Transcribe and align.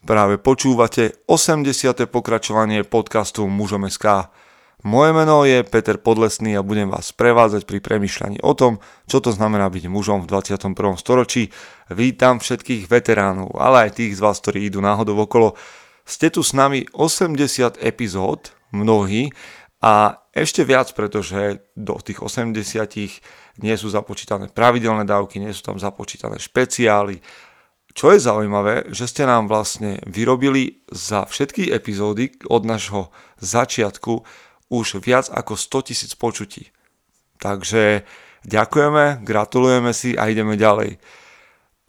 Práve 0.00 0.40
počúvate 0.40 1.20
80. 1.28 2.08
pokračovanie 2.08 2.88
podcastu 2.88 3.44
Mužom 3.44 3.84
SK. 3.84 4.32
Moje 4.80 5.12
meno 5.12 5.44
je 5.44 5.60
Peter 5.60 6.00
Podlesný 6.00 6.56
a 6.56 6.64
budem 6.64 6.88
vás 6.88 7.12
prevádzať 7.12 7.68
pri 7.68 7.84
premyšľaní 7.84 8.40
o 8.40 8.56
tom, 8.56 8.80
čo 9.04 9.20
to 9.20 9.28
znamená 9.28 9.68
byť 9.68 9.92
mužom 9.92 10.24
v 10.24 10.32
21. 10.32 10.72
storočí. 10.96 11.52
Vítam 11.92 12.40
všetkých 12.40 12.88
veteránov, 12.88 13.52
ale 13.60 13.92
aj 13.92 14.00
tých 14.00 14.16
z 14.16 14.24
vás, 14.24 14.40
ktorí 14.40 14.72
idú 14.72 14.80
náhodou 14.80 15.20
okolo. 15.20 15.52
Ste 16.08 16.32
tu 16.32 16.40
s 16.40 16.56
nami 16.56 16.88
80 16.96 17.84
epizód, 17.84 18.56
mnohí, 18.72 19.28
a 19.84 20.16
ešte 20.32 20.64
viac, 20.64 20.92
pretože 20.96 21.60
do 21.76 22.00
tých 22.00 22.24
80 22.24 22.56
nie 23.60 23.74
sú 23.76 23.92
započítané 23.92 24.48
pravidelné 24.48 25.04
dávky, 25.04 25.44
nie 25.44 25.52
sú 25.52 25.60
tam 25.60 25.76
započítané 25.76 26.40
špeciály, 26.40 27.20
čo 27.90 28.14
je 28.14 28.22
zaujímavé, 28.22 28.94
že 28.94 29.10
ste 29.10 29.26
nám 29.26 29.50
vlastne 29.50 29.98
vyrobili 30.06 30.86
za 30.94 31.26
všetky 31.26 31.74
epizódy 31.74 32.30
od 32.46 32.62
nášho 32.62 33.10
začiatku 33.42 34.22
už 34.70 35.02
viac 35.02 35.26
ako 35.26 35.58
100 35.58 35.88
tisíc 35.90 36.12
počutí. 36.14 36.70
Takže 37.42 38.06
ďakujeme, 38.46 39.26
gratulujeme 39.26 39.90
si 39.90 40.14
a 40.14 40.30
ideme 40.30 40.54
ďalej. 40.54 41.02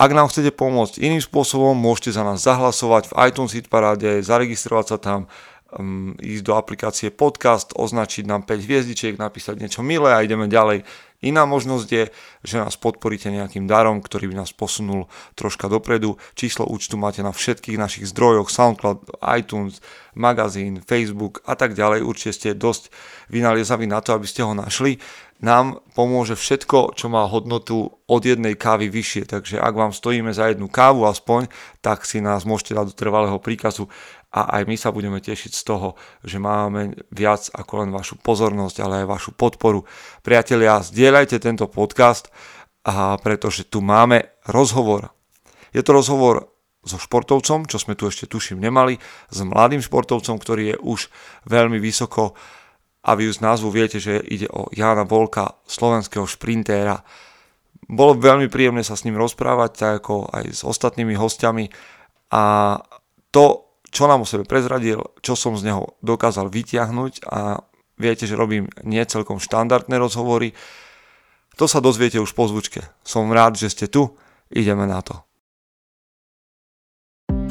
Ak 0.02 0.18
nám 0.18 0.34
chcete 0.34 0.50
pomôcť 0.58 0.98
iným 0.98 1.22
spôsobom, 1.22 1.78
môžete 1.78 2.18
za 2.18 2.26
nás 2.26 2.42
zahlasovať 2.42 3.14
v 3.14 3.16
iTunes 3.30 3.54
Hitparáde, 3.54 4.26
zaregistrovať 4.26 4.86
sa 4.90 4.98
tam, 4.98 5.20
um, 5.78 6.18
ísť 6.18 6.42
do 6.42 6.58
aplikácie 6.58 7.10
podcast, 7.14 7.78
označiť 7.78 8.26
nám 8.26 8.50
5 8.50 8.66
hviezdičiek, 8.66 9.22
napísať 9.22 9.62
niečo 9.62 9.86
milé 9.86 10.10
a 10.10 10.26
ideme 10.26 10.50
ďalej. 10.50 10.82
Iná 11.22 11.46
možnosť 11.46 11.88
je, 11.88 12.04
že 12.42 12.58
nás 12.58 12.74
podporíte 12.82 13.30
nejakým 13.30 13.70
darom, 13.70 14.02
ktorý 14.02 14.34
by 14.34 14.42
nás 14.42 14.58
posunul 14.58 15.06
troška 15.38 15.70
dopredu. 15.70 16.18
Číslo 16.34 16.66
účtu 16.66 16.98
máte 16.98 17.22
na 17.22 17.30
všetkých 17.30 17.78
našich 17.78 18.10
zdrojoch, 18.10 18.50
SoundCloud, 18.50 19.22
iTunes, 19.38 19.86
magazín, 20.18 20.82
Facebook 20.82 21.46
a 21.46 21.54
tak 21.54 21.78
ďalej. 21.78 22.02
Určite 22.02 22.34
ste 22.34 22.50
dosť 22.58 22.90
vynaliezaví 23.30 23.86
na 23.86 24.02
to, 24.02 24.18
aby 24.18 24.26
ste 24.26 24.42
ho 24.42 24.58
našli. 24.58 24.98
Nám 25.42 25.82
pomôže 25.98 26.38
všetko, 26.38 26.94
čo 26.94 27.10
má 27.10 27.26
hodnotu 27.26 27.90
od 28.06 28.22
jednej 28.22 28.54
kávy 28.54 28.94
vyššie, 28.94 29.26
takže 29.26 29.56
ak 29.58 29.74
vám 29.74 29.90
stojíme 29.90 30.30
za 30.30 30.54
jednu 30.54 30.70
kávu 30.70 31.10
aspoň, 31.10 31.50
tak 31.82 32.06
si 32.06 32.22
nás 32.22 32.46
môžete 32.46 32.78
dať 32.78 32.94
do 32.94 32.96
trvalého 32.98 33.42
príkazu 33.42 33.90
a 34.32 34.60
aj 34.60 34.64
my 34.64 34.76
sa 34.80 34.96
budeme 34.96 35.20
tešiť 35.20 35.52
z 35.52 35.64
toho, 35.68 36.00
že 36.24 36.40
máme 36.40 36.96
viac 37.12 37.52
ako 37.52 37.84
len 37.84 37.90
vašu 37.92 38.16
pozornosť, 38.24 38.78
ale 38.80 39.04
aj 39.04 39.12
vašu 39.12 39.32
podporu. 39.36 39.84
Priatelia, 40.24 40.80
zdieľajte 40.80 41.38
tento 41.44 41.68
podcast, 41.68 42.32
a 42.82 43.18
pretože 43.22 43.70
tu 43.70 43.82
máme 43.82 44.26
rozhovor. 44.50 45.14
Je 45.70 45.86
to 45.86 45.94
rozhovor 45.94 46.50
so 46.82 46.98
športovcom, 46.98 47.70
čo 47.70 47.78
sme 47.78 47.94
tu 47.94 48.10
ešte 48.10 48.26
tuším 48.26 48.58
nemali, 48.58 48.98
s 49.30 49.40
mladým 49.46 49.86
športovcom, 49.86 50.42
ktorý 50.42 50.74
je 50.74 50.78
už 50.82 51.00
veľmi 51.46 51.78
vysoko 51.78 52.34
a 53.06 53.14
vy 53.14 53.30
už 53.30 53.42
z 53.42 53.46
názvu 53.46 53.70
viete, 53.70 54.02
že 54.02 54.18
ide 54.18 54.50
o 54.50 54.70
Jana 54.74 55.06
Volka, 55.06 55.62
slovenského 55.70 56.26
šprintéra. 56.26 57.06
Bolo 57.86 58.18
veľmi 58.18 58.50
príjemné 58.50 58.82
sa 58.82 58.98
s 58.98 59.06
ním 59.06 59.18
rozprávať, 59.18 59.72
tak 59.78 59.94
ako 60.06 60.30
aj 60.34 60.46
s 60.54 60.62
ostatnými 60.66 61.14
hostiami 61.18 61.70
a 62.34 62.78
to, 63.30 63.71
čo 63.92 64.08
nám 64.08 64.24
o 64.24 64.30
sebe 64.30 64.48
prezradil, 64.48 65.04
čo 65.20 65.36
som 65.36 65.60
z 65.60 65.68
neho 65.68 66.00
dokázal 66.00 66.48
vytiahnuť 66.48 67.28
a 67.28 67.60
viete, 68.00 68.24
že 68.24 68.40
robím 68.40 68.72
nie 68.88 69.04
celkom 69.04 69.44
štandardné 69.44 70.00
rozhovory. 70.00 70.56
To 71.60 71.68
sa 71.68 71.84
dozviete 71.84 72.18
už 72.18 72.32
po 72.32 72.48
zvučke. 72.48 72.88
Som 73.04 73.36
rád, 73.36 73.60
že 73.60 73.68
ste 73.68 73.86
tu, 73.92 74.16
ideme 74.48 74.88
na 74.88 75.04
to. 75.04 75.20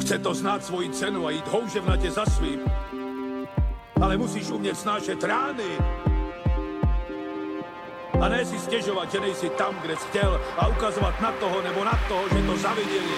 Chce 0.01 0.17
to 0.17 0.33
znáť 0.33 0.61
svoji 0.65 0.89
cenu 0.89 1.29
a 1.29 1.31
ísť 1.31 1.47
houževnate 1.47 2.09
za 2.09 2.25
svým. 2.25 2.65
Ale 4.01 4.17
musíš 4.17 4.49
umieť 4.49 4.81
snášať 4.81 5.21
rány. 5.21 5.77
A 8.17 8.25
ne 8.29 8.41
si 8.41 8.57
stiežovať, 8.57 9.07
že 9.13 9.19
nejsi 9.21 9.49
tam, 9.53 9.77
kde 9.81 9.93
si 9.93 10.05
chcel 10.09 10.41
a 10.57 10.69
ukazovať 10.73 11.15
na 11.21 11.31
toho 11.37 11.57
nebo 11.61 11.85
na 11.85 11.95
toho, 12.09 12.25
že 12.33 12.41
to 12.49 12.53
zavideli 12.57 13.17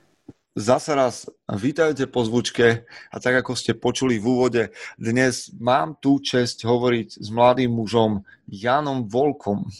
Zasa 0.51 0.99
raz 0.99 1.31
vítajte 1.47 2.11
po 2.11 2.27
zvučke 2.27 2.83
a 2.83 3.15
tak 3.23 3.39
ako 3.39 3.55
ste 3.55 3.71
počuli 3.71 4.19
v 4.19 4.25
úvode, 4.27 4.63
dnes 4.99 5.47
mám 5.55 5.95
tú 5.95 6.19
čest 6.19 6.67
hovoriť 6.67 7.23
s 7.23 7.27
mladým 7.31 7.71
mužom 7.71 8.27
Janom 8.51 9.07
Volkom. 9.07 9.71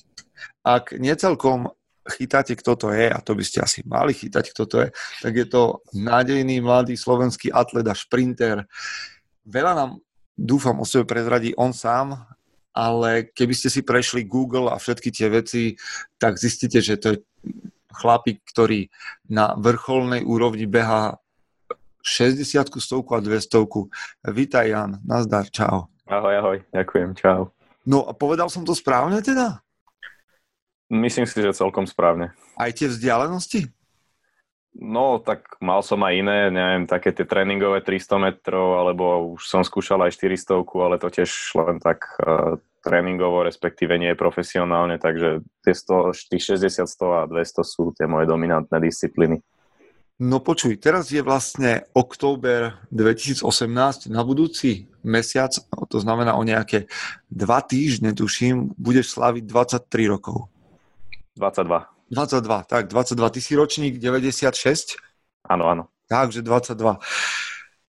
Ak 0.63 0.95
necelkom 0.95 1.75
chytáte, 2.07 2.55
kto 2.55 2.79
to 2.79 2.87
je, 2.95 3.11
a 3.11 3.19
to 3.19 3.35
by 3.35 3.43
ste 3.43 3.59
asi 3.59 3.83
mali 3.83 4.15
chytať, 4.15 4.47
kto 4.55 4.63
to 4.63 4.77
je, 4.87 4.89
tak 5.19 5.33
je 5.35 5.43
to 5.43 5.83
nádejný 5.91 6.63
mladý 6.63 6.95
slovenský 6.95 7.51
atlet 7.51 7.91
a 7.91 7.91
šprinter. 7.91 8.63
Veľa 9.43 9.75
nám, 9.75 9.99
dúfam, 10.39 10.79
o 10.79 10.87
sebe 10.87 11.03
prezradí 11.03 11.51
on 11.59 11.75
sám, 11.75 12.15
ale 12.71 13.27
keby 13.35 13.51
ste 13.59 13.67
si 13.67 13.83
prešli 13.83 14.23
Google 14.23 14.71
a 14.71 14.79
všetky 14.79 15.11
tie 15.11 15.27
veci, 15.27 15.75
tak 16.15 16.39
zistíte, 16.39 16.79
že 16.79 16.95
to 16.95 17.07
je 17.11 17.17
chlapík, 17.93 18.43
ktorý 18.47 18.87
na 19.27 19.55
vrcholnej 19.59 20.23
úrovni 20.23 20.65
beha 20.65 21.21
60 22.01 22.43
stovku 22.81 23.13
a 23.13 23.21
200 23.21 24.33
Vítaj 24.33 24.65
Jan, 24.67 24.91
nazdar, 25.05 25.47
čau. 25.53 25.91
Ahoj, 26.09 26.33
ahoj, 26.37 26.57
ďakujem, 26.73 27.15
čau. 27.15 27.53
No 27.85 28.05
a 28.05 28.11
povedal 28.13 28.49
som 28.49 28.65
to 28.65 28.73
správne 28.73 29.21
teda? 29.21 29.61
Myslím 30.91 31.23
si, 31.23 31.39
že 31.39 31.55
celkom 31.55 31.87
správne. 31.87 32.35
Aj 32.59 32.67
tie 32.75 32.91
vzdialenosti? 32.91 33.71
No, 34.71 35.19
tak 35.19 35.59
mal 35.59 35.83
som 35.83 35.99
aj 36.03 36.13
iné, 36.15 36.39
neviem, 36.47 36.87
také 36.87 37.11
tie 37.11 37.27
tréningové 37.27 37.83
300 37.83 38.23
metrov, 38.23 38.79
alebo 38.79 39.35
už 39.35 39.43
som 39.43 39.63
skúšal 39.67 40.07
aj 40.07 40.15
400, 40.15 40.63
ale 40.79 40.95
to 40.95 41.11
tiež 41.11 41.31
len 41.59 41.79
tak 41.83 42.07
uh, 42.23 42.55
tréningovo, 42.81 43.45
respektíve 43.45 43.95
nie 43.95 44.17
profesionálne, 44.17 44.97
takže 44.97 45.45
tie 45.61 45.73
100, 45.73 46.17
tých 46.33 46.43
60, 46.57 46.89
100 46.89 47.21
a 47.21 47.21
200 47.29 47.61
sú 47.61 47.93
tie 47.93 48.09
moje 48.09 48.25
dominantné 48.25 48.81
disciplíny. 48.81 49.39
No 50.21 50.37
počuj, 50.37 50.77
teraz 50.77 51.09
je 51.09 51.25
vlastne 51.25 51.81
október 51.97 52.77
2018, 52.93 54.05
na 54.13 54.21
budúci 54.21 54.85
mesiac, 55.01 55.49
to 55.89 55.97
znamená 55.97 56.37
o 56.37 56.45
nejaké 56.45 56.85
dva 57.25 57.57
týždne, 57.65 58.13
tuším, 58.13 58.77
budeš 58.77 59.17
slaviť 59.17 59.43
23 59.49 60.13
rokov. 60.13 60.45
22. 61.33 61.89
22, 62.13 62.69
tak 62.69 62.85
22. 62.85 63.33
Ty 63.33 63.39
si 63.41 63.53
ročník 63.57 63.93
96? 63.97 65.01
Áno, 65.47 65.65
áno. 65.65 65.83
Takže 66.05 66.45
22. 66.45 67.01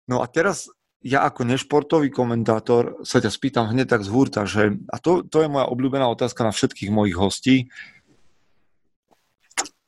No 0.06 0.22
a 0.22 0.26
teraz 0.30 0.70
ja 1.00 1.24
ako 1.24 1.48
nešportový 1.48 2.12
komentátor 2.12 3.00
sa 3.08 3.24
ťa 3.24 3.32
spýtam 3.32 3.72
hneď 3.72 3.96
tak 3.96 4.04
z 4.04 4.12
hurta, 4.12 4.44
že, 4.44 4.76
a 4.92 5.00
to, 5.00 5.24
to 5.24 5.40
je 5.40 5.48
moja 5.48 5.64
obľúbená 5.72 6.04
otázka 6.04 6.44
na 6.44 6.52
všetkých 6.52 6.92
mojich 6.92 7.16
hostí, 7.16 7.56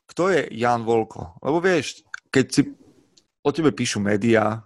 kto 0.09 0.29
je 0.33 0.49
Jan 0.57 0.85
Volko? 0.85 1.37
Lebo 1.41 1.61
vieš, 1.61 2.05
keď 2.33 2.45
si 2.49 2.61
o 3.45 3.49
tebe 3.53 3.73
píšu 3.73 4.01
médiá 4.01 4.61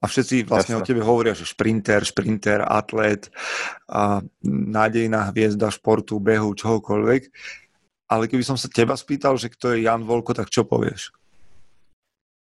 a 0.00 0.04
všetci 0.04 0.48
vlastne 0.48 0.76
Jasne. 0.76 0.84
o 0.84 0.88
tebe 0.88 1.00
hovoria, 1.04 1.36
že 1.36 1.48
šprinter, 1.48 2.04
šprinter, 2.04 2.64
atlet 2.64 3.28
a 3.88 4.24
nádejná 4.44 5.32
hviezda 5.32 5.72
športu, 5.72 6.20
behu, 6.20 6.52
čohokoľvek, 6.56 7.22
ale 8.08 8.24
keby 8.28 8.44
som 8.44 8.56
sa 8.60 8.68
teba 8.68 8.96
spýtal, 8.96 9.36
že 9.40 9.52
kto 9.52 9.76
je 9.76 9.84
Jan 9.84 10.04
Volko, 10.04 10.36
tak 10.36 10.52
čo 10.52 10.64
povieš? 10.68 11.12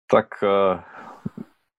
Tak 0.07 0.39
uh 0.39 0.94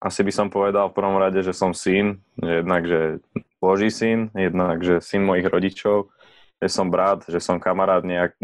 asi 0.00 0.20
by 0.20 0.32
som 0.32 0.48
povedal 0.52 0.93
v 0.93 0.96
prvom 0.96 1.16
rade, 1.16 1.40
že 1.40 1.56
som 1.56 1.72
syn, 1.72 2.20
jednak, 2.37 2.84
že 2.84 3.25
Boží 3.56 3.88
syn, 3.88 4.28
jednak, 4.37 4.84
že 4.84 5.00
syn 5.00 5.25
mojich 5.25 5.48
rodičov, 5.48 6.12
že 6.60 6.69
som 6.69 6.93
brat, 6.93 7.25
že 7.28 7.40
som 7.40 7.60
kamarát 7.60 8.04
nejak 8.04 8.37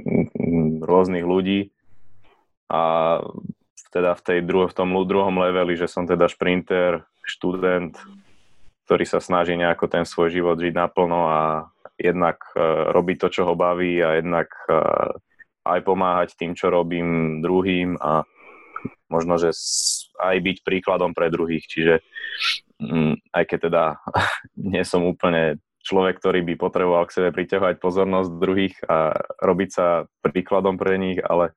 rôznych 0.80 1.24
ľudí. 1.24 1.72
A 2.72 3.20
teda 3.92 4.16
v, 4.16 4.22
tej 4.24 4.38
druho, 4.40 4.72
v 4.72 4.76
tom 4.76 4.96
druhom 5.04 5.36
leveli, 5.36 5.76
že 5.76 5.84
som 5.84 6.08
teda 6.08 6.24
šprinter, 6.24 7.04
študent, 7.20 8.00
ktorý 8.88 9.04
sa 9.04 9.20
snaží 9.20 9.52
nejako 9.52 9.86
ten 9.92 10.08
svoj 10.08 10.32
život 10.32 10.56
žiť 10.56 10.72
naplno 10.72 11.28
a 11.28 11.40
jednak 12.00 12.40
uh, 12.56 12.90
robiť 12.90 13.16
to, 13.20 13.28
čo 13.28 13.42
ho 13.44 13.54
baví 13.54 14.00
a 14.00 14.18
jednak 14.18 14.48
uh, 14.66 15.12
aj 15.68 15.80
pomáhať 15.84 16.34
tým, 16.34 16.56
čo 16.56 16.72
robím 16.72 17.38
druhým 17.44 18.00
a 18.00 18.26
možno, 19.06 19.38
že 19.38 19.54
aj 20.22 20.36
byť 20.38 20.56
príkladom 20.62 21.10
pre 21.10 21.28
druhých. 21.28 21.66
Čiže 21.66 21.94
mm, 22.78 23.34
aj 23.34 23.44
keď 23.50 23.58
teda 23.68 23.84
nie 24.72 24.82
som 24.86 25.02
úplne 25.02 25.58
človek, 25.82 26.22
ktorý 26.22 26.46
by 26.46 26.54
potreboval 26.54 27.10
k 27.10 27.18
sebe 27.18 27.28
priťahovať 27.34 27.82
pozornosť 27.82 28.30
druhých 28.38 28.76
a 28.86 29.18
robiť 29.42 29.70
sa 29.74 30.06
príkladom 30.22 30.78
pre 30.78 30.94
nich, 30.94 31.18
ale 31.18 31.50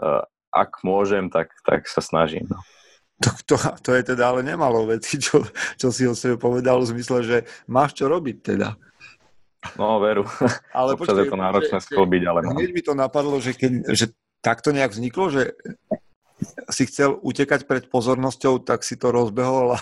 uh, 0.00 0.24
ak 0.48 0.80
môžem, 0.80 1.28
tak, 1.28 1.52
tak 1.60 1.84
sa 1.84 2.00
snažím. 2.00 2.48
No. 2.48 2.64
To, 3.18 3.30
to, 3.44 3.56
to 3.82 3.90
je 3.98 4.14
teda 4.14 4.30
ale 4.30 4.46
nemalo 4.46 4.86
veci, 4.86 5.18
čo, 5.18 5.42
čo 5.74 5.90
si 5.90 6.06
o 6.06 6.14
sebe 6.14 6.38
povedal 6.38 6.78
v 6.80 6.90
zmysle, 6.96 7.18
že 7.26 7.36
máš 7.66 7.98
čo 7.98 8.06
robiť 8.06 8.36
teda. 8.40 8.78
No, 9.74 9.98
veru. 9.98 10.22
Ale 10.70 10.94
Občas 10.94 11.18
počkej, 11.18 11.26
je 11.26 11.32
to 11.34 11.38
náročné 11.38 11.78
sklbiť, 11.82 12.22
ale 12.30 12.40
no. 12.46 12.54
Hneď 12.54 12.70
mi 12.70 12.82
to 12.82 12.94
napadlo, 12.94 13.42
že, 13.42 13.58
keď, 13.58 13.90
že 13.90 14.14
takto 14.38 14.70
nejak 14.70 14.94
vzniklo, 14.94 15.34
že 15.34 15.58
si 16.70 16.86
chcel 16.86 17.18
utekať 17.18 17.66
pred 17.66 17.84
pozornosťou, 17.90 18.62
tak 18.62 18.86
si 18.86 18.94
to 18.94 19.10
rozbehol 19.10 19.74
a, 19.74 19.80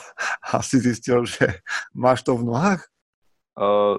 a 0.52 0.64
si 0.64 0.80
zistil, 0.80 1.28
že 1.28 1.60
máš 1.92 2.24
to 2.24 2.36
v 2.36 2.48
nohách? 2.48 2.82
Uh, 3.56 3.96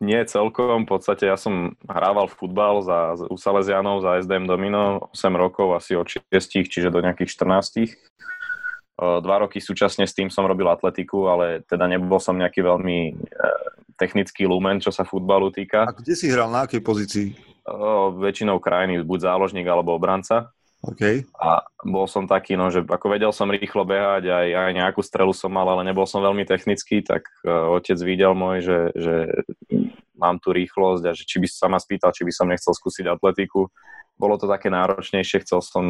nie 0.00 0.16
celkom, 0.24 0.88
v 0.88 0.88
podstate 0.88 1.28
ja 1.28 1.36
som 1.36 1.76
hrával 1.84 2.32
futbal 2.32 2.80
za, 2.80 3.28
u 3.28 3.36
Salesianov 3.36 4.00
za 4.00 4.24
SDM 4.24 4.48
Domino 4.48 5.12
8 5.12 5.36
rokov, 5.36 5.76
asi 5.76 5.92
od 5.92 6.08
6, 6.08 6.24
čiže 6.64 6.88
do 6.88 7.04
nejakých 7.04 7.28
14. 7.28 7.92
Uh, 8.96 9.20
dva 9.20 9.44
roky 9.44 9.60
súčasne 9.60 10.08
s 10.08 10.16
tým 10.16 10.32
som 10.32 10.48
robil 10.48 10.64
atletiku, 10.72 11.28
ale 11.28 11.60
teda 11.68 11.84
nebol 11.84 12.16
som 12.16 12.40
nejaký 12.40 12.64
veľmi 12.64 12.98
uh, 13.12 13.68
technický 14.00 14.48
lumen, 14.48 14.80
čo 14.80 14.88
sa 14.88 15.04
futbalu 15.04 15.52
týka. 15.52 15.84
A 15.84 15.92
kde 15.92 16.16
si 16.16 16.32
hral, 16.32 16.48
na 16.48 16.64
akej 16.64 16.80
pozícii? 16.80 17.36
Uh, 17.68 18.16
väčšinou 18.16 18.64
krajiny, 18.64 19.04
buď 19.04 19.28
záložník 19.28 19.68
alebo 19.68 19.92
obranca. 19.92 20.56
Okay. 20.84 21.24
A 21.40 21.64
bol 21.82 22.06
som 22.06 22.28
taký, 22.28 22.54
no, 22.54 22.68
že 22.68 22.84
ako 22.84 23.06
vedel 23.10 23.32
som 23.32 23.50
rýchlo 23.50 23.88
behať, 23.88 24.28
aj, 24.28 24.48
aj 24.54 24.70
nejakú 24.76 25.00
strelu 25.02 25.32
som 25.32 25.50
mal, 25.50 25.66
ale 25.66 25.82
nebol 25.82 26.04
som 26.04 26.22
veľmi 26.22 26.44
technický, 26.44 27.02
tak 27.02 27.26
uh, 27.42 27.74
otec 27.74 27.96
videl 28.04 28.36
môj, 28.36 28.62
že, 28.62 28.78
že 28.94 29.14
mám 30.14 30.38
tu 30.38 30.54
rýchlosť 30.54 31.02
a 31.08 31.12
že 31.16 31.26
či 31.26 31.42
by 31.42 31.48
sa 31.48 31.66
ma 31.66 31.80
spýtal, 31.80 32.12
či 32.12 32.22
by 32.22 32.32
som 32.32 32.46
nechcel 32.46 32.70
skúsiť 32.70 33.08
atletiku. 33.08 33.66
Bolo 34.16 34.40
to 34.40 34.48
také 34.48 34.72
náročnejšie, 34.72 35.44
chcel 35.44 35.60
som, 35.60 35.84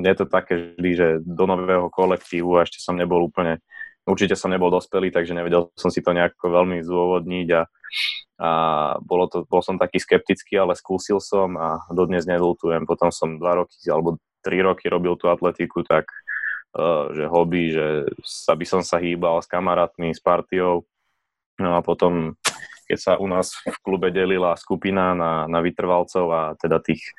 je 0.00 0.14
to 0.16 0.24
také 0.24 0.76
vždy, 0.76 0.90
že 0.96 1.08
do 1.20 1.44
nového 1.44 1.92
kolektívu 1.92 2.56
a 2.56 2.64
ešte 2.64 2.80
som 2.80 2.96
nebol 2.96 3.28
úplne, 3.28 3.60
určite 4.08 4.38
som 4.38 4.48
nebol 4.48 4.72
dospelý, 4.72 5.12
takže 5.12 5.36
nevedel 5.36 5.68
som 5.76 5.92
si 5.92 6.00
to 6.00 6.16
nejako 6.16 6.48
veľmi 6.48 6.80
zdôvodniť 6.80 7.48
a, 7.52 7.62
a 8.42 8.50
bolo 8.98 9.30
to, 9.30 9.46
bol 9.46 9.62
som 9.62 9.78
taký 9.78 10.02
skeptický, 10.02 10.58
ale 10.58 10.74
skúsil 10.74 11.22
som 11.22 11.54
a 11.54 11.86
dodnes 11.94 12.26
nedultujem. 12.26 12.82
Potom 12.90 13.14
som 13.14 13.38
dva 13.38 13.62
roky 13.62 13.78
alebo 13.86 14.18
tri 14.42 14.58
roky 14.58 14.90
robil 14.90 15.14
tú 15.14 15.30
atletiku, 15.30 15.86
tak 15.86 16.10
uh, 16.74 17.14
že 17.14 17.30
hobby, 17.30 17.70
že 17.70 18.10
aby 18.50 18.66
som 18.66 18.82
sa 18.82 18.98
hýbal 18.98 19.38
s 19.38 19.46
kamarátmi, 19.46 20.10
s 20.10 20.18
partiou. 20.18 20.82
No 21.62 21.78
a 21.78 21.86
potom, 21.86 22.34
keď 22.90 22.98
sa 22.98 23.12
u 23.14 23.30
nás 23.30 23.54
v 23.62 23.78
klube 23.78 24.10
delila 24.10 24.58
skupina 24.58 25.14
na, 25.14 25.46
na 25.46 25.62
vytrvalcov 25.62 26.26
a 26.34 26.42
teda 26.58 26.82
tých 26.82 27.14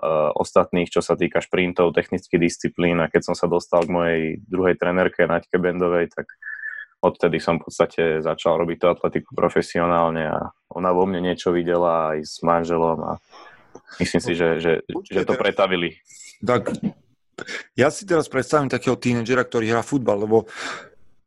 uh, 0.00 0.32
ostatných, 0.32 0.88
čo 0.88 1.04
sa 1.04 1.12
týka 1.12 1.44
šprintov, 1.44 1.92
technických 1.92 2.40
disciplín 2.40 3.04
a 3.04 3.12
keď 3.12 3.28
som 3.28 3.34
sa 3.36 3.44
dostal 3.52 3.84
k 3.84 3.92
mojej 3.92 4.22
druhej 4.48 4.80
trenerke 4.80 5.28
Naďke 5.28 5.60
Bendovej, 5.60 6.08
tak 6.08 6.24
odtedy 7.04 7.36
som 7.36 7.60
v 7.60 7.68
podstate 7.68 8.24
začal 8.24 8.56
robiť 8.56 8.76
tú 8.80 8.86
atletiku 8.88 9.36
profesionálne 9.36 10.24
a 10.24 10.38
ona 10.72 10.90
vo 10.96 11.04
mne 11.04 11.20
niečo 11.20 11.52
videla 11.52 12.16
aj 12.16 12.18
s 12.24 12.40
manželom 12.40 12.98
a 13.04 13.12
myslím 14.00 14.22
si, 14.24 14.32
že, 14.32 14.48
že, 14.58 14.72
že 15.04 15.22
to 15.28 15.36
pretavili. 15.36 16.00
Tak 16.40 16.72
ja 17.76 17.92
si 17.92 18.08
teraz 18.08 18.30
predstavím 18.32 18.72
takého 18.72 18.96
tínedžera, 18.96 19.44
ktorý 19.44 19.74
hrá 19.74 19.82
futbal, 19.84 20.24
lebo 20.24 20.48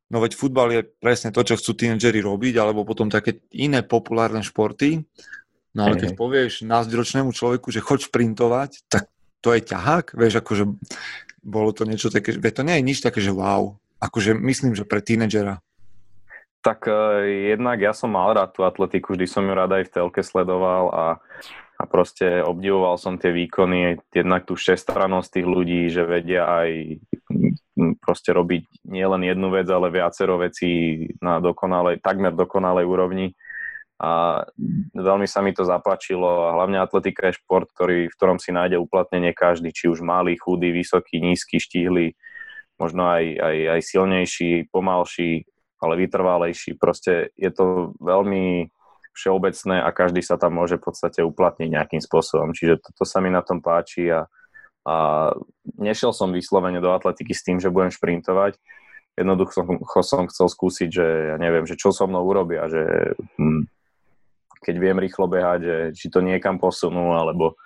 no 0.09 0.17
veď 0.23 0.33
futbal 0.33 0.67
je 0.73 0.81
presne 0.87 1.29
to, 1.29 1.43
čo 1.43 1.59
chcú 1.59 1.71
tínedžeri 1.77 2.23
robiť, 2.23 2.55
alebo 2.57 2.87
potom 2.87 3.11
také 3.11 3.43
iné 3.53 3.83
populárne 3.83 4.41
športy. 4.41 5.03
No 5.77 5.85
ale 5.85 6.01
keď 6.01 6.17
povieš 6.17 6.65
násťročnému 6.65 7.29
človeku, 7.35 7.69
že 7.69 7.85
choď 7.85 8.09
šprintovať, 8.09 8.89
tak 8.89 9.13
to 9.45 9.53
je 9.53 9.61
ťahák, 9.61 10.17
vieš, 10.17 10.41
akože 10.41 10.63
bolo 11.45 11.69
to 11.71 11.85
niečo 11.85 12.09
také, 12.09 12.33
to 12.33 12.65
nie 12.65 12.81
je 12.81 12.87
nič 12.87 12.99
také, 13.05 13.21
že 13.21 13.29
wow. 13.29 13.77
Akože 13.97 14.33
myslím, 14.37 14.73
že 14.73 14.85
pre 14.85 15.01
tínedžera. 15.01 15.61
Tak 16.67 16.83
uh, 16.83 17.23
jednak 17.23 17.79
ja 17.79 17.95
som 17.95 18.11
mal 18.11 18.35
rád 18.35 18.51
tú 18.51 18.67
atletiku, 18.67 19.15
vždy 19.15 19.23
som 19.23 19.47
ju 19.47 19.55
rád 19.55 19.71
aj 19.79 19.87
v 19.87 19.93
telke 19.95 20.19
sledoval 20.19 20.91
a, 20.91 21.05
a 21.79 21.83
proste 21.87 22.43
obdivoval 22.43 22.99
som 22.99 23.15
tie 23.15 23.31
výkony, 23.31 24.03
jednak 24.11 24.43
tú 24.43 24.59
šestranosť 24.59 25.39
tých 25.39 25.47
ľudí, 25.47 25.87
že 25.87 26.03
vedia 26.03 26.43
aj 26.43 26.99
proste 28.03 28.35
robiť 28.35 28.83
nielen 28.83 29.23
jednu 29.23 29.47
vec, 29.47 29.63
ale 29.71 29.95
viacero 29.95 30.35
vecí 30.43 31.07
na 31.23 31.39
dokonalej, 31.39 32.03
takmer 32.03 32.35
dokonalej 32.35 32.83
úrovni. 32.83 33.31
A 34.03 34.43
veľmi 34.91 35.25
sa 35.25 35.39
mi 35.39 35.55
to 35.55 35.63
zapáčilo 35.63 36.51
a 36.51 36.53
hlavne 36.53 36.83
atletika 36.83 37.31
je 37.31 37.39
šport, 37.39 37.71
ktorý, 37.71 38.11
v 38.11 38.15
ktorom 38.19 38.43
si 38.43 38.51
nájde 38.51 38.75
uplatnenie 38.75 39.31
každý, 39.31 39.71
či 39.71 39.87
už 39.87 40.03
malý, 40.03 40.35
chudý, 40.35 40.75
vysoký, 40.75 41.23
nízky, 41.23 41.63
štíhly, 41.63 42.13
možno 42.75 43.07
aj, 43.07 43.25
aj, 43.39 43.57
aj 43.71 43.81
silnejší, 43.87 44.51
pomalší, 44.69 45.47
ale 45.77 45.93
vytrvalejší. 45.97 46.77
Proste 46.77 47.33
je 47.37 47.51
to 47.53 47.93
veľmi 48.01 48.69
všeobecné 49.17 49.81
a 49.81 49.89
každý 49.89 50.21
sa 50.21 50.37
tam 50.37 50.61
môže 50.61 50.77
v 50.77 50.85
podstate 50.89 51.25
uplatniť 51.25 51.69
nejakým 51.73 52.01
spôsobom. 52.01 52.53
Čiže 52.53 52.81
toto 52.81 53.03
sa 53.05 53.17
mi 53.17 53.33
na 53.33 53.41
tom 53.41 53.65
páči 53.65 54.13
a, 54.13 54.29
a 54.85 54.95
nešiel 55.81 56.13
som 56.13 56.29
vyslovene 56.29 56.77
do 56.77 56.93
atletiky 56.93 57.33
s 57.33 57.41
tým, 57.41 57.57
že 57.57 57.73
budem 57.73 57.89
šprintovať. 57.89 58.61
Jednoducho 59.17 59.51
som, 59.57 59.65
som 60.05 60.29
chcel 60.29 60.45
skúsiť, 60.45 60.89
že 60.93 61.05
ja 61.33 61.37
neviem, 61.41 61.65
že 61.65 61.73
čo 61.73 61.89
so 61.89 62.05
mnou 62.05 62.21
urobia, 62.29 62.69
že 62.69 63.17
hm, 63.41 63.65
keď 64.61 64.75
viem 64.77 64.97
rýchlo 65.01 65.25
behať, 65.25 65.59
že 65.65 65.75
či 65.97 66.13
to 66.13 66.21
niekam 66.21 66.61
posunú, 66.61 67.17
alebo 67.17 67.57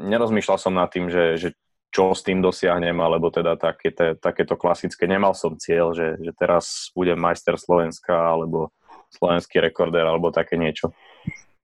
nerozmýšľal 0.00 0.56
som 0.56 0.72
nad 0.72 0.88
tým, 0.88 1.12
že, 1.12 1.36
že 1.36 1.48
čo 1.90 2.14
s 2.14 2.22
tým 2.22 2.38
dosiahnem, 2.38 2.94
alebo 3.02 3.34
teda 3.34 3.58
také, 3.58 3.90
takéto 4.18 4.54
klasické. 4.54 5.10
Nemal 5.10 5.34
som 5.34 5.58
cieľ, 5.58 5.90
že, 5.90 6.22
že 6.22 6.30
teraz 6.38 6.94
budem 6.94 7.18
majster 7.18 7.58
Slovenska, 7.58 8.14
alebo 8.14 8.70
slovenský 9.10 9.58
rekordér, 9.58 10.06
alebo 10.06 10.30
také 10.30 10.54
niečo. 10.54 10.94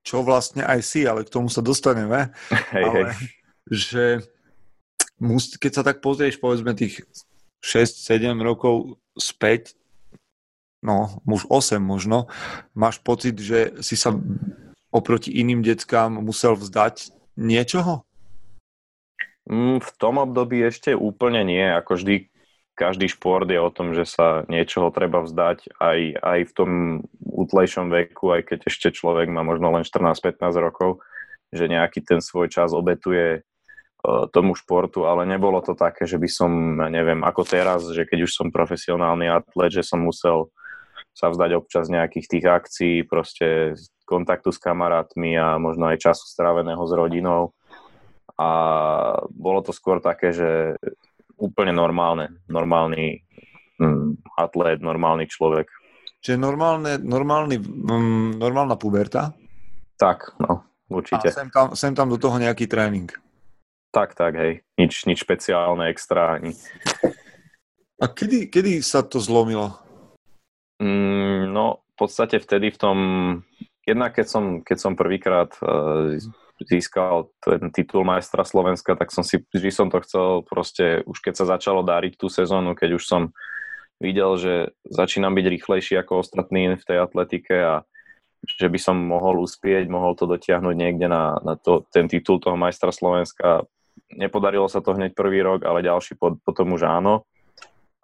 Čo 0.03 0.27
vlastne 0.27 0.67
aj 0.67 0.83
si, 0.83 1.07
ale 1.07 1.23
k 1.23 1.31
tomu 1.31 1.47
sa 1.47 1.63
dostaneme. 1.63 2.35
Hej, 2.75 2.85
ale, 2.87 2.99
hej. 2.99 3.07
Že 3.67 4.05
mus, 5.19 5.55
keď 5.59 5.73
sa 5.75 5.83
tak 5.83 5.99
pozrieš, 5.99 6.39
povedzme 6.39 6.75
tých 6.75 7.03
6-7 7.63 8.35
rokov 8.43 8.99
späť, 9.19 9.75
no 10.79 11.19
už 11.27 11.51
8 11.51 11.83
možno, 11.83 12.31
máš 12.79 13.03
pocit, 13.03 13.35
že 13.35 13.75
si 13.83 13.99
sa 13.99 14.15
oproti 14.95 15.35
iným 15.35 15.67
deckám 15.67 16.23
musel 16.23 16.55
vzdať 16.55 17.11
niečoho? 17.35 18.06
Mm, 19.47 19.79
v 19.79 19.91
tom 19.95 20.19
období 20.19 20.59
ešte 20.67 20.91
úplne 20.99 21.47
nie, 21.47 21.63
ako 21.63 21.95
vždy 21.95 22.17
každý 22.77 23.09
šport 23.09 23.49
je 23.49 23.57
o 23.57 23.73
tom, 23.73 23.97
že 23.97 24.05
sa 24.05 24.45
niečoho 24.53 24.93
treba 24.93 25.25
vzdať 25.25 25.81
aj, 25.81 25.99
aj 26.21 26.39
v 26.45 26.53
tom 26.53 26.71
útlejšom 27.25 27.89
veku, 27.89 28.37
aj 28.37 28.53
keď 28.53 28.59
ešte 28.69 28.93
človek 28.93 29.33
má 29.33 29.41
možno 29.41 29.73
len 29.73 29.87
14-15 29.87 30.37
rokov, 30.61 31.01
že 31.55 31.73
nejaký 31.73 32.05
ten 32.05 32.21
svoj 32.21 32.53
čas 32.53 32.77
obetuje 32.77 33.41
uh, 33.41 34.29
tomu 34.29 34.53
športu, 34.53 35.09
ale 35.09 35.25
nebolo 35.25 35.65
to 35.65 35.73
také, 35.73 36.05
že 36.05 36.21
by 36.21 36.29
som, 36.29 36.53
neviem, 36.93 37.25
ako 37.25 37.49
teraz, 37.49 37.89
že 37.89 38.05
keď 38.05 38.29
už 38.29 38.33
som 38.37 38.53
profesionálny 38.53 39.31
atlet, 39.33 39.73
že 39.73 39.87
som 39.87 40.05
musel 40.05 40.53
sa 41.17 41.33
vzdať 41.33 41.51
občas 41.57 41.89
nejakých 41.89 42.27
tých 42.29 42.45
akcií, 42.45 42.97
proste 43.09 43.73
kontaktu 44.05 44.53
s 44.53 44.61
kamarátmi 44.61 45.33
a 45.33 45.57
možno 45.57 45.89
aj 45.89 46.13
času 46.13 46.29
stráveného 46.29 46.85
s 46.85 46.93
rodinou 46.93 47.57
a 48.37 48.49
bolo 49.33 49.61
to 49.65 49.73
skôr 49.73 50.05
také, 50.05 50.33
že 50.33 50.77
úplne 51.37 51.73
normálne, 51.73 52.41
normálny 52.49 53.25
hm, 53.81 54.21
atlet, 54.37 54.81
normálny 54.81 55.29
človek. 55.29 55.69
Čiže 56.21 56.37
normálne, 56.41 57.01
normálny, 57.01 57.57
hm, 57.61 58.41
normálna 58.41 58.77
puberta? 58.77 59.33
Tak, 59.97 60.37
no, 60.41 60.65
určite. 60.93 61.33
A 61.33 61.37
sem 61.37 61.49
tam, 61.49 61.67
sem 61.73 61.93
tam 61.97 62.13
do 62.13 62.21
toho 62.21 62.37
nejaký 62.37 62.69
tréning? 62.69 63.09
Tak, 63.93 64.13
tak, 64.13 64.37
hej. 64.37 64.61
Nič, 64.77 65.09
nič 65.09 65.25
špeciálne, 65.25 65.89
extra 65.89 66.37
ani. 66.37 66.53
A 67.97 68.13
kedy, 68.13 68.53
kedy 68.53 68.85
sa 68.85 69.01
to 69.01 69.17
zlomilo? 69.17 69.73
Mm, 70.77 71.49
no, 71.57 71.81
v 71.81 71.95
podstate 71.97 72.37
vtedy 72.37 72.69
v 72.69 72.79
tom, 72.81 72.99
jednak 73.89 74.13
keď 74.13 74.27
som, 74.29 74.45
keď 74.61 74.77
som 74.77 74.93
prvýkrát 74.93 75.49
uh, 75.65 76.21
získal 76.65 77.29
ten 77.45 77.69
titul 77.69 78.07
majstra 78.07 78.47
Slovenska, 78.47 78.97
tak 78.97 79.13
som 79.13 79.21
si, 79.21 79.45
vždy 79.53 79.71
som 79.73 79.89
to 79.93 80.01
chcel 80.01 80.41
proste, 80.47 81.05
už 81.05 81.21
keď 81.21 81.35
sa 81.37 81.51
začalo 81.57 81.85
dáriť 81.85 82.17
tú 82.17 82.33
sezónu, 82.33 82.73
keď 82.73 82.97
už 82.97 83.05
som 83.05 83.23
videl, 84.01 84.37
že 84.41 84.55
začínam 84.89 85.37
byť 85.37 85.47
rýchlejší 85.53 85.95
ako 86.01 86.25
ostatní 86.25 86.77
v 86.77 86.85
tej 86.85 86.99
atletike 87.01 87.57
a 87.57 87.75
že 88.47 88.69
by 88.69 88.79
som 88.79 88.97
mohol 88.97 89.43
uspieť, 89.43 89.89
mohol 89.91 90.15
to 90.15 90.29
dotiahnuť 90.29 90.75
niekde 90.77 91.09
na, 91.11 91.37
na 91.43 91.59
to, 91.59 91.83
ten 91.91 92.07
titul 92.07 92.39
toho 92.39 92.55
majstra 92.55 92.95
Slovenska. 92.95 93.67
Nepodarilo 94.13 94.69
sa 94.71 94.85
to 94.85 94.95
hneď 94.95 95.17
prvý 95.17 95.43
rok, 95.43 95.67
ale 95.67 95.83
ďalší 95.83 96.15
pod, 96.15 96.39
potom 96.45 96.77
už 96.77 96.87
áno. 96.87 97.27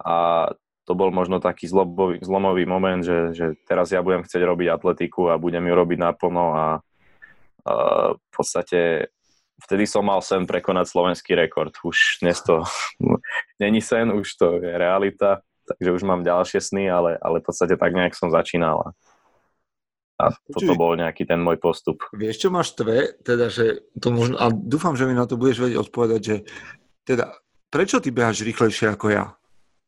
A 0.03 0.49
to 0.83 0.99
bol 0.99 1.15
možno 1.15 1.39
taký 1.39 1.69
zlomový, 1.69 2.19
zlomový 2.19 2.67
moment, 2.67 2.99
že, 3.05 3.31
že 3.31 3.45
teraz 3.63 3.95
ja 3.95 4.03
budem 4.03 4.25
chcieť 4.25 4.43
robiť 4.43 4.67
atletiku 4.67 5.31
a 5.31 5.39
budem 5.39 5.63
ju 5.63 5.73
robiť 5.79 5.99
naplno 6.01 6.45
a, 6.51 6.65
v 7.63 8.29
podstate 8.31 9.07
vtedy 9.63 9.87
som 9.87 10.03
mal 10.03 10.19
sen 10.19 10.43
prekonať 10.43 10.91
slovenský 10.91 11.35
rekord. 11.39 11.71
Už 11.83 12.19
dnes 12.19 12.43
to 12.43 12.63
není 13.63 13.79
sen, 13.79 14.11
už 14.11 14.27
to 14.35 14.59
je 14.59 14.73
realita, 14.75 15.39
takže 15.67 15.89
už 15.91 16.03
mám 16.03 16.27
ďalšie 16.27 16.59
sny, 16.59 16.91
ale, 16.91 17.15
ale 17.19 17.39
v 17.39 17.45
podstate 17.47 17.79
tak 17.79 17.95
nejak 17.95 18.15
som 18.15 18.27
začínal. 18.33 18.93
A 20.21 20.29
toto 20.45 20.77
bol 20.77 20.93
nejaký 20.93 21.25
ten 21.25 21.41
môj 21.41 21.57
postup. 21.57 22.05
Vieš, 22.13 22.47
čo 22.47 22.49
máš 22.53 22.77
tve? 22.77 23.17
Teda, 23.25 23.49
že 23.49 23.83
to 23.97 24.13
možno, 24.13 24.37
a 24.39 24.53
dúfam, 24.53 24.93
že 24.93 25.09
mi 25.09 25.17
na 25.17 25.25
to 25.25 25.35
budeš 25.35 25.65
vedieť 25.65 25.81
odpovedať, 25.89 26.21
že 26.21 26.35
teda, 27.03 27.33
prečo 27.67 27.99
ty 27.99 28.13
behaš 28.13 28.45
rýchlejšie 28.45 28.93
ako 28.93 29.09
ja? 29.09 29.35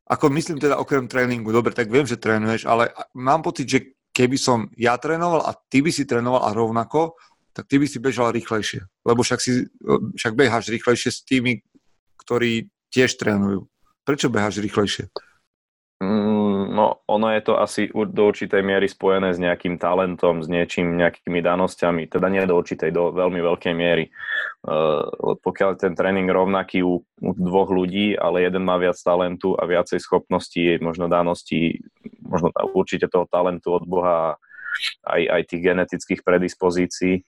Ako 0.05 0.29
myslím 0.33 0.59
teda 0.59 0.81
okrem 0.81 1.07
tréningu, 1.09 1.53
dobre, 1.53 1.73
tak 1.73 1.89
viem, 1.89 2.05
že 2.05 2.19
trénuješ, 2.19 2.67
ale 2.67 2.93
mám 3.15 3.45
pocit, 3.45 3.69
že 3.69 3.79
keby 4.11 4.37
som 4.37 4.69
ja 4.75 4.97
trénoval 4.97 5.45
a 5.45 5.53
ty 5.55 5.81
by 5.81 5.93
si 5.93 6.03
trénoval 6.09 6.45
a 6.45 6.55
rovnako, 6.55 7.15
tak 7.55 7.71
ty 7.71 7.79
by 7.79 7.87
si 7.87 8.03
bežal 8.03 8.35
rýchlejšie. 8.35 8.83
Lebo 9.07 9.23
však, 9.23 9.39
si, 9.39 9.71
však 10.19 10.35
beháš 10.35 10.67
rýchlejšie 10.67 11.11
s 11.15 11.23
tými, 11.23 11.63
ktorí 12.19 12.67
tiež 12.91 13.15
trénujú. 13.15 13.71
Prečo 14.03 14.27
beháš 14.27 14.59
rýchlejšie? 14.59 15.07
Mm, 16.03 16.75
no, 16.75 17.07
ono 17.07 17.31
je 17.31 17.41
to 17.47 17.55
asi 17.55 17.87
do 17.87 18.21
určitej 18.27 18.59
miery 18.59 18.91
spojené 18.91 19.31
s 19.31 19.39
nejakým 19.39 19.79
talentom, 19.79 20.43
s 20.43 20.51
niečím, 20.51 20.99
nejakými 20.99 21.39
danosťami, 21.39 22.11
teda 22.11 22.27
nie 22.27 22.43
do 22.43 22.59
určitej, 22.59 22.91
do 22.91 23.15
veľmi 23.15 23.39
veľkej 23.39 23.71
miery. 23.71 24.11
Uh, 24.67 25.07
pokiaľ 25.39 25.79
ten 25.79 25.95
tréning 25.95 26.27
rovnaký 26.27 26.83
u, 26.83 26.99
u 26.99 27.29
dvoch 27.31 27.71
ľudí, 27.71 28.19
ale 28.19 28.43
jeden 28.43 28.67
má 28.67 28.75
viac 28.75 28.99
talentu 28.99 29.55
a 29.55 29.63
viacej 29.63 30.03
schopností, 30.03 30.75
možno 30.83 31.07
daností, 31.07 31.79
možno 32.19 32.51
určite 32.75 33.07
toho 33.07 33.23
talentu 33.31 33.71
od 33.71 33.87
Boha 33.87 34.35
aj, 35.05 35.21
aj 35.29 35.41
tých 35.47 35.61
genetických 35.61 36.21
predispozícií, 36.21 37.23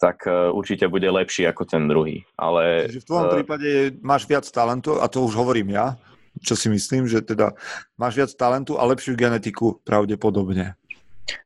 tak 0.00 0.26
uh, 0.26 0.50
určite 0.50 0.90
bude 0.90 1.06
lepší 1.06 1.46
ako 1.46 1.62
ten 1.62 1.86
druhý. 1.86 2.26
Ale, 2.34 2.90
Čiže 2.90 3.02
v 3.02 3.08
tvojom 3.08 3.26
uh, 3.28 3.32
prípade 3.38 3.70
máš 4.02 4.26
viac 4.26 4.46
talentu, 4.50 4.98
a 4.98 5.06
to 5.06 5.22
už 5.22 5.38
hovorím 5.38 5.78
ja, 5.78 5.94
čo 6.42 6.58
si 6.58 6.72
myslím, 6.72 7.06
že 7.06 7.22
teda 7.22 7.54
máš 7.94 8.18
viac 8.18 8.30
talentu 8.34 8.80
a 8.80 8.88
lepšiu 8.88 9.14
genetiku 9.14 9.78
pravdepodobne. 9.86 10.74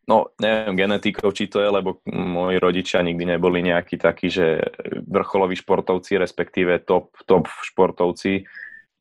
No, 0.08 0.32
neviem 0.40 0.78
genetikov, 0.78 1.36
či 1.36 1.52
to 1.52 1.60
je, 1.60 1.68
lebo 1.68 2.00
moji 2.08 2.56
rodičia 2.56 3.04
nikdy 3.04 3.36
neboli 3.36 3.60
nejakí 3.60 4.00
takí, 4.00 4.32
že 4.32 4.62
vrcholoví 5.04 5.52
športovci, 5.58 6.16
respektíve 6.16 6.80
top, 6.86 7.12
top 7.28 7.50
športovci, 7.60 8.46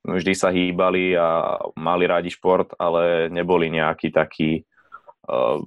vždy 0.03 0.33
sa 0.35 0.51
hýbali 0.51 1.15
a 1.15 1.57
mali 1.79 2.03
rádi 2.05 2.29
šport, 2.33 2.75
ale 2.75 3.31
neboli 3.31 3.71
nejakí 3.71 4.11
takí, 4.11 4.61
uh, 5.31 5.63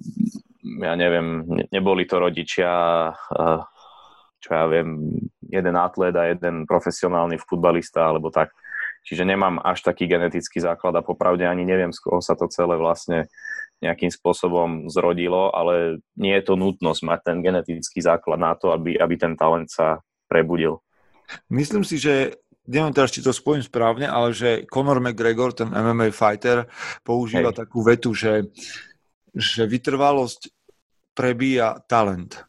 ja 0.77 0.93
neviem, 0.93 1.45
neboli 1.73 2.05
to 2.05 2.21
rodičia, 2.21 2.69
čo 4.39 4.49
ja 4.49 4.65
viem, 4.69 5.19
jeden 5.49 5.75
atlet 5.75 6.15
a 6.15 6.29
jeden 6.29 6.69
profesionálny 6.69 7.41
futbalista, 7.41 8.07
alebo 8.07 8.29
tak. 8.29 8.53
Čiže 9.03 9.25
nemám 9.25 9.63
až 9.63 9.81
taký 9.81 10.05
genetický 10.05 10.59
základ 10.59 10.93
a 10.99 11.05
popravde 11.05 11.47
ani 11.47 11.63
neviem, 11.63 11.95
z 11.95 11.99
koho 12.03 12.19
sa 12.19 12.35
to 12.35 12.51
celé 12.51 12.75
vlastne 12.75 13.31
nejakým 13.79 14.11
spôsobom 14.11 14.91
zrodilo, 14.91 15.55
ale 15.55 16.03
nie 16.19 16.35
je 16.35 16.43
to 16.43 16.59
nutnosť 16.59 17.01
mať 17.07 17.19
ten 17.23 17.37
genetický 17.39 18.03
základ 18.03 18.35
na 18.35 18.51
to, 18.59 18.75
aby, 18.75 18.99
aby 18.99 19.15
ten 19.15 19.39
talent 19.39 19.71
sa 19.71 20.03
prebudil. 20.27 20.83
Myslím 21.47 21.87
si, 21.87 21.95
že 21.95 22.35
neviem 22.67 22.91
teraz, 22.91 23.15
či 23.15 23.23
to 23.23 23.31
spojím 23.31 23.63
správne, 23.63 24.05
ale 24.05 24.35
že 24.35 24.67
Conor 24.67 24.99
McGregor, 24.99 25.55
ten 25.55 25.71
MMA 25.71 26.11
fighter, 26.11 26.67
používa 27.07 27.55
Hej. 27.55 27.59
takú 27.65 27.81
vetu, 27.81 28.11
že, 28.11 28.51
že 29.31 29.63
vytrvalosť 29.63 30.58
prebíja 31.19 31.83
talent. 31.91 32.47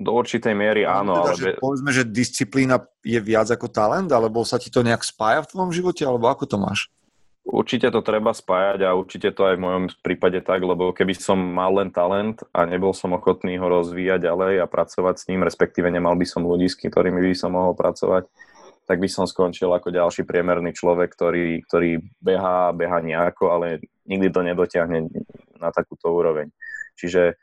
Do 0.00 0.16
určitej 0.16 0.56
miery 0.56 0.88
áno, 0.88 1.20
teda, 1.20 1.28
ale... 1.28 1.36
Že, 1.36 1.50
povedzme, 1.60 1.90
že 1.92 2.02
disciplína 2.08 2.80
je 3.04 3.20
viac 3.20 3.52
ako 3.52 3.68
talent, 3.68 4.08
alebo 4.08 4.40
sa 4.48 4.56
ti 4.56 4.72
to 4.72 4.80
nejak 4.80 5.04
spája 5.04 5.44
v 5.44 5.50
tvojom 5.52 5.72
živote, 5.76 6.08
alebo 6.08 6.32
ako 6.32 6.48
to 6.48 6.56
máš? 6.56 6.88
Určite 7.48 7.88
to 7.88 8.04
treba 8.04 8.36
spájať 8.36 8.84
a 8.84 8.92
určite 8.92 9.32
to 9.32 9.48
aj 9.48 9.56
v 9.56 9.64
mojom 9.64 9.84
prípade 10.04 10.44
tak, 10.44 10.60
lebo 10.60 10.92
keby 10.92 11.16
som 11.16 11.40
mal 11.40 11.72
len 11.80 11.88
talent 11.88 12.44
a 12.52 12.68
nebol 12.68 12.92
som 12.92 13.16
ochotný 13.16 13.56
ho 13.56 13.66
rozvíjať 13.66 14.28
ďalej 14.28 14.60
a 14.60 14.68
pracovať 14.68 15.14
s 15.16 15.26
ním, 15.32 15.42
respektíve 15.42 15.88
nemal 15.88 16.12
by 16.12 16.28
som 16.28 16.44
ľudí, 16.44 16.68
s 16.68 16.76
ktorými 16.76 17.24
by 17.24 17.32
som 17.32 17.56
mohol 17.56 17.72
pracovať, 17.72 18.28
tak 18.84 19.00
by 19.00 19.08
som 19.08 19.24
skončil 19.24 19.72
ako 19.72 19.88
ďalší 19.88 20.28
priemerný 20.28 20.76
človek, 20.76 21.08
ktorý, 21.08 21.64
ktorý 21.64 22.04
behá, 22.20 22.70
beha 22.76 23.00
nejako, 23.00 23.48
ale 23.48 23.80
nikdy 24.04 24.28
to 24.28 24.40
nedotiahne 24.44 25.08
na 25.56 25.72
takúto 25.72 26.12
úroveň. 26.12 26.52
Čiže 26.98 27.38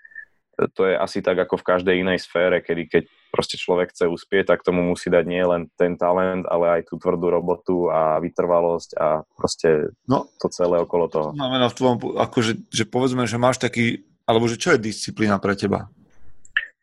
to 0.56 0.88
je 0.88 0.96
asi 0.96 1.20
tak 1.20 1.36
ako 1.36 1.60
v 1.60 1.68
každej 1.68 1.96
inej 2.00 2.24
sfére, 2.24 2.64
kedy 2.64 2.84
keď 2.88 3.04
proste 3.30 3.60
človek 3.60 3.92
chce 3.92 4.08
uspieť, 4.08 4.56
tak 4.56 4.64
tomu 4.64 4.80
musí 4.88 5.12
dať 5.12 5.26
nie 5.28 5.44
len 5.44 5.68
ten 5.76 6.00
talent, 6.00 6.48
ale 6.48 6.80
aj 6.80 6.82
tú 6.88 6.96
tvrdú 6.96 7.28
robotu 7.28 7.92
a 7.92 8.24
vytrvalosť 8.24 8.96
a 8.96 9.28
proste 9.36 9.92
no, 10.08 10.32
to 10.40 10.48
celé 10.48 10.80
okolo 10.80 11.12
toho. 11.12 11.30
To 11.36 11.40
znamená 11.40 11.68
v 11.68 11.76
tvojom, 11.76 11.98
akože, 12.16 12.52
že 12.72 12.84
povedzme, 12.88 13.28
že 13.28 13.36
máš 13.36 13.60
taký, 13.60 14.08
alebo 14.24 14.48
že 14.48 14.56
čo 14.56 14.72
je 14.72 14.80
disciplína 14.80 15.36
pre 15.44 15.60
teba? 15.60 15.92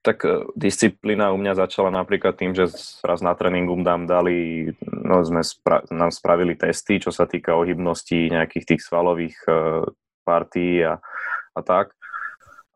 Tak 0.05 0.19
e, 0.29 0.45
disciplína 0.53 1.33
u 1.33 1.41
mňa 1.41 1.65
začala 1.65 1.89
napríklad 1.89 2.37
tým, 2.37 2.53
že 2.53 2.69
raz 3.01 3.25
na 3.25 3.33
tréningu 3.33 3.73
nám 3.81 4.05
dali, 4.05 4.69
no 4.85 5.25
sme 5.25 5.41
spra- 5.41 5.89
nám 5.89 6.13
spravili 6.13 6.53
testy, 6.53 7.01
čo 7.01 7.09
sa 7.09 7.25
týka 7.25 7.57
ohybnosti 7.57 8.29
nejakých 8.29 8.77
tých 8.77 8.83
svalových 8.85 9.39
uh, 9.49 9.87
partí 10.27 10.85
a, 10.85 11.01
a 11.57 11.61
tak 11.65 11.97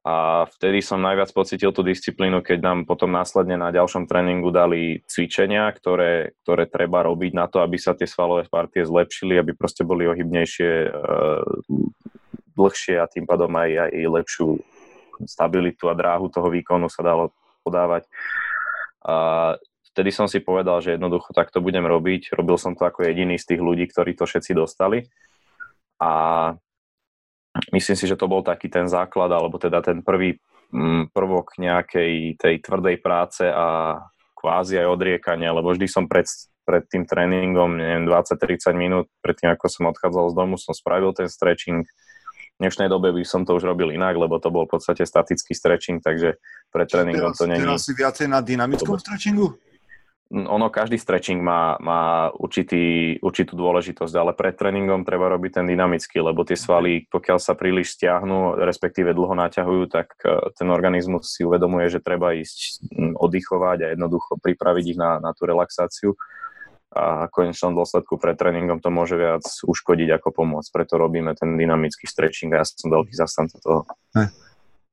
a 0.06 0.46
vtedy 0.46 0.86
som 0.86 1.02
najviac 1.02 1.34
pocitil 1.34 1.74
tú 1.74 1.82
disciplínu, 1.82 2.38
keď 2.38 2.62
nám 2.62 2.78
potom 2.86 3.10
následne 3.10 3.58
na 3.58 3.74
ďalšom 3.74 4.06
tréningu 4.06 4.54
dali 4.54 5.02
cvičenia, 5.02 5.66
ktoré, 5.74 6.38
ktoré 6.46 6.70
treba 6.70 7.02
robiť 7.02 7.34
na 7.34 7.50
to, 7.50 7.58
aby 7.58 7.74
sa 7.74 7.90
tie 7.90 8.06
svalové 8.06 8.46
partie 8.46 8.86
zlepšili, 8.86 9.34
aby 9.34 9.58
proste 9.58 9.82
boli 9.82 10.06
ohybnejšie, 10.06 10.70
e, 10.86 10.90
dlhšie 12.54 13.02
a 13.02 13.10
tým 13.10 13.26
pádom 13.26 13.50
aj, 13.50 13.90
aj 13.90 14.06
lepšiu 14.22 14.62
stabilitu 15.26 15.90
a 15.90 15.98
dráhu 15.98 16.30
toho 16.30 16.54
výkonu 16.54 16.86
sa 16.86 17.02
dalo 17.02 17.34
podávať. 17.66 18.06
A 19.02 19.58
vtedy 19.90 20.14
som 20.14 20.30
si 20.30 20.38
povedal, 20.38 20.86
že 20.86 20.94
jednoducho 20.94 21.34
takto 21.34 21.58
budem 21.58 21.82
robiť. 21.82 22.30
Robil 22.30 22.54
som 22.62 22.78
to 22.78 22.86
ako 22.86 23.02
jediný 23.02 23.42
z 23.42 23.58
tých 23.58 23.60
ľudí, 23.64 23.90
ktorí 23.90 24.14
to 24.14 24.22
všetci 24.22 24.54
dostali. 24.54 25.10
A 25.98 26.54
myslím 27.72 27.96
si, 27.96 28.04
že 28.06 28.18
to 28.18 28.26
bol 28.30 28.40
taký 28.44 28.70
ten 28.70 28.86
základ, 28.88 29.30
alebo 29.32 29.56
teda 29.60 29.82
ten 29.82 30.00
prvý 30.00 30.38
mm, 30.72 31.10
prvok 31.14 31.56
nejakej 31.58 32.40
tej 32.40 32.54
tvrdej 32.62 32.96
práce 33.00 33.44
a 33.46 33.98
kvázi 34.36 34.78
aj 34.78 34.86
odriekania, 34.86 35.50
lebo 35.50 35.72
vždy 35.72 35.86
som 35.88 36.04
pred, 36.06 36.28
pred 36.62 36.84
tým 36.86 37.08
tréningom, 37.08 37.78
neviem, 37.78 38.04
20-30 38.06 38.76
minút, 38.76 39.06
pred 39.24 39.34
tým, 39.34 39.50
ako 39.50 39.66
som 39.66 39.90
odchádzal 39.90 40.30
z 40.30 40.34
domu, 40.36 40.54
som 40.60 40.76
spravil 40.76 41.10
ten 41.16 41.26
stretching. 41.26 41.82
V 42.56 42.58
dnešnej 42.62 42.88
dobe 42.88 43.12
by 43.12 43.20
som 43.24 43.44
to 43.44 43.52
už 43.52 43.68
robil 43.68 43.92
inak, 43.92 44.16
lebo 44.16 44.40
to 44.40 44.48
bol 44.48 44.64
v 44.64 44.80
podstate 44.80 45.04
statický 45.04 45.52
stretching, 45.52 46.00
takže 46.00 46.40
pred 46.72 46.88
tréningom 46.88 47.32
teraz, 47.32 47.40
to 47.40 47.44
není... 47.48 47.64
Teraz 47.64 47.84
si 47.84 47.92
viacej 47.92 48.26
na 48.32 48.40
dynamickom 48.40 48.96
stretchingu? 48.96 49.56
Ono, 50.30 50.66
každý 50.74 50.98
stretching 50.98 51.38
má, 51.38 51.78
má 51.78 52.34
určitý, 52.34 53.14
určitú 53.22 53.54
dôležitosť, 53.54 54.14
ale 54.18 54.34
pred 54.34 54.58
tréningom 54.58 55.06
treba 55.06 55.30
robiť 55.30 55.62
ten 55.62 55.66
dynamický, 55.70 56.18
lebo 56.18 56.42
tie 56.42 56.58
svaly, 56.58 57.06
pokiaľ 57.06 57.38
sa 57.38 57.54
príliš 57.54 57.94
stiahnu, 57.94 58.58
respektíve 58.58 59.14
dlho 59.14 59.38
naťahujú, 59.38 59.86
tak 59.86 60.18
e, 60.26 60.50
ten 60.58 60.66
organizmus 60.66 61.30
si 61.30 61.46
uvedomuje, 61.46 61.86
že 61.94 62.02
treba 62.02 62.34
ísť 62.34 62.90
oddychovať 63.14 63.78
a 63.86 63.92
jednoducho 63.94 64.42
pripraviť 64.42 64.84
ich 64.90 64.98
na, 64.98 65.22
na 65.22 65.30
tú 65.30 65.46
relaxáciu. 65.46 66.18
A 66.96 67.28
v 67.28 67.34
konečnom 67.34 67.76
dôsledku 67.76 68.16
pred 68.18 68.34
tréningom 68.34 68.82
to 68.82 68.88
môže 68.88 69.14
viac 69.14 69.44
uškodiť 69.44 70.16
ako 70.16 70.32
pomôcť. 70.32 70.70
Preto 70.72 70.96
robíme 70.96 71.36
ten 71.38 71.54
dynamický 71.54 72.08
stretching 72.08 72.50
a 72.56 72.62
ja 72.62 72.66
som 72.66 72.88
veľký 72.88 73.12
zastanca 73.14 73.60
toho. 73.60 73.84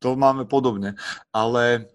To 0.04 0.20
máme 0.20 0.44
podobne. 0.44 1.00
Ale 1.32 1.88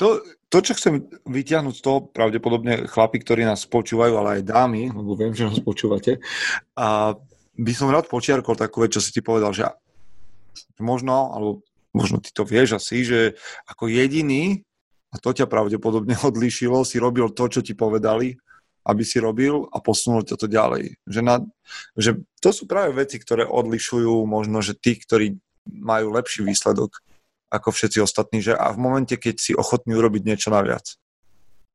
to, 0.00 0.24
to, 0.50 0.58
čo 0.58 0.74
chcem 0.74 1.06
vyťahnuť 1.30 1.74
z 1.78 1.82
toho, 1.82 1.98
pravdepodobne 2.10 2.90
chlapi, 2.90 3.22
ktorí 3.22 3.46
nás 3.46 3.70
počúvajú, 3.70 4.18
ale 4.18 4.42
aj 4.42 4.50
dámy, 4.50 4.90
lebo 4.90 5.14
viem, 5.14 5.30
že 5.30 5.46
nás 5.46 5.62
počúvate, 5.62 6.18
a 6.74 7.14
by 7.54 7.72
som 7.72 7.94
rád 7.94 8.10
počiarkol 8.10 8.58
takú 8.58 8.82
vec, 8.82 8.90
čo 8.90 8.98
si 8.98 9.14
ti 9.14 9.22
povedal, 9.22 9.54
že 9.54 9.70
možno, 10.82 11.30
alebo 11.30 11.50
možno 11.94 12.18
ty 12.18 12.34
to 12.34 12.42
vieš 12.42 12.82
asi, 12.82 13.06
že 13.06 13.20
ako 13.70 13.86
jediný, 13.86 14.66
a 15.10 15.22
to 15.22 15.30
ťa 15.30 15.46
pravdepodobne 15.46 16.18
odlišilo, 16.28 16.82
si 16.82 16.98
robil 16.98 17.30
to, 17.30 17.46
čo 17.46 17.60
ti 17.62 17.78
povedali, 17.78 18.34
aby 18.90 19.02
si 19.06 19.22
robil 19.22 19.70
a 19.70 19.78
posunul 19.78 20.26
to 20.26 20.34
ďalej. 20.34 20.98
Že, 21.04 21.20
na, 21.22 21.44
že 21.94 22.18
to 22.42 22.50
sú 22.50 22.66
práve 22.66 22.96
veci, 22.96 23.20
ktoré 23.22 23.46
odlišujú 23.46 24.24
možno, 24.26 24.64
že 24.64 24.74
tí, 24.74 24.96
ktorí 24.98 25.38
majú 25.68 26.16
lepší 26.16 26.42
výsledok 26.42 26.98
ako 27.50 27.68
všetci 27.74 27.98
ostatní, 27.98 28.38
že 28.40 28.54
a 28.54 28.70
v 28.70 28.78
momente, 28.78 29.18
keď 29.18 29.34
si 29.36 29.52
ochotný 29.52 29.98
urobiť 29.98 30.22
niečo 30.22 30.48
naviac. 30.54 30.96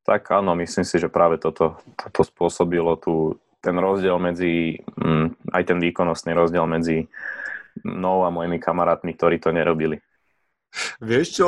Tak 0.08 0.32
áno, 0.32 0.55
myslím 0.55 0.86
si, 0.88 0.96
že 1.01 1.12
práve 1.12 1.41
toto, 1.41 1.82
toto 1.98 2.22
spôsobilo 2.24 2.96
tú, 2.96 3.36
ten 3.60 3.75
rozdiel 3.75 4.15
medzi, 4.22 4.79
mm, 4.96 5.51
aj 5.51 5.63
ten 5.65 5.77
výkonnostný 5.82 6.32
rozdiel 6.32 6.63
medzi 6.70 7.10
mnou 7.84 8.24
a 8.24 8.32
mojimi 8.32 8.62
kamarátmi, 8.62 9.12
ktorí 9.17 9.41
to 9.41 9.51
nerobili. 9.51 10.00
Vieš 11.03 11.27
čo, 11.34 11.48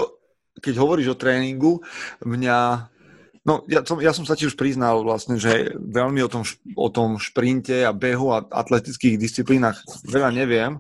keď 0.58 0.74
hovoríš 0.76 1.16
o 1.16 1.20
tréningu, 1.20 1.80
mňa 2.26 2.90
No, 3.48 3.64
ja 3.72 3.80
som, 3.80 3.96
ja 4.04 4.12
som 4.12 4.28
sa 4.28 4.36
ti 4.36 4.44
už 4.44 4.60
priznal 4.60 5.08
vlastne, 5.08 5.40
že 5.40 5.72
veľmi 5.80 6.20
o 6.20 6.28
tom, 6.28 6.44
o 6.76 6.92
tom 6.92 7.16
šprinte 7.16 7.80
a 7.80 7.96
behu 7.96 8.36
a 8.36 8.44
atletických 8.44 9.16
disciplínach 9.16 9.80
veľa 10.04 10.36
neviem. 10.36 10.76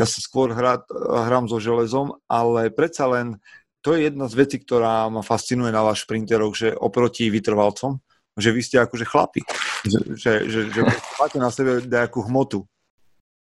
Ja 0.00 0.08
sa 0.08 0.24
skôr 0.24 0.56
hra, 0.56 0.80
hrám 1.28 1.44
so 1.44 1.60
železom, 1.60 2.16
ale 2.24 2.72
predsa 2.72 3.04
len 3.04 3.36
to 3.84 3.92
je 3.92 4.08
jedna 4.08 4.32
z 4.32 4.34
vecí, 4.40 4.56
ktorá 4.56 5.12
ma 5.12 5.20
fascinuje 5.20 5.68
na 5.68 5.84
vás 5.84 6.00
šprinterov, 6.00 6.56
že 6.56 6.72
oproti 6.72 7.28
vytrvalcom, 7.28 8.00
že 8.32 8.48
vy 8.48 8.60
ste 8.64 8.80
akože 8.80 9.04
chlapi, 9.04 9.44
že, 9.84 9.98
že, 10.16 10.32
že, 10.48 10.60
že 10.72 10.80
máte 11.20 11.36
na 11.36 11.52
sebe 11.52 11.84
nejakú 11.84 12.24
hmotu. 12.32 12.64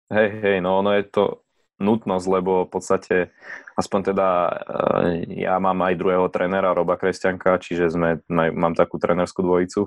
Hej, 0.10 0.42
hej, 0.42 0.58
no 0.66 0.82
ono 0.82 0.98
je 0.98 1.06
to 1.06 1.46
nutnosť, 1.78 2.26
lebo 2.28 2.66
v 2.66 2.70
podstate 2.74 3.16
aspoň 3.78 4.00
teda 4.14 4.30
eh, 4.50 5.46
ja 5.46 5.62
mám 5.62 5.78
aj 5.86 6.02
druhého 6.02 6.28
trénera, 6.34 6.74
Roba 6.74 6.98
Kresťanka, 6.98 7.62
čiže 7.62 7.94
sme, 7.94 8.26
mám 8.30 8.74
takú 8.74 8.98
trénerskú 8.98 9.46
dvojicu 9.46 9.86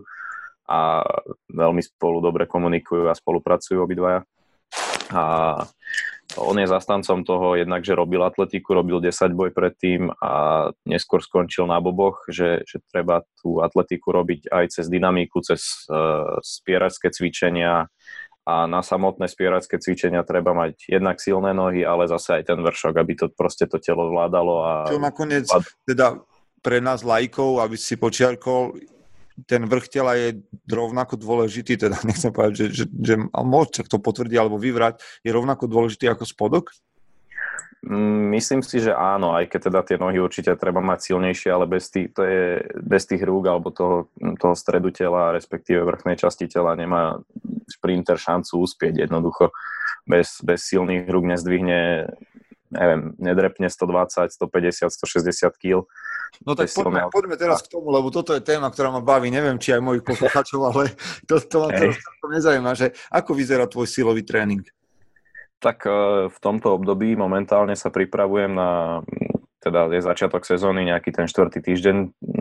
a 0.70 1.02
veľmi 1.50 1.82
spolu 1.82 2.22
dobre 2.22 2.46
komunikujú 2.46 3.10
a 3.10 3.18
spolupracujú 3.18 3.82
obidvaja. 3.82 4.22
A 5.12 5.22
on 6.38 6.56
je 6.56 6.70
zastancom 6.70 7.24
toho 7.26 7.58
jednak, 7.60 7.84
že 7.84 7.96
robil 7.96 8.22
atletiku, 8.24 8.76
robil 8.76 9.00
10 9.00 9.32
boj 9.32 9.50
predtým 9.52 10.08
a 10.20 10.32
neskôr 10.88 11.20
skončil 11.20 11.68
na 11.68 11.82
boboch, 11.82 12.24
že, 12.28 12.64
že 12.64 12.80
treba 12.88 13.26
tú 13.40 13.60
atletiku 13.60 14.12
robiť 14.12 14.48
aj 14.48 14.64
cez 14.80 14.86
dynamiku, 14.88 15.44
cez 15.44 15.88
uh, 15.88 16.40
spieračské 16.40 17.12
cvičenia, 17.12 17.90
a 18.42 18.66
na 18.66 18.82
samotné 18.82 19.30
spieracké 19.30 19.78
cvičenia 19.78 20.26
treba 20.26 20.50
mať 20.50 20.90
jednak 20.90 21.22
silné 21.22 21.54
nohy, 21.54 21.86
ale 21.86 22.10
zase 22.10 22.42
aj 22.42 22.50
ten 22.50 22.58
vršok, 22.58 22.94
aby 22.98 23.12
to 23.14 23.26
proste 23.30 23.70
to 23.70 23.78
telo 23.78 24.10
zvládalo. 24.10 24.54
A... 24.66 24.72
Čo 24.90 24.98
nakoniec, 24.98 25.46
teda 25.86 26.18
pre 26.58 26.82
nás 26.82 27.06
lajkov, 27.06 27.62
aby 27.62 27.78
si 27.78 27.94
počiarkol, 27.94 28.82
ten 29.46 29.66
vrch 29.66 29.86
tela 29.90 30.14
je 30.18 30.40
rovnako 30.70 31.18
dôležitý, 31.18 31.76
teda 31.76 31.98
nechcem 32.08 32.30
povedať, 32.30 32.54
že, 32.54 32.66
že, 32.72 32.84
že 32.90 33.14
môžete 33.32 33.88
to 33.90 33.98
potvrdiť 33.98 34.38
alebo 34.38 34.56
vyvrať, 34.60 35.00
je 35.22 35.30
rovnako 35.30 35.68
dôležitý 35.68 36.10
ako 36.10 36.24
spodok? 36.26 36.74
Mm, 37.82 38.30
myslím 38.38 38.62
si, 38.62 38.78
že 38.78 38.94
áno, 38.94 39.34
aj 39.34 39.50
keď 39.50 39.60
teda 39.66 39.80
tie 39.82 39.96
nohy 39.98 40.22
určite 40.22 40.54
treba 40.54 40.78
mať 40.78 41.10
silnejšie, 41.10 41.50
ale 41.50 41.66
bez 41.66 41.90
tých, 41.90 42.14
to 42.14 42.22
je, 42.22 42.62
bez 42.78 43.02
tých 43.10 43.26
rúk 43.26 43.50
alebo 43.50 43.74
toho, 43.74 44.06
toho 44.38 44.54
stredu 44.54 44.94
tela, 44.94 45.34
respektíve 45.34 45.82
vrchnej 45.82 46.14
časti 46.14 46.46
tela 46.46 46.78
nemá 46.78 47.18
sprinter 47.66 48.14
šancu 48.14 48.62
uspieť 48.62 49.02
jednoducho. 49.02 49.50
Bez, 50.06 50.42
bez 50.46 50.62
silných 50.62 51.10
rúk 51.10 51.26
nezdvihne, 51.26 52.10
neviem, 52.70 53.18
nedrepne 53.18 53.66
120, 53.66 54.30
150, 54.30 54.86
160 54.86 55.50
kg. 55.58 55.82
No 56.42 56.56
tak 56.56 56.72
poďme, 56.72 57.12
poďme 57.12 57.36
teraz 57.36 57.60
k 57.62 57.76
tomu, 57.76 57.92
lebo 57.92 58.08
toto 58.08 58.32
je 58.32 58.42
téma, 58.42 58.72
ktorá 58.72 58.88
ma 58.88 59.04
baví. 59.04 59.28
Neviem, 59.28 59.60
či 59.60 59.76
aj 59.76 59.84
mojich 59.84 60.04
poslucháčov, 60.04 60.60
ale 60.72 60.82
to, 61.28 61.38
to 61.38 61.56
ma 61.60 61.68
teraz 61.70 61.96
nezaujíma, 62.24 62.72
že 62.72 62.96
ako 63.12 63.30
vyzerá 63.36 63.68
tvoj 63.68 63.86
silový 63.86 64.24
tréning? 64.24 64.64
Tak 65.62 65.86
e, 65.86 65.92
v 66.32 66.38
tomto 66.42 66.74
období 66.74 67.14
momentálne 67.14 67.76
sa 67.78 67.92
pripravujem 67.92 68.50
na, 68.50 69.02
teda 69.62 69.92
je 69.94 70.02
začiatok 70.02 70.42
sezóny, 70.42 70.90
nejaký 70.90 71.14
ten 71.14 71.30
štvrtý 71.30 71.62
týždeň 71.62 71.96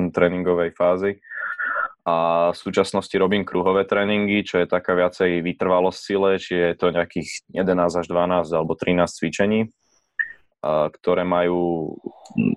tréningovej 0.09 0.73
fázy 0.73 1.21
a 2.01 2.49
v 2.49 2.57
súčasnosti 2.57 3.13
robím 3.13 3.45
kruhové 3.45 3.85
tréningy, 3.85 4.41
čo 4.41 4.57
je 4.57 4.65
taká 4.65 4.97
viacej 4.97 5.45
vytrvalosť 5.45 5.99
sile, 6.01 6.41
či 6.41 6.53
je 6.57 6.69
to 6.73 6.89
nejakých 6.89 7.45
11 7.53 7.77
až 7.77 8.05
12 8.09 8.57
alebo 8.57 8.73
13 8.73 9.05
cvičení, 9.05 9.69
ktoré 10.61 11.25
majú 11.25 11.97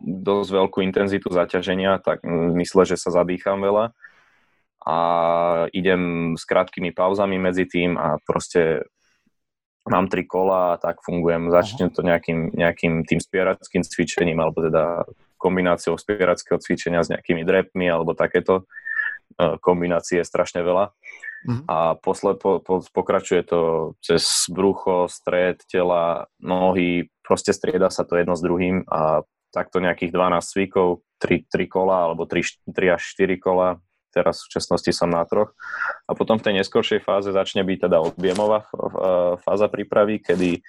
dosť 0.05 0.51
veľkú 0.53 0.79
intenzitu 0.85 1.33
zaťaženia, 1.33 2.05
tak 2.05 2.21
mysle, 2.29 2.85
že 2.85 3.01
sa 3.01 3.09
zadýcham 3.09 3.65
veľa 3.65 3.97
a 4.85 4.99
idem 5.73 6.35
s 6.37 6.45
krátkými 6.45 6.93
pauzami 6.93 7.41
medzi 7.41 7.65
tým 7.65 7.97
a 7.97 8.21
proste 8.21 8.85
mám 9.89 10.13
tri 10.13 10.29
kola 10.29 10.77
a 10.77 10.81
tak 10.81 11.01
fungujem. 11.01 11.49
Začnem 11.49 11.89
to 11.89 12.05
nejakým, 12.05 12.53
nejakým 12.53 13.09
tým 13.09 13.21
spierackým 13.21 13.81
cvičením 13.85 14.45
alebo 14.45 14.61
teda 14.61 15.09
kombináciou 15.41 15.97
spierackého 15.97 16.61
cvičenia 16.61 17.05
s 17.05 17.13
nejakými 17.13 17.45
drepmi 17.45 17.89
alebo 17.89 18.17
takéto 18.17 18.65
e, 19.37 19.57
kombinácie 19.61 20.21
je 20.21 20.29
strašne 20.29 20.65
veľa. 20.65 20.93
Mm-hmm. 21.45 21.69
A 21.69 21.95
posled, 22.01 22.41
po, 22.41 22.61
po, 22.65 22.81
pokračuje 22.81 23.45
to 23.45 23.61
cez 24.01 24.49
brucho, 24.49 25.13
stred 25.13 25.61
tela, 25.69 26.25
nohy, 26.41 27.13
proste 27.21 27.53
strieda 27.53 27.93
sa 27.93 28.09
to 28.09 28.17
jedno 28.17 28.33
s 28.33 28.41
druhým 28.41 28.89
a 28.89 29.21
takto 29.53 29.79
nejakých 29.79 30.11
12 30.11 30.41
cvikov, 30.41 31.05
3, 31.21 31.47
3 31.47 31.69
kola 31.69 32.11
alebo 32.11 32.25
3, 32.25 32.65
3 32.73 32.97
až 32.97 33.03
4 33.17 33.39
kola 33.39 33.79
teraz 34.15 34.39
v 34.39 34.47
súčasnosti 34.47 34.91
som 34.95 35.11
na 35.11 35.27
troch. 35.27 35.59
A 36.07 36.15
potom 36.15 36.39
v 36.39 36.47
tej 36.47 36.55
neskoršej 36.63 37.03
fáze 37.03 37.35
začne 37.35 37.67
byť 37.67 37.91
teda 37.91 37.99
objemová 37.99 38.71
fáza 39.43 39.67
prípravy, 39.67 40.23
kedy 40.23 40.63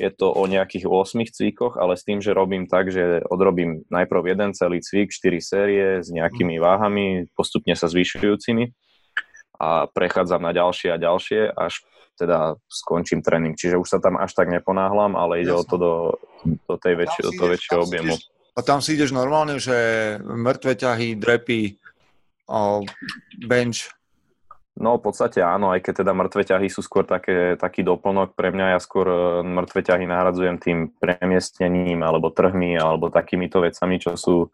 je 0.00 0.10
to 0.16 0.32
o 0.32 0.42
nejakých 0.48 0.88
8 0.88 1.28
cvíkoch, 1.28 1.76
ale 1.76 1.94
s 1.94 2.02
tým, 2.02 2.24
že 2.24 2.34
robím 2.34 2.64
tak, 2.66 2.88
že 2.88 3.20
odrobím 3.28 3.84
najprv 3.92 4.32
jeden 4.32 4.50
celý 4.56 4.80
cvik, 4.80 5.12
4 5.12 5.38
série 5.44 5.86
s 6.00 6.08
nejakými 6.08 6.56
váhami, 6.56 7.28
postupne 7.36 7.76
sa 7.76 7.86
zvyšujúcimi 7.86 8.72
a 9.60 9.84
prechádzam 9.92 10.40
na 10.40 10.56
ďalšie 10.56 10.88
a 10.88 10.96
ďalšie, 10.96 11.52
až 11.52 11.84
teda 12.16 12.56
skončím 12.68 13.20
tréning. 13.20 13.52
Čiže 13.52 13.76
už 13.76 13.88
sa 13.88 13.98
tam 14.00 14.16
až 14.16 14.32
tak 14.32 14.48
neponáhlam, 14.48 15.16
ale 15.16 15.44
ide 15.44 15.52
Jasne. 15.52 15.60
o 15.60 15.68
to 15.68 15.76
do, 15.76 15.94
do 16.64 16.74
tej 16.80 16.94
väčšie, 16.96 17.22
do 17.28 17.32
toho 17.36 17.48
väčšieho 17.52 17.80
objemu. 17.84 18.14
A 18.56 18.60
tam 18.64 18.80
si 18.80 18.96
ideš 18.96 19.12
normálne, 19.12 19.60
že 19.60 19.76
mŕtve 20.20 20.76
ťahy, 20.76 21.16
drepy, 21.16 21.80
bench? 23.46 23.92
No 24.80 24.96
v 24.96 25.12
podstate 25.12 25.44
áno, 25.44 25.76
aj 25.76 25.84
keď 25.84 25.94
teda 26.02 26.12
mŕtve 26.16 26.42
ťahy 26.46 26.72
sú 26.72 26.80
skôr 26.80 27.04
také, 27.04 27.60
taký 27.60 27.84
doplnok 27.84 28.32
pre 28.32 28.48
mňa, 28.48 28.74
ja 28.74 28.80
skôr 28.80 29.06
e, 29.12 29.20
mŕtve 29.44 29.84
ťahy 29.84 30.08
nahradzujem 30.08 30.56
tým 30.56 30.78
premiestnením 30.96 32.00
alebo 32.00 32.32
trhmi 32.32 32.80
alebo 32.80 33.12
takýmito 33.12 33.60
vecami, 33.60 34.00
čo 34.00 34.16
sú 34.16 34.48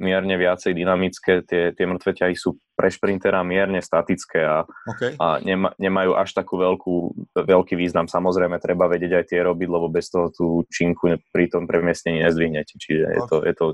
mierne 0.00 0.34
viacej 0.40 0.72
dynamické. 0.72 1.44
Tie, 1.44 1.76
tie 1.76 1.84
mŕtve 1.84 2.16
ťahy 2.16 2.32
sú 2.32 2.56
pre 2.72 2.88
šprintera 2.88 3.44
mierne 3.44 3.84
statické 3.84 4.40
a, 4.40 4.64
okay. 4.88 5.14
a 5.20 5.38
nema, 5.44 5.76
nemajú 5.76 6.16
až 6.16 6.32
takú 6.32 6.56
veľkú, 6.56 6.94
veľký 7.36 7.76
význam. 7.76 8.08
Samozrejme, 8.08 8.56
treba 8.56 8.88
vedieť 8.88 9.20
aj 9.20 9.24
tie 9.28 9.40
robiť, 9.44 9.68
lebo 9.68 9.92
bez 9.92 10.08
toho 10.08 10.32
tú 10.32 10.64
činku 10.72 11.12
pri 11.28 11.52
tom 11.52 11.68
premiestnení 11.68 12.24
nezdvihnete. 12.24 12.80
Čiže 12.80 13.04
okay. 13.04 13.14
je, 13.14 13.20
to, 13.28 13.36
je 13.44 13.54
to 13.54 13.66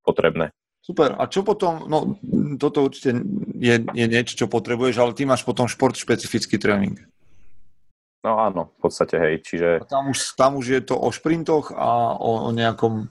potrebné. 0.00 0.56
Super. 0.80 1.18
A 1.18 1.26
čo 1.26 1.42
potom, 1.42 1.84
no 1.90 2.14
toto 2.62 2.86
určite 2.86 3.18
je, 3.58 3.74
je 3.90 4.06
niečo, 4.06 4.38
čo 4.38 4.46
potrebuješ, 4.46 4.96
ale 5.02 5.18
ty 5.18 5.26
máš 5.26 5.42
potom 5.42 5.66
šport 5.66 5.98
špecifický 5.98 6.62
tréning. 6.62 6.96
No 8.22 8.38
áno, 8.42 8.74
v 8.78 8.78
podstate 8.86 9.18
hej, 9.18 9.34
čiže... 9.42 9.82
A 9.82 9.86
tam 9.86 10.14
už, 10.14 10.18
tam 10.38 10.58
už 10.58 10.66
je 10.66 10.82
to 10.82 10.94
o 10.98 11.10
šprintoch 11.10 11.74
a 11.74 12.14
o, 12.14 12.46
o 12.46 12.50
nejakom... 12.54 13.10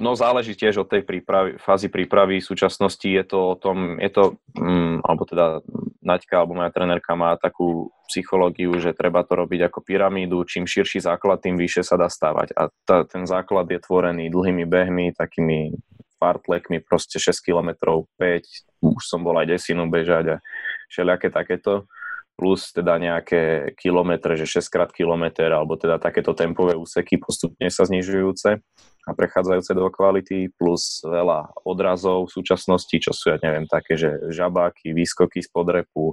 No 0.00 0.10
záleží 0.16 0.56
tiež 0.56 0.82
od 0.82 0.88
tej 0.88 1.04
prípravy, 1.04 1.60
fázy 1.60 1.92
prípravy. 1.92 2.40
V 2.40 2.48
súčasnosti 2.48 3.04
je 3.04 3.24
to 3.24 3.52
o 3.52 3.56
tom, 3.60 4.00
je 4.00 4.10
to, 4.10 4.40
mm, 4.56 5.04
alebo 5.04 5.22
teda 5.28 5.60
Naďka 6.06 6.38
alebo 6.38 6.54
moja 6.54 6.70
trenerka 6.70 7.18
má 7.18 7.34
takú 7.34 7.90
psychológiu, 8.06 8.70
že 8.78 8.94
treba 8.94 9.26
to 9.26 9.34
robiť 9.42 9.66
ako 9.66 9.82
pyramídu. 9.82 10.46
Čím 10.46 10.62
širší 10.62 11.02
základ, 11.02 11.42
tým 11.42 11.58
vyššie 11.58 11.82
sa 11.82 11.98
dá 11.98 12.06
stávať. 12.06 12.54
A 12.54 12.70
ta, 12.86 13.02
ten 13.02 13.26
základ 13.26 13.66
je 13.66 13.82
tvorený 13.82 14.30
dlhými 14.30 14.62
behmi, 14.70 15.10
takými 15.18 15.74
fartlekmi 16.22 16.78
proste 16.86 17.18
6 17.18 17.42
km, 17.42 17.74
5, 18.22 18.86
už 18.86 19.02
som 19.02 19.26
bol 19.26 19.34
aj 19.34 19.50
desinu 19.50 19.90
bežať 19.90 20.38
a 20.38 20.42
všelijaké 20.86 21.34
takéto, 21.34 21.90
plus 22.36 22.68
teda 22.76 23.00
nejaké 23.00 23.72
kilometre, 23.80 24.36
že 24.36 24.60
6 24.60 24.68
krát 24.68 24.90
kilometr, 24.92 25.48
alebo 25.48 25.80
teda 25.80 25.96
takéto 25.96 26.36
tempové 26.36 26.76
úseky 26.76 27.16
postupne 27.16 27.72
sa 27.72 27.88
znižujúce 27.88 28.60
a 29.06 29.10
prechádzajúce 29.16 29.72
do 29.72 29.88
kvality, 29.88 30.52
plus 30.52 31.00
veľa 31.00 31.64
odrazov 31.64 32.28
v 32.28 32.34
súčasnosti, 32.36 32.96
čo 33.00 33.16
sú, 33.16 33.32
ja 33.32 33.40
neviem, 33.40 33.64
také, 33.64 33.96
že 33.96 34.28
žabáky, 34.28 34.92
výskoky 34.92 35.40
z 35.40 35.48
podrepu, 35.48 36.12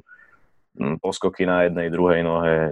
poskoky 1.03 1.43
na 1.43 1.67
jednej, 1.67 1.91
druhej 1.91 2.23
nohe, 2.23 2.71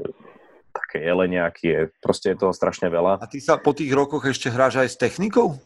také 0.71 1.03
jeleniaky, 1.03 1.65
je, 1.67 1.81
proste 1.99 2.31
je 2.31 2.39
toho 2.39 2.55
strašne 2.55 2.87
veľa. 2.87 3.19
A 3.19 3.27
ty 3.27 3.43
sa 3.43 3.59
po 3.59 3.75
tých 3.75 3.91
rokoch 3.91 4.23
ešte 4.23 4.47
hráš 4.47 4.79
aj 4.79 4.89
s 4.95 4.97
technikou? 4.97 5.59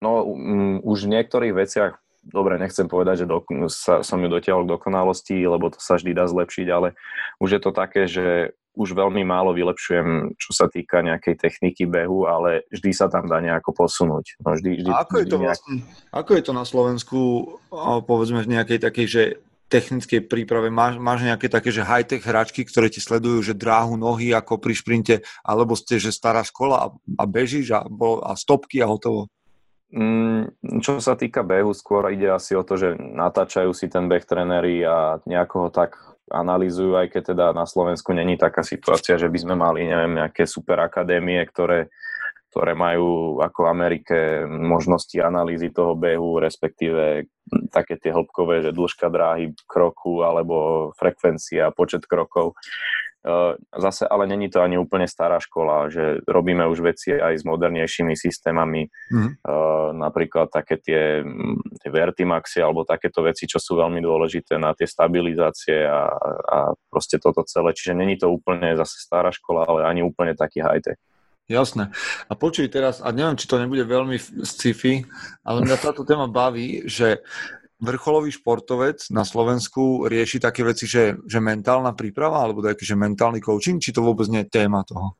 No 0.00 0.24
um, 0.24 0.80
už 0.80 1.08
v 1.08 1.20
niektorých 1.20 1.54
veciach, 1.56 1.92
dobre, 2.26 2.58
nechcem 2.58 2.90
povedať, 2.90 3.24
že 3.24 3.30
do, 3.30 3.38
sa, 3.70 4.02
som 4.02 4.18
ju 4.18 4.28
dotiahol 4.28 4.66
k 4.66 4.72
dokonalosti, 4.74 5.46
lebo 5.46 5.70
to 5.70 5.78
sa 5.78 5.96
vždy 5.96 6.12
dá 6.12 6.26
zlepšiť, 6.26 6.66
ale 6.70 6.98
už 7.38 7.56
je 7.56 7.60
to 7.62 7.70
také, 7.70 8.10
že 8.10 8.54
už 8.76 8.92
veľmi 8.92 9.24
málo 9.24 9.56
vylepšujem, 9.56 10.36
čo 10.36 10.50
sa 10.52 10.68
týka 10.68 11.00
nejakej 11.00 11.40
techniky 11.40 11.88
behu, 11.88 12.28
ale 12.28 12.68
vždy 12.68 12.90
sa 12.92 13.08
tam 13.08 13.24
dá 13.24 13.40
nejako 13.40 13.72
posunúť. 13.72 14.36
No 14.44 14.52
vždy, 14.52 14.84
vždy, 14.84 14.90
A 14.92 15.00
ako 15.00 15.16
je 15.24 15.26
to 15.32 15.38
vlastne, 15.40 15.74
ako 16.12 16.30
je 16.36 16.42
to 16.44 16.52
na 16.52 16.64
Slovensku, 16.68 17.18
povedzme 18.04 18.44
v 18.44 18.52
nejakej 18.52 18.78
takej, 18.84 19.06
že 19.08 19.22
technickej 19.72 20.28
príprave? 20.30 20.68
Máš, 20.68 21.00
máš 21.00 21.26
nejaké 21.26 21.50
také, 21.50 21.72
že 21.74 21.82
high-tech 21.82 22.22
hračky, 22.22 22.62
ktoré 22.68 22.92
ti 22.92 23.02
sledujú, 23.02 23.42
že 23.42 23.56
dráhu 23.56 23.98
nohy 23.98 24.30
ako 24.30 24.60
pri 24.60 24.76
šprinte, 24.76 25.14
alebo 25.42 25.74
ste, 25.74 25.98
že 25.98 26.14
stará 26.14 26.44
škola 26.46 26.76
a, 26.76 26.86
a 27.18 27.24
bežíš 27.26 27.74
a, 27.74 27.82
a 28.22 28.32
stopky 28.38 28.84
a 28.84 28.86
hotovo? 28.86 29.32
Mm, 29.86 30.50
čo 30.82 30.98
sa 30.98 31.14
týka 31.14 31.46
behu, 31.46 31.70
skôr 31.70 32.10
ide 32.10 32.26
asi 32.26 32.58
o 32.58 32.66
to, 32.66 32.74
že 32.74 32.98
natáčajú 32.98 33.70
si 33.70 33.86
ten 33.86 34.10
beh 34.10 34.26
tréneri 34.26 34.82
a 34.82 35.22
nejako 35.22 35.56
ho 35.66 35.68
tak 35.70 35.94
analýzujú, 36.26 36.98
aj 36.98 37.06
keď 37.14 37.22
teda 37.32 37.46
na 37.54 37.70
Slovensku 37.70 38.10
není 38.10 38.34
taká 38.34 38.66
situácia, 38.66 39.14
že 39.14 39.30
by 39.30 39.38
sme 39.38 39.54
mali, 39.54 39.86
neviem, 39.86 40.18
nejaké 40.18 40.42
super 40.42 40.82
akadémie, 40.82 41.38
ktoré 41.46 41.86
ktoré 42.56 42.72
majú 42.72 43.36
ako 43.44 43.68
v 43.68 43.68
Amerike 43.68 44.16
možnosti 44.48 45.12
analýzy 45.20 45.68
toho 45.68 45.92
behu, 45.92 46.40
respektíve 46.40 47.28
také 47.68 48.00
tie 48.00 48.16
hĺbkové, 48.16 48.64
že 48.64 48.72
dĺžka 48.72 49.12
dráhy 49.12 49.52
kroku 49.68 50.24
alebo 50.24 50.88
frekvencia, 50.96 51.68
počet 51.76 52.08
krokov. 52.08 52.56
E, 53.26 53.58
zase 53.82 54.06
ale 54.06 54.30
není 54.30 54.46
to 54.46 54.62
ani 54.62 54.78
úplne 54.78 55.10
stará 55.10 55.42
škola, 55.42 55.90
že 55.90 56.22
robíme 56.30 56.62
už 56.70 56.78
veci 56.86 57.10
aj 57.10 57.42
s 57.42 57.44
modernejšími 57.44 58.14
systémami, 58.14 58.86
mm. 58.86 59.42
napríklad 59.98 60.46
také 60.46 60.78
tie, 60.78 61.26
tie 61.82 61.90
Vertimaxy 61.90 62.62
alebo 62.62 62.86
takéto 62.86 63.26
veci, 63.26 63.50
čo 63.50 63.58
sú 63.58 63.74
veľmi 63.74 63.98
dôležité 63.98 64.62
na 64.62 64.70
tie 64.78 64.86
stabilizácie 64.86 65.82
a, 65.82 66.06
a 66.46 66.58
proste 66.86 67.18
toto 67.18 67.42
celé. 67.42 67.74
Čiže 67.74 67.98
není 67.98 68.14
to 68.14 68.30
úplne 68.30 68.78
zase 68.78 69.02
stará 69.02 69.34
škola, 69.34 69.66
ale 69.66 69.90
ani 69.90 70.06
úplne 70.06 70.38
taký 70.38 70.62
high-tech. 70.62 70.96
Jasné. 71.46 71.94
A 72.26 72.32
počuj 72.34 72.66
teraz, 72.70 72.98
a 72.98 73.14
neviem, 73.14 73.38
či 73.38 73.46
to 73.46 73.62
nebude 73.62 73.86
veľmi 73.86 74.18
sci-fi, 74.42 75.06
ale 75.46 75.62
mňa 75.62 75.76
táto 75.78 76.02
téma 76.02 76.26
baví, 76.26 76.82
že 76.90 77.22
vrcholový 77.80 78.32
športovec 78.32 79.08
na 79.12 79.22
Slovensku 79.22 80.08
rieši 80.08 80.40
také 80.40 80.64
veci, 80.64 80.88
že, 80.88 81.20
že 81.28 81.38
mentálna 81.40 81.92
príprava, 81.92 82.40
alebo 82.40 82.64
taký, 82.64 82.88
že 82.88 82.96
mentálny 82.96 83.42
coaching, 83.44 83.80
či 83.80 83.92
to 83.92 84.00
vôbec 84.00 84.26
nie 84.32 84.44
je 84.44 84.52
téma 84.52 84.84
toho? 84.84 85.12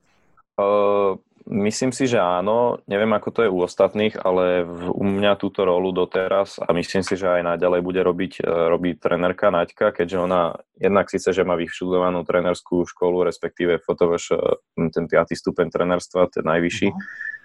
Uh, 0.57 1.21
Myslím 1.47 1.95
si, 1.95 2.11
že 2.11 2.19
áno. 2.19 2.83
Neviem, 2.91 3.15
ako 3.15 3.31
to 3.31 3.41
je 3.47 3.51
u 3.55 3.63
ostatných, 3.63 4.19
ale 4.19 4.67
v, 4.67 4.91
u 4.91 5.05
mňa 5.07 5.39
túto 5.39 5.63
rolu 5.63 5.95
doteraz 5.95 6.59
a 6.59 6.75
myslím 6.75 7.07
si, 7.07 7.15
že 7.15 7.39
aj 7.39 7.55
naďalej 7.55 7.87
bude 7.87 8.03
robiť, 8.03 8.43
e, 8.43 8.51
robiť 8.75 8.99
trenerka 8.99 9.55
Naďka, 9.55 9.95
keďže 9.95 10.27
ona 10.27 10.59
jednak 10.75 11.07
síce, 11.07 11.31
že 11.31 11.47
má 11.47 11.55
vyštudovanú 11.55 12.27
trenerskú 12.27 12.83
školu, 12.91 13.31
respektíve 13.31 13.79
fotovaš, 13.79 14.35
e, 14.35 14.59
ten 14.91 15.07
5. 15.07 15.39
stupeň 15.39 15.71
trenerstva, 15.71 16.35
ten 16.35 16.43
najvyšší. 16.43 16.91
Uh-huh. 16.91 17.36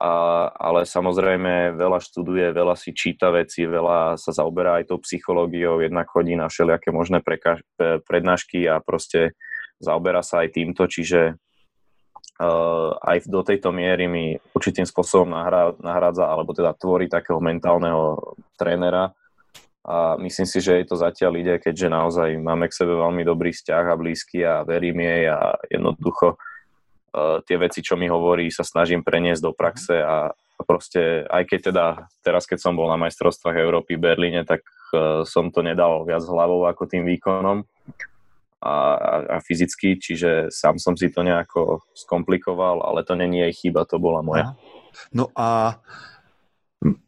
A, 0.00 0.48
ale 0.56 0.88
samozrejme 0.88 1.76
veľa 1.76 2.00
študuje, 2.00 2.56
veľa 2.56 2.72
si 2.72 2.96
číta 2.96 3.28
veci, 3.28 3.68
veľa 3.68 4.16
sa 4.16 4.32
zaoberá 4.32 4.80
aj 4.80 4.88
tou 4.88 4.98
psychológiou, 5.04 5.84
jednak 5.84 6.08
chodí 6.08 6.32
na 6.32 6.48
všelijaké 6.48 6.88
možné 6.88 7.20
prekaž, 7.20 7.60
prednášky 8.08 8.64
a 8.64 8.80
proste 8.80 9.36
zaoberá 9.76 10.24
sa 10.24 10.40
aj 10.40 10.56
týmto, 10.56 10.88
čiže 10.88 11.36
uh, 11.36 12.96
aj 12.96 13.28
do 13.28 13.44
tejto 13.44 13.76
miery 13.76 14.08
mi 14.08 14.40
určitým 14.56 14.88
spôsobom 14.88 15.36
nahrá, 15.36 15.76
nahrádza, 15.76 16.24
alebo 16.24 16.56
teda 16.56 16.72
tvorí 16.80 17.04
takého 17.04 17.36
mentálneho 17.36 18.36
trénera. 18.56 19.12
A 19.84 20.16
myslím 20.16 20.48
si, 20.48 20.64
že 20.64 20.80
jej 20.80 20.84
to 20.88 20.96
zatiaľ 20.96 21.40
ide, 21.40 21.60
keďže 21.60 21.92
naozaj 21.92 22.28
máme 22.40 22.72
k 22.72 22.76
sebe 22.76 22.96
veľmi 22.96 23.20
dobrý 23.20 23.52
vzťah 23.52 23.84
a 23.84 24.00
blízky 24.00 24.44
a 24.48 24.64
verím 24.64 25.00
jej 25.04 25.28
a 25.28 25.60
jednoducho 25.68 26.40
tie 27.44 27.56
veci, 27.58 27.82
čo 27.82 27.98
mi 27.98 28.06
hovorí, 28.06 28.50
sa 28.54 28.62
snažím 28.62 29.02
preniesť 29.02 29.42
do 29.42 29.52
praxe 29.52 29.98
a, 29.98 30.30
proste 30.62 31.24
aj 31.24 31.42
keď 31.48 31.60
teda 31.72 31.84
teraz, 32.20 32.44
keď 32.44 32.58
som 32.60 32.76
bol 32.76 32.84
na 32.86 33.00
majstrovstvách 33.00 33.56
Európy 33.56 33.96
v 33.96 34.04
Berlíne, 34.12 34.44
tak 34.44 34.60
uh, 34.92 35.24
som 35.24 35.48
to 35.48 35.64
nedal 35.64 36.04
viac 36.04 36.20
hlavou 36.20 36.68
ako 36.68 36.84
tým 36.84 37.08
výkonom 37.08 37.64
a, 38.60 38.74
a, 38.92 39.12
a 39.26 39.36
fyzicky, 39.40 39.96
čiže 39.96 40.52
sám 40.52 40.76
som 40.76 40.92
si 41.00 41.08
to 41.08 41.24
nejako 41.24 41.80
skomplikoval, 41.96 42.84
ale 42.84 43.00
to 43.08 43.16
není 43.16 43.40
jej 43.48 43.52
chyba, 43.56 43.88
to 43.88 43.96
bola 43.96 44.20
moja. 44.20 44.52
No 45.16 45.32
a 45.32 45.80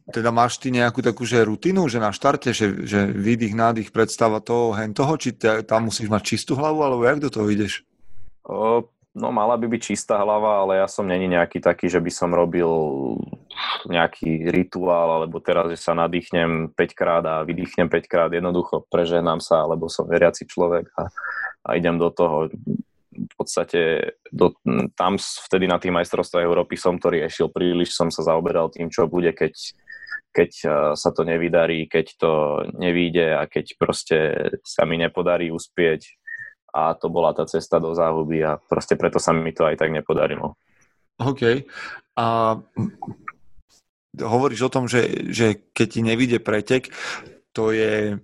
teda 0.09 0.29
máš 0.29 0.61
ty 0.61 0.69
nejakú 0.69 1.01
takú 1.01 1.25
že 1.25 1.45
rutinu, 1.45 1.85
že 1.89 2.01
na 2.01 2.13
štarte, 2.13 2.53
že, 2.53 2.85
že 2.85 3.09
výdych, 3.09 3.57
nádych, 3.57 3.89
predstava 3.89 4.41
toho, 4.41 4.73
hen 4.73 4.93
toho, 4.93 5.17
či 5.17 5.33
te, 5.33 5.65
tam 5.65 5.89
musíš 5.89 6.09
mať 6.09 6.21
čistú 6.25 6.53
hlavu, 6.57 6.81
alebo 6.85 7.05
jak 7.05 7.21
do 7.21 7.29
toho 7.29 7.49
ideš? 7.49 7.85
O, 8.45 8.85
No 9.13 9.29
mala 9.29 9.53
by 9.61 9.69
byť 9.69 9.81
čistá 9.93 10.17
hlava, 10.17 10.65
ale 10.65 10.81
ja 10.81 10.89
som 10.89 11.05
není 11.05 11.29
nejaký 11.29 11.61
taký, 11.61 11.85
že 11.85 12.01
by 12.01 12.09
som 12.09 12.33
robil 12.33 12.65
nejaký 13.85 14.49
rituál, 14.49 15.21
alebo 15.21 15.37
teraz, 15.37 15.69
že 15.69 15.77
sa 15.77 15.93
nadýchnem 15.93 16.73
5 16.73 16.97
krát 16.97 17.21
a 17.21 17.45
vydýchnem 17.45 17.93
5 17.93 18.09
krát, 18.09 18.33
jednoducho 18.33 18.89
preženám 18.89 19.37
sa, 19.37 19.61
alebo 19.61 19.85
som 19.85 20.09
veriaci 20.09 20.49
človek 20.49 20.89
a, 20.97 21.13
a 21.61 21.69
idem 21.77 22.01
do 22.01 22.09
toho. 22.09 22.49
V 23.13 23.33
podstate 23.37 24.17
do, 24.33 24.57
tam 24.97 25.21
vtedy 25.21 25.69
na 25.69 25.77
tých 25.77 25.93
majstrovstvách 25.93 26.49
Európy 26.49 26.73
som 26.73 26.97
to 26.97 27.13
riešil, 27.13 27.53
príliš 27.53 27.93
som 27.93 28.09
sa 28.09 28.25
zaoberal 28.25 28.73
tým, 28.73 28.89
čo 28.89 29.05
bude, 29.05 29.29
keď, 29.37 29.53
keď 30.33 30.51
sa 30.97 31.13
to 31.13 31.21
nevydarí, 31.21 31.85
keď 31.85 32.17
to 32.17 32.31
nevíde 32.73 33.37
a 33.37 33.45
keď 33.45 33.77
proste 33.77 34.17
sa 34.65 34.89
mi 34.89 34.97
nepodarí 34.97 35.53
uspieť 35.53 36.22
a 36.73 36.97
to 36.97 37.07
bola 37.07 37.37
tá 37.37 37.45
cesta 37.45 37.77
do 37.77 37.93
záhuby 37.93 38.41
a 38.41 38.57
proste 38.57 38.97
preto 38.97 39.21
sa 39.21 39.29
mi 39.29 39.53
to 39.53 39.69
aj 39.69 39.77
tak 39.77 39.93
nepodarilo. 39.93 40.57
OK. 41.21 41.69
A 42.17 42.57
hovoríš 44.17 44.61
o 44.65 44.73
tom, 44.73 44.89
že, 44.89 45.29
že 45.29 45.69
keď 45.69 45.87
ti 45.87 46.01
nevíde 46.01 46.37
pretek, 46.41 46.89
to 47.53 47.69
je... 47.69 48.17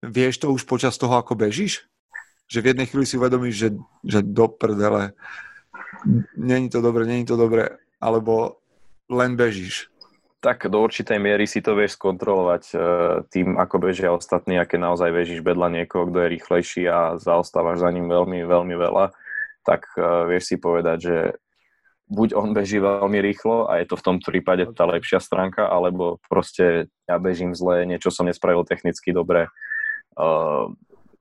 Vieš 0.00 0.46
to 0.46 0.54
už 0.54 0.64
počas 0.64 0.96
toho, 0.96 1.18
ako 1.18 1.36
bežíš? 1.36 1.84
Že 2.48 2.58
v 2.62 2.68
jednej 2.72 2.86
chvíli 2.86 3.04
si 3.04 3.18
uvedomíš, 3.18 3.56
že, 3.58 3.68
že 4.06 4.20
do 4.24 4.48
prdele, 4.48 5.12
není 6.38 6.70
to 6.72 6.80
dobre, 6.80 7.04
není 7.04 7.26
to 7.28 7.36
dobre, 7.36 7.76
alebo 8.00 8.62
len 9.10 9.36
bežíš 9.36 9.89
tak 10.40 10.72
do 10.72 10.80
určitej 10.80 11.20
miery 11.20 11.44
si 11.44 11.60
to 11.60 11.76
vieš 11.76 12.00
skontrolovať 12.00 12.64
e, 12.72 12.76
tým, 13.28 13.60
ako 13.60 13.76
bežia 13.76 14.08
ostatní 14.08 14.56
a 14.56 14.64
keď 14.64 14.88
naozaj 14.88 15.12
bežíš 15.12 15.44
bedla 15.44 15.68
niekoho, 15.68 16.08
kto 16.08 16.24
je 16.24 16.32
rýchlejší 16.32 16.82
a 16.88 17.20
zaostávaš 17.20 17.84
za 17.84 17.92
ním 17.92 18.08
veľmi, 18.08 18.48
veľmi 18.48 18.74
veľa, 18.74 19.12
tak 19.68 19.84
e, 20.00 20.00
vieš 20.32 20.48
si 20.48 20.56
povedať, 20.56 20.98
že 20.98 21.16
buď 22.08 22.34
on 22.34 22.56
beží 22.56 22.80
veľmi 22.80 23.20
rýchlo 23.20 23.68
a 23.68 23.84
je 23.84 23.86
to 23.92 24.00
v 24.00 24.04
tom 24.04 24.16
prípade 24.18 24.64
tá 24.72 24.88
lepšia 24.88 25.20
stránka, 25.20 25.68
alebo 25.68 26.18
proste 26.26 26.88
ja 27.04 27.16
bežím 27.20 27.52
zle, 27.52 27.84
niečo 27.84 28.08
som 28.08 28.24
nespravil 28.24 28.64
technicky 28.64 29.12
dobre 29.12 29.44
e, 29.44 29.50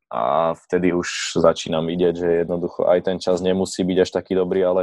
a 0.09 0.23
vtedy 0.65 0.95
už 0.95 1.37
začínam 1.37 1.85
vidieť, 1.85 2.15
že 2.15 2.29
jednoducho 2.47 2.87
aj 2.87 2.99
ten 3.03 3.17
čas 3.21 3.43
nemusí 3.43 3.83
byť 3.83 3.97
až 3.99 4.09
taký 4.09 4.33
dobrý, 4.33 4.63
ale 4.65 4.81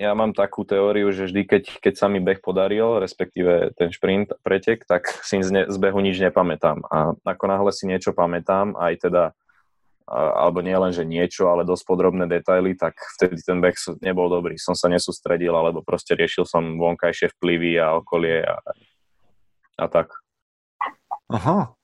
ja 0.00 0.16
mám 0.16 0.32
takú 0.32 0.64
teóriu, 0.64 1.12
že 1.12 1.28
vždy, 1.28 1.42
keď, 1.44 1.64
keď 1.84 1.94
sa 2.00 2.08
mi 2.08 2.24
beh 2.24 2.40
podaril, 2.40 3.04
respektíve 3.04 3.76
ten 3.76 3.92
šprint, 3.92 4.32
pretek, 4.40 4.88
tak 4.88 5.12
si 5.20 5.44
z, 5.44 5.68
z 5.68 5.76
behu 5.76 6.00
nič 6.00 6.16
nepamätám. 6.24 6.80
A 6.88 7.12
ako 7.20 7.44
náhle 7.44 7.72
si 7.76 7.84
niečo 7.84 8.16
pamätám, 8.16 8.72
aj 8.80 8.94
teda, 9.04 9.24
alebo 10.08 10.64
nie 10.64 10.72
len, 10.72 10.88
že 10.96 11.04
niečo, 11.04 11.52
ale 11.52 11.68
dosť 11.68 11.84
podrobné 11.84 12.24
detaily, 12.24 12.80
tak 12.80 12.96
vtedy 13.20 13.44
ten 13.44 13.60
beh 13.60 13.76
nebol 14.00 14.32
dobrý. 14.32 14.56
Som 14.56 14.72
sa 14.72 14.88
nesústredil, 14.88 15.52
alebo 15.52 15.84
proste 15.84 16.16
riešil 16.16 16.48
som 16.48 16.80
vonkajšie 16.80 17.36
vplyvy 17.36 17.76
a 17.76 18.00
okolie 18.00 18.40
a, 18.48 18.56
a 19.76 19.86
tak. 19.92 20.16
Aha, 21.28 21.76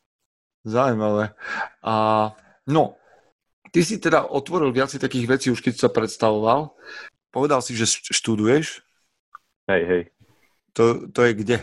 zaujímavé. 0.64 1.37
A 1.85 1.94
no, 2.64 2.97
ty 3.68 3.85
si 3.85 4.01
teda 4.01 4.25
otvoril 4.25 4.73
viac 4.73 4.88
takých 4.97 5.27
vecí 5.29 5.47
už 5.53 5.61
keď 5.61 5.85
sa 5.85 5.92
predstavoval. 5.92 6.73
Povedal 7.35 7.59
si, 7.66 7.75
že 7.75 7.90
študuješ? 8.14 8.87
Hej, 9.66 9.83
hej. 9.90 10.03
To, 10.79 11.11
to 11.11 11.20
je 11.27 11.33
kde? 11.35 11.59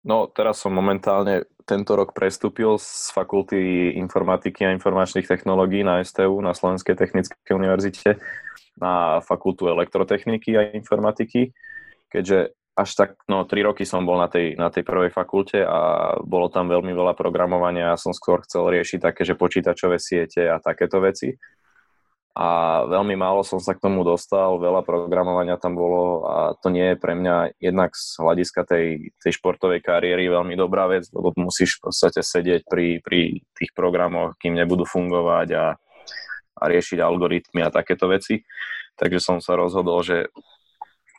No, 0.00 0.24
teraz 0.32 0.64
som 0.64 0.72
momentálne 0.72 1.44
tento 1.68 1.92
rok 1.92 2.16
prestúpil 2.16 2.80
z 2.80 3.12
fakulty 3.12 3.92
informatiky 4.00 4.64
a 4.64 4.72
informačných 4.72 5.28
technológií 5.28 5.84
na 5.84 6.00
STU, 6.00 6.40
na 6.40 6.56
Slovenskej 6.56 6.96
technickej 6.96 7.52
univerzite, 7.52 8.16
na 8.80 9.20
fakultu 9.20 9.68
elektrotechniky 9.68 10.56
a 10.56 10.72
informatiky, 10.72 11.52
keďže 12.08 12.56
až 12.72 12.90
tak, 12.94 13.10
no, 13.28 13.44
tri 13.44 13.60
roky 13.60 13.84
som 13.84 14.08
bol 14.08 14.16
na 14.16 14.32
tej, 14.32 14.56
na 14.56 14.72
tej 14.72 14.86
prvej 14.86 15.12
fakulte 15.12 15.60
a 15.60 16.14
bolo 16.24 16.48
tam 16.48 16.70
veľmi 16.70 16.94
veľa 16.96 17.12
programovania 17.12 17.92
a 17.92 18.00
som 18.00 18.16
skôr 18.16 18.40
chcel 18.46 18.70
riešiť 18.70 19.02
také, 19.02 19.26
že 19.28 19.36
počítačové 19.36 20.00
siete 20.00 20.48
a 20.48 20.62
takéto 20.62 21.02
veci 21.02 21.34
a 22.38 22.48
veľmi 22.86 23.18
málo 23.18 23.42
som 23.42 23.58
sa 23.58 23.74
k 23.74 23.82
tomu 23.82 24.06
dostal, 24.06 24.62
veľa 24.62 24.86
programovania 24.86 25.58
tam 25.58 25.74
bolo 25.74 26.22
a 26.22 26.36
to 26.54 26.70
nie 26.70 26.94
je 26.94 26.96
pre 27.00 27.18
mňa 27.18 27.58
jednak 27.58 27.98
z 27.98 28.14
hľadiska 28.20 28.62
tej, 28.62 29.10
tej 29.18 29.32
športovej 29.34 29.82
kariéry 29.82 30.30
veľmi 30.30 30.54
dobrá 30.54 30.86
vec, 30.86 31.10
lebo 31.10 31.34
musíš 31.34 31.82
v 31.82 31.90
podstate 31.90 32.22
sedieť 32.22 32.62
pri, 32.68 33.02
pri 33.02 33.42
tých 33.58 33.74
programoch, 33.74 34.38
kým 34.38 34.54
nebudú 34.54 34.86
fungovať 34.86 35.48
a, 35.56 35.66
a 36.58 36.62
riešiť 36.70 36.98
algoritmy 37.02 37.66
a 37.66 37.74
takéto 37.74 38.06
veci. 38.06 38.46
Takže 38.98 39.18
som 39.18 39.38
sa 39.42 39.58
rozhodol, 39.58 40.02
že, 40.06 40.30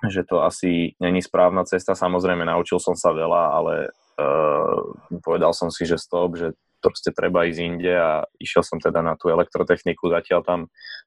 že 0.07 0.23
to 0.23 0.43
asi 0.43 0.95
není 1.03 1.19
správna 1.19 1.67
cesta. 1.67 1.99
Samozrejme, 1.99 2.47
naučil 2.47 2.79
som 2.79 2.95
sa 2.95 3.15
veľa, 3.15 3.43
ale 3.59 3.73
uh, 4.19 4.83
povedal 5.23 5.55
som 5.55 5.71
si, 5.71 5.87
že 5.87 5.95
stop, 5.95 6.35
že 6.35 6.55
proste 6.79 7.11
treba 7.11 7.45
ísť 7.45 7.59
inde 7.59 7.93
a 7.93 8.23
išiel 8.39 8.63
som 8.63 8.79
teda 8.79 9.03
na 9.03 9.19
tú 9.19 9.29
elektrotechniku, 9.29 10.09
zatiaľ 10.09 10.41
tam, 10.43 10.59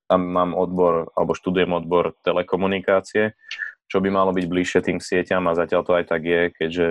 tam 0.07 0.21
mám 0.29 0.53
odbor, 0.53 1.11
alebo 1.17 1.33
študujem 1.37 1.73
odbor 1.73 2.17
telekomunikácie, 2.23 3.35
čo 3.89 4.01
by 4.01 4.09
malo 4.09 4.33
byť 4.33 4.47
bližšie 4.49 4.81
tým 4.85 4.99
sieťam 5.01 5.45
a 5.49 5.59
zatiaľ 5.59 5.83
to 5.85 5.93
aj 5.97 6.05
tak 6.09 6.23
je, 6.25 6.43
keďže 6.53 6.89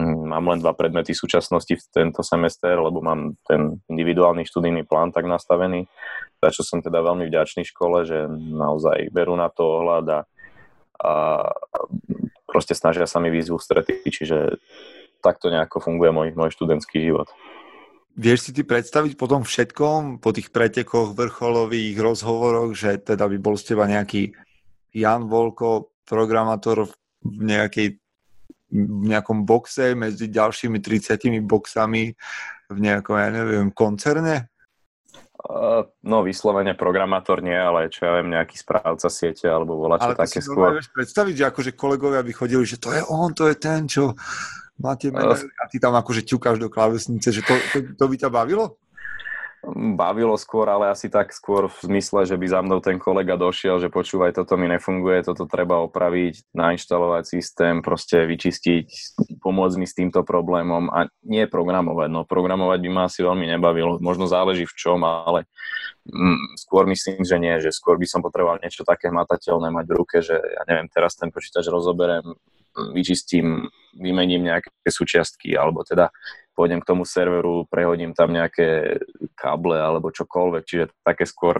hm, 0.00 0.20
mám 0.28 0.44
len 0.52 0.58
dva 0.60 0.76
predmety 0.76 1.16
súčasnosti 1.16 1.76
v 1.76 1.84
tento 1.92 2.20
semester, 2.20 2.76
lebo 2.76 3.00
mám 3.00 3.36
ten 3.48 3.80
individuálny 3.88 4.44
študijný 4.44 4.84
plán 4.84 5.12
tak 5.12 5.24
nastavený, 5.24 5.88
za 6.40 6.48
čo 6.52 6.60
som 6.64 6.80
teda 6.84 7.00
veľmi 7.00 7.28
vďačný 7.28 7.64
škole, 7.68 8.04
že 8.08 8.28
naozaj 8.32 9.12
berú 9.12 9.36
na 9.36 9.48
to 9.48 9.64
ohľad 9.80 10.06
a, 10.08 10.20
a 11.00 11.12
proste 12.50 12.74
snažia 12.74 13.06
sa 13.08 13.22
mi 13.22 13.30
výzvu 13.30 13.56
strety, 13.56 14.04
čiže 14.10 14.58
takto 15.22 15.52
nejako 15.52 15.78
funguje 15.78 16.10
môj, 16.10 16.28
môj 16.34 16.50
študentský 16.56 17.00
život. 17.04 17.28
Vieš 18.20 18.38
si 18.44 18.50
ty 18.52 18.68
predstaviť 18.68 19.16
po 19.16 19.24
tom 19.24 19.48
všetkom, 19.48 20.20
po 20.20 20.30
tých 20.36 20.52
pretekoch, 20.52 21.16
vrcholových 21.16 21.96
rozhovoroch, 21.96 22.76
že 22.76 23.00
teda 23.00 23.24
by 23.24 23.40
bol 23.40 23.56
z 23.56 23.72
teba 23.72 23.88
nejaký 23.88 24.36
Jan 24.92 25.24
Volko, 25.24 25.96
programátor 26.04 26.84
v 27.24 27.40
nejakej 27.48 27.96
v 28.70 29.10
nejakom 29.10 29.42
boxe 29.42 29.98
medzi 29.98 30.30
ďalšími 30.30 30.78
30 30.78 31.42
boxami 31.42 32.14
v 32.70 32.78
nejakom, 32.78 33.18
ja 33.18 33.28
neviem, 33.34 33.74
koncerne? 33.74 34.46
no, 36.04 36.20
vyslovene 36.20 36.76
programátor 36.76 37.40
nie, 37.40 37.56
ale 37.56 37.88
čo 37.88 38.04
ja 38.06 38.20
viem, 38.20 38.30
nejaký 38.30 38.60
správca 38.60 39.08
siete 39.08 39.48
alebo 39.48 39.88
čo 39.96 40.12
také 40.12 40.38
skôr. 40.44 40.76
Ale 40.76 40.84
predstaviť, 40.84 41.34
že 41.34 41.44
akože 41.48 41.70
kolegovia 41.74 42.20
by 42.20 42.32
chodili, 42.36 42.62
že 42.68 42.76
to 42.76 42.92
je 42.92 43.02
on, 43.08 43.32
to 43.32 43.48
je 43.48 43.56
ten, 43.56 43.88
čo 43.88 44.12
máte 44.80 45.12
meno, 45.12 45.36
a 45.36 45.64
ty 45.68 45.76
tam 45.76 45.94
akože 45.94 46.24
ťukáš 46.24 46.56
do 46.56 46.72
klávesnice, 46.72 47.28
že 47.30 47.44
to, 47.44 47.54
to, 47.70 47.78
to 47.94 48.04
by 48.08 48.16
ťa 48.16 48.32
bavilo? 48.32 48.80
bavilo 49.96 50.40
skôr, 50.40 50.64
ale 50.72 50.88
asi 50.88 51.12
tak 51.12 51.36
skôr 51.36 51.68
v 51.68 51.78
zmysle, 51.84 52.24
že 52.24 52.36
by 52.40 52.46
za 52.48 52.60
mnou 52.64 52.80
ten 52.80 52.96
kolega 52.96 53.36
došiel, 53.36 53.76
že 53.76 53.92
počúvaj, 53.92 54.32
toto 54.32 54.56
mi 54.56 54.64
nefunguje, 54.72 55.20
toto 55.20 55.44
treba 55.44 55.84
opraviť, 55.84 56.48
nainštalovať 56.56 57.24
systém, 57.28 57.84
proste 57.84 58.24
vyčistiť, 58.24 58.86
pomôcť 59.44 59.76
mi 59.76 59.84
s 59.84 59.96
týmto 59.96 60.24
problémom 60.24 60.88
a 60.88 61.12
nie 61.28 61.44
programovať. 61.44 62.08
No 62.08 62.24
programovať 62.24 62.78
by 62.80 62.88
ma 62.88 63.02
asi 63.04 63.20
veľmi 63.20 63.52
nebavilo, 63.52 64.00
možno 64.00 64.24
záleží 64.24 64.64
v 64.64 64.76
čom, 64.80 65.04
ale 65.04 65.44
mm, 66.08 66.56
skôr 66.56 66.88
myslím, 66.88 67.20
že 67.20 67.36
nie, 67.36 67.60
že 67.60 67.68
skôr 67.68 68.00
by 68.00 68.08
som 68.08 68.24
potreboval 68.24 68.64
niečo 68.64 68.88
také 68.88 69.12
hmatateľné 69.12 69.68
mať 69.68 69.84
v 69.92 69.96
ruke, 69.96 70.16
že 70.24 70.40
ja 70.40 70.62
neviem, 70.64 70.88
teraz 70.88 71.20
ten 71.20 71.28
počítač 71.28 71.68
rozoberiem, 71.68 72.32
vyčistím, 72.94 73.68
vymením 73.98 74.46
nejaké 74.46 74.70
súčiastky, 74.86 75.58
alebo 75.58 75.82
teda 75.82 76.14
pôjdem 76.54 76.84
k 76.84 76.88
tomu 76.92 77.08
serveru, 77.08 77.64
prehodím 77.66 78.12
tam 78.12 78.30
nejaké 78.36 79.00
káble 79.34 79.80
alebo 79.80 80.12
čokoľvek, 80.12 80.62
čiže 80.68 80.84
také 81.02 81.24
skôr, 81.24 81.58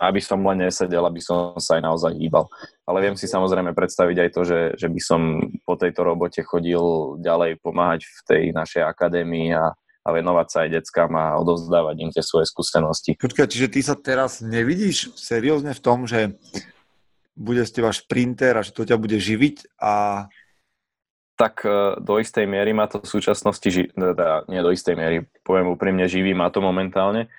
aby 0.00 0.22
som 0.22 0.40
len 0.46 0.64
nesedel, 0.64 1.04
aby 1.04 1.20
som 1.20 1.58
sa 1.60 1.76
aj 1.76 1.82
naozaj 1.84 2.12
hýbal. 2.16 2.48
Ale 2.86 3.04
viem 3.04 3.16
si 3.18 3.28
samozrejme 3.28 3.76
predstaviť 3.76 4.16
aj 4.16 4.30
to, 4.32 4.40
že, 4.46 4.60
že 4.78 4.88
by 4.88 5.00
som 5.02 5.20
po 5.66 5.76
tejto 5.76 6.06
robote 6.06 6.40
chodil 6.40 6.80
ďalej 7.20 7.60
pomáhať 7.60 8.06
v 8.06 8.20
tej 8.24 8.42
našej 8.56 8.86
akadémii 8.86 9.52
a, 9.52 9.76
a 9.76 10.08
venovať 10.08 10.46
sa 10.48 10.58
aj 10.64 10.68
deckám 10.80 11.12
a 11.18 11.36
odovzdávať 11.36 11.96
im 12.00 12.10
tie 12.14 12.24
svoje 12.24 12.48
skúsenosti. 12.48 13.18
Počkaj, 13.20 13.50
čiže 13.50 13.68
ty 13.68 13.80
sa 13.84 13.98
teraz 13.98 14.40
nevidíš 14.40 15.12
seriózne 15.20 15.76
v 15.76 15.84
tom, 15.84 16.08
že 16.08 16.38
bude 17.40 17.64
z 17.64 17.80
teba 17.80 17.90
šprinter 17.90 18.52
a 18.60 18.60
že 18.60 18.76
to 18.76 18.84
ťa 18.84 19.00
bude 19.00 19.16
živiť 19.16 19.80
a 19.80 20.28
tak 21.40 21.64
e, 21.64 21.96
do 21.96 22.20
istej 22.20 22.44
miery 22.44 22.76
má 22.76 22.84
to 22.84 23.00
v 23.00 23.08
súčasnosti, 23.08 23.64
teda 23.96 24.44
nie 24.52 24.60
do 24.60 24.68
istej 24.68 24.92
miery, 24.92 25.16
poviem 25.40 25.72
úprimne, 25.72 26.04
živí 26.04 26.36
má 26.36 26.52
to 26.52 26.60
momentálne, 26.60 27.32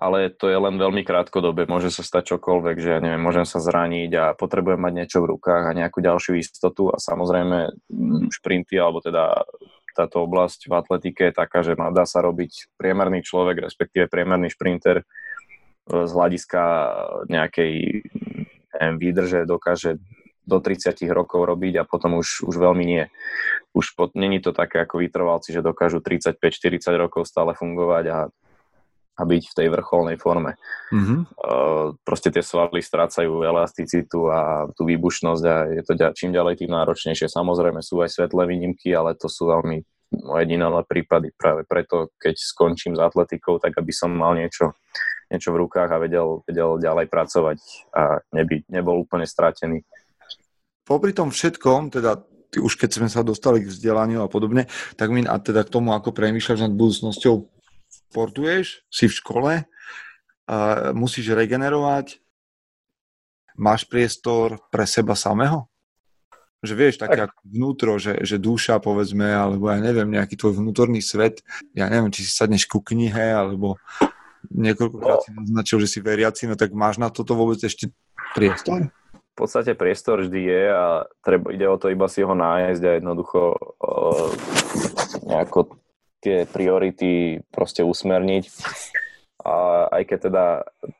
ale 0.00 0.32
to 0.32 0.48
je 0.48 0.56
len 0.56 0.80
veľmi 0.80 1.04
krátkodobé, 1.04 1.68
môže 1.68 1.92
sa 1.92 2.00
stať 2.00 2.32
čokoľvek, 2.32 2.76
že 2.80 2.88
ja 2.96 3.00
neviem, 3.04 3.20
môžem 3.20 3.44
sa 3.44 3.60
zraniť 3.60 4.10
a 4.16 4.24
potrebujem 4.32 4.80
mať 4.80 4.92
niečo 4.96 5.18
v 5.20 5.36
rukách 5.36 5.68
a 5.68 5.76
nejakú 5.76 6.00
ďalšiu 6.00 6.40
istotu 6.40 6.88
a 6.88 6.96
samozrejme 6.96 7.76
šprinty 8.32 8.80
alebo 8.80 9.04
teda 9.04 9.44
táto 9.92 10.24
oblasť 10.24 10.72
v 10.72 10.74
atletike 10.80 11.22
je 11.28 11.36
taká, 11.36 11.60
že 11.60 11.76
dá 11.76 12.08
sa 12.08 12.24
robiť 12.24 12.72
priemerný 12.80 13.20
človek, 13.20 13.68
respektíve 13.68 14.08
priemerný 14.08 14.48
šprinter 14.48 15.04
e, 15.04 16.08
z 16.08 16.10
hľadiska 16.16 16.62
nejakej 17.28 18.00
výdrže 18.90 19.46
dokáže 19.46 20.02
do 20.42 20.58
30 20.58 20.98
rokov 21.14 21.46
robiť 21.46 21.82
a 21.82 21.86
potom 21.86 22.18
už, 22.18 22.42
už 22.42 22.54
veľmi 22.58 22.82
nie. 22.82 23.04
Už 23.72 23.94
pod, 23.94 24.18
není 24.18 24.42
to 24.42 24.50
také 24.50 24.82
ako 24.82 24.98
vytrvalci, 24.98 25.54
že 25.54 25.62
dokážu 25.62 26.02
35-40 26.02 26.82
rokov 26.98 27.30
stále 27.30 27.54
fungovať 27.54 28.04
a, 28.10 28.18
a 29.16 29.22
byť 29.22 29.42
v 29.48 29.56
tej 29.56 29.68
vrcholnej 29.70 30.16
forme. 30.18 30.58
Mm-hmm. 30.90 31.20
Uh, 31.38 31.94
proste 32.02 32.34
tie 32.34 32.42
svaly 32.42 32.82
strácajú 32.82 33.46
elasticitu 33.46 34.26
a 34.28 34.66
tú 34.74 34.82
výbušnosť 34.82 35.44
a 35.46 35.56
je 35.78 35.82
to 35.86 35.92
čím 36.18 36.34
ďalej 36.34 36.66
tým 36.66 36.74
náročnejšie. 36.74 37.30
Samozrejme 37.30 37.78
sú 37.78 38.02
aj 38.02 38.10
svetlé 38.10 38.50
výnimky, 38.50 38.90
ale 38.90 39.14
to 39.14 39.30
sú 39.30 39.46
veľmi 39.46 39.86
ojedinelé 40.12 40.84
prípady. 40.84 41.32
Práve 41.32 41.64
preto, 41.64 42.12
keď 42.20 42.36
skončím 42.36 42.94
s 42.96 43.00
atletikou, 43.00 43.56
tak 43.56 43.76
aby 43.80 43.92
som 43.94 44.12
mal 44.12 44.36
niečo, 44.36 44.76
niečo 45.32 45.50
v 45.56 45.64
rukách 45.64 45.90
a 45.92 46.02
vedel, 46.02 46.44
vedel 46.44 46.76
ďalej 46.76 47.06
pracovať 47.08 47.58
a 47.96 48.20
neby, 48.36 48.68
nebol 48.68 49.00
úplne 49.00 49.24
stratený 49.24 49.82
popri 50.84 51.14
tom 51.14 51.32
všetkom, 51.32 51.94
teda 51.94 52.20
ty 52.52 52.60
už 52.60 52.76
keď 52.76 52.90
sme 53.00 53.08
sa 53.08 53.24
dostali 53.24 53.64
k 53.64 53.70
vzdelaniu 53.70 54.20
a 54.20 54.28
podobne, 54.28 54.68
tak 54.98 55.08
mi 55.08 55.24
a 55.24 55.40
teda 55.40 55.64
k 55.64 55.72
tomu, 55.72 55.96
ako 55.96 56.12
premýšľaš 56.12 56.68
nad 56.68 56.74
budúcnosťou, 56.76 57.48
sportuješ, 58.12 58.84
si 58.92 59.08
v 59.08 59.16
škole, 59.16 59.52
a 60.44 60.56
musíš 60.92 61.32
regenerovať, 61.32 62.20
máš 63.56 63.88
priestor 63.88 64.60
pre 64.68 64.84
seba 64.84 65.16
samého? 65.16 65.71
Že 66.62 66.74
vieš, 66.78 66.94
také 67.02 67.26
tak. 67.26 67.34
vnútro, 67.42 67.98
že, 67.98 68.22
že 68.22 68.38
duša, 68.38 68.78
povedzme, 68.78 69.26
alebo 69.26 69.66
ja 69.66 69.82
neviem, 69.82 70.14
nejaký 70.14 70.38
tvoj 70.38 70.62
vnútorný 70.62 71.02
svet, 71.02 71.42
ja 71.74 71.90
neviem, 71.90 72.14
či 72.14 72.22
si 72.22 72.30
sadneš 72.30 72.70
ku 72.70 72.78
knihe, 72.78 73.34
alebo 73.34 73.82
niekoľkokrát 74.54 75.18
no. 75.18 75.24
si 75.26 75.30
naznačil, 75.34 75.82
že 75.82 75.88
si 75.90 75.98
veriaci, 75.98 76.46
no 76.46 76.54
tak 76.54 76.70
máš 76.70 77.02
na 77.02 77.10
toto 77.10 77.34
vôbec 77.34 77.58
ešte 77.58 77.90
priestor? 78.38 78.94
v 79.32 79.48
podstate 79.48 79.72
priestor 79.72 80.20
vždy 80.20 80.40
je 80.44 80.64
a 80.68 81.08
treba, 81.24 81.56
ide 81.56 81.64
o 81.64 81.80
to 81.80 81.88
iba 81.88 82.04
si 82.04 82.20
ho 82.20 82.36
nájsť 82.36 82.82
a 82.84 82.96
jednoducho 83.00 83.40
uh, 83.56 84.28
nejako 85.24 85.80
tie 86.20 86.44
priority 86.44 87.40
proste 87.48 87.80
usmerniť. 87.80 88.44
A 89.42 89.90
aj 89.90 90.02
keď 90.06 90.18
teda 90.30 90.44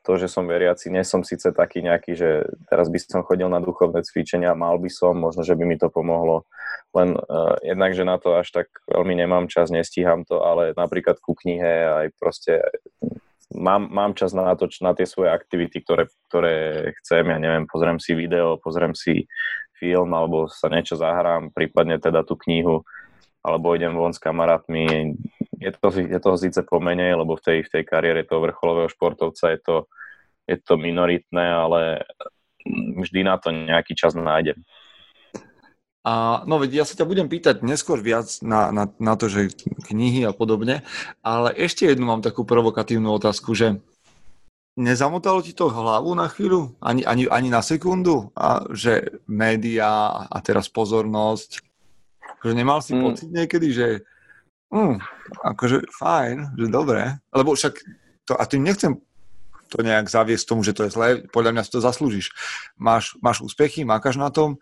to, 0.03 0.19
že 0.19 0.27
som 0.27 0.43
veriaci, 0.43 0.91
nie 0.91 1.07
som 1.07 1.23
síce 1.23 1.55
taký 1.55 1.79
nejaký, 1.79 2.11
že 2.11 2.43
teraz 2.67 2.91
by 2.91 2.99
som 2.99 3.23
chodil 3.23 3.47
na 3.47 3.63
duchovné 3.63 4.03
cvičenia, 4.03 4.51
mal 4.51 4.75
by 4.75 4.91
som, 4.91 5.15
možno, 5.15 5.47
že 5.47 5.55
by 5.55 5.63
mi 5.63 5.79
to 5.79 5.87
pomohlo. 5.87 6.43
Len 6.91 7.15
uh, 7.15 7.55
jednak, 7.63 7.95
že 7.95 8.03
na 8.03 8.19
to 8.19 8.35
až 8.35 8.51
tak 8.51 8.67
veľmi 8.91 9.15
nemám 9.15 9.47
čas, 9.47 9.71
nestíham 9.71 10.27
to, 10.27 10.43
ale 10.43 10.75
napríklad 10.75 11.23
ku 11.23 11.33
knihe 11.39 11.87
aj 11.87 12.07
proste 12.19 12.59
mám, 13.55 13.87
mám 13.87 14.11
čas 14.17 14.33
na, 14.35 14.51
to, 14.59 14.67
na 14.81 14.91
tie 14.97 15.07
svoje 15.07 15.31
aktivity, 15.31 15.79
ktoré, 15.79 16.09
ktoré 16.27 16.55
chcem, 17.01 17.23
ja 17.29 17.37
neviem, 17.39 17.69
pozriem 17.69 18.01
si 18.01 18.17
video, 18.17 18.59
pozriem 18.59 18.91
si 18.97 19.29
film, 19.77 20.11
alebo 20.11 20.49
sa 20.49 20.67
niečo 20.67 20.97
zahrám, 20.97 21.53
prípadne 21.53 22.01
teda 22.01 22.25
tú 22.25 22.35
knihu, 22.43 22.83
alebo 23.43 23.75
idem 23.75 23.93
von 23.93 24.15
s 24.15 24.19
kamarátmi. 24.19 25.15
Je 25.63 25.71
to, 25.71 25.87
je 25.95 26.19
toho 26.19 26.37
síce 26.37 26.59
pomenej, 26.67 27.15
lebo 27.15 27.39
v 27.39 27.43
tej, 27.43 27.57
v 27.63 27.71
tej 27.79 27.83
kariére 27.87 28.27
toho 28.27 28.43
vrcholového 28.43 28.91
športovca 28.91 29.55
je 29.55 29.59
to, 29.63 29.77
je 30.43 30.57
to 30.59 30.75
minoritné, 30.75 31.45
ale 31.47 32.03
vždy 32.99 33.23
na 33.23 33.39
to 33.39 33.55
nejaký 33.55 33.95
čas 33.95 34.11
nájdem. 34.11 34.59
A 36.03 36.43
no 36.43 36.59
veď 36.59 36.83
ja 36.83 36.85
sa 36.85 36.99
ťa 36.99 37.07
budem 37.07 37.31
pýtať 37.31 37.63
neskôr 37.63 38.03
viac 38.03 38.27
na, 38.43 38.75
na, 38.75 38.91
na 38.99 39.15
to, 39.15 39.31
že 39.31 39.55
knihy 39.87 40.27
a 40.27 40.35
podobne, 40.35 40.83
ale 41.23 41.55
ešte 41.55 41.87
jednu 41.87 42.03
mám 42.03 42.19
takú 42.19 42.43
provokatívnu 42.43 43.07
otázku, 43.07 43.55
že 43.55 43.79
nezamotalo 44.75 45.39
ti 45.39 45.55
to 45.55 45.71
hlavu 45.71 46.11
na 46.11 46.27
chvíľu? 46.27 46.75
Ani, 46.83 47.07
ani, 47.07 47.31
ani 47.31 47.47
na 47.47 47.63
sekundu? 47.63 48.35
A 48.35 48.67
že 48.75 49.15
média 49.31 50.27
a 50.27 50.37
teraz 50.43 50.67
pozornosť, 50.67 51.63
že 52.43 52.51
nemal 52.51 52.83
si 52.83 52.91
mm. 52.91 52.99
pocit 52.99 53.29
niekedy, 53.31 53.67
že 53.71 53.87
mm, 54.73 54.97
akože 55.53 55.85
fajn, 55.93 56.57
že 56.57 56.67
dobré, 56.73 57.21
lebo 57.29 57.53
však 57.53 57.77
to, 58.25 58.33
a 58.33 58.43
tým 58.49 58.65
nechcem 58.65 58.97
to 59.69 59.81
nejak 59.81 60.09
zaviesť 60.09 60.45
tomu, 60.45 60.61
že 60.61 60.73
to 60.73 60.85
je 60.85 60.93
zlé, 60.93 61.07
podľa 61.29 61.51
mňa 61.57 61.63
si 61.65 61.73
to 61.73 61.81
zaslúžiš. 61.81 62.29
Máš, 62.77 63.17
máš 63.21 63.41
úspechy, 63.41 63.81
mákaš 63.85 64.21
na 64.21 64.29
tom, 64.29 64.61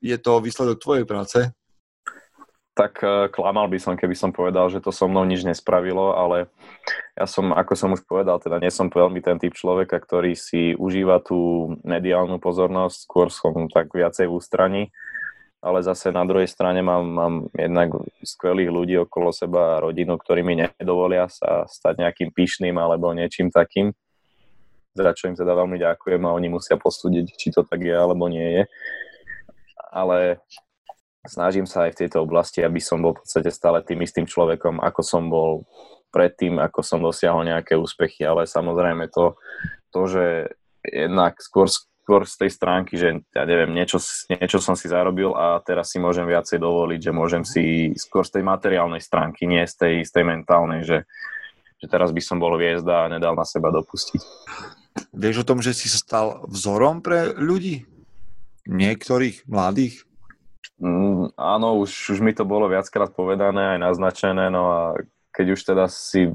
je 0.00 0.16
to 0.16 0.40
výsledok 0.40 0.80
tvojej 0.80 1.04
práce? 1.04 1.52
Tak 2.72 3.04
uh, 3.04 3.28
klamal 3.28 3.68
by 3.68 3.76
som, 3.76 4.00
keby 4.00 4.16
som 4.16 4.32
povedal, 4.32 4.72
že 4.72 4.80
to 4.80 4.88
so 4.88 5.04
mnou 5.04 5.28
nič 5.28 5.44
nespravilo, 5.44 6.16
ale 6.16 6.48
ja 7.12 7.28
som, 7.28 7.52
ako 7.52 7.72
som 7.76 7.92
už 7.92 8.08
povedal, 8.08 8.40
teda 8.40 8.64
nie 8.64 8.72
som 8.72 8.88
veľmi 8.88 9.20
ten 9.20 9.36
typ 9.36 9.52
človeka, 9.52 10.00
ktorý 10.00 10.32
si 10.32 10.72
užíva 10.72 11.20
tú 11.20 11.68
mediálnu 11.84 12.40
pozornosť, 12.40 12.96
skôr 13.04 13.28
som 13.28 13.68
tak 13.68 13.92
viacej 13.92 14.24
v 14.24 14.36
ústraní 14.40 14.82
ale 15.62 15.78
zase 15.86 16.10
na 16.10 16.26
druhej 16.26 16.50
strane 16.50 16.82
mám, 16.82 17.06
mám 17.06 17.34
jednak 17.54 17.94
skvelých 18.26 18.70
ľudí 18.74 18.98
okolo 19.06 19.30
seba 19.30 19.78
a 19.78 19.82
rodinu, 19.86 20.18
ktorí 20.18 20.42
mi 20.42 20.58
nedovolia 20.58 21.30
sa 21.30 21.70
stať 21.70 22.02
nejakým 22.02 22.34
pyšným 22.34 22.74
alebo 22.74 23.14
niečím 23.14 23.54
takým, 23.54 23.94
za 24.98 25.14
čo 25.14 25.30
im 25.30 25.38
teda 25.38 25.54
veľmi 25.54 25.78
ďakujem 25.78 26.22
a 26.26 26.34
oni 26.34 26.50
musia 26.50 26.74
posúdiť, 26.74 27.38
či 27.38 27.54
to 27.54 27.62
tak 27.62 27.78
je 27.78 27.94
alebo 27.94 28.26
nie 28.26 28.42
je. 28.42 28.62
Ale 29.94 30.42
snažím 31.30 31.70
sa 31.70 31.86
aj 31.86 31.94
v 31.94 32.00
tejto 32.04 32.26
oblasti, 32.26 32.58
aby 32.66 32.82
som 32.82 32.98
bol 32.98 33.14
v 33.14 33.22
podstate 33.22 33.54
stále 33.54 33.86
tým 33.86 34.02
istým 34.02 34.26
človekom, 34.26 34.82
ako 34.82 35.00
som 35.06 35.30
bol 35.30 35.62
predtým, 36.10 36.58
ako 36.58 36.82
som 36.82 36.98
dosiahol 36.98 37.46
nejaké 37.46 37.78
úspechy, 37.78 38.26
ale 38.26 38.50
samozrejme 38.50 39.08
to, 39.14 39.38
to 39.94 40.00
že 40.10 40.26
jednak 40.82 41.38
skôr 41.38 41.70
skôr 42.12 42.28
z 42.28 42.44
tej 42.44 42.50
stránky, 42.52 43.00
že 43.00 43.24
ja 43.32 43.48
neviem, 43.48 43.72
niečo, 43.72 43.96
niečo 44.28 44.60
som 44.60 44.76
si 44.76 44.84
zarobil 44.84 45.32
a 45.32 45.56
teraz 45.64 45.88
si 45.88 45.96
môžem 45.96 46.28
viacej 46.28 46.60
dovoliť, 46.60 47.08
že 47.08 47.12
môžem 47.16 47.40
si 47.40 47.96
skôr 47.96 48.20
z 48.28 48.36
tej 48.36 48.44
materiálnej 48.44 49.00
stránky, 49.00 49.48
nie 49.48 49.64
z 49.64 49.80
tej, 49.80 49.94
z 50.04 50.12
tej 50.12 50.24
mentálnej, 50.28 50.84
že, 50.84 51.08
že 51.80 51.88
teraz 51.88 52.12
by 52.12 52.20
som 52.20 52.36
bol 52.36 52.52
hviezda 52.60 53.08
a 53.08 53.10
nedal 53.16 53.32
na 53.32 53.48
seba 53.48 53.72
dopustiť. 53.72 54.20
Vieš 55.16 55.40
o 55.40 55.48
tom, 55.48 55.64
že 55.64 55.72
si 55.72 55.88
sa 55.88 55.96
stal 56.04 56.44
vzorom 56.52 57.00
pre 57.00 57.32
ľudí? 57.32 57.88
Niektorých 58.68 59.48
mladých? 59.48 60.04
Mm, 60.84 61.32
áno, 61.32 61.80
už, 61.80 62.12
už 62.12 62.20
mi 62.20 62.36
to 62.36 62.44
bolo 62.44 62.68
viackrát 62.68 63.08
povedané, 63.08 63.80
aj 63.80 63.88
naznačené, 63.88 64.52
no 64.52 64.68
a 64.68 65.00
keď 65.32 65.46
už 65.56 65.60
teda 65.64 65.84
si 65.88 66.28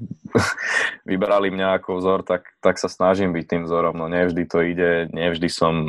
vybrali 1.10 1.54
mňa 1.54 1.78
ako 1.80 2.02
vzor, 2.02 2.20
tak, 2.26 2.50
tak 2.60 2.82
sa 2.82 2.90
snažím 2.90 3.32
byť 3.32 3.46
tým 3.46 3.64
vzorom. 3.70 3.96
No 3.96 4.10
nevždy 4.10 4.44
to 4.50 4.66
ide, 4.66 5.08
nevždy 5.14 5.48
som 5.48 5.88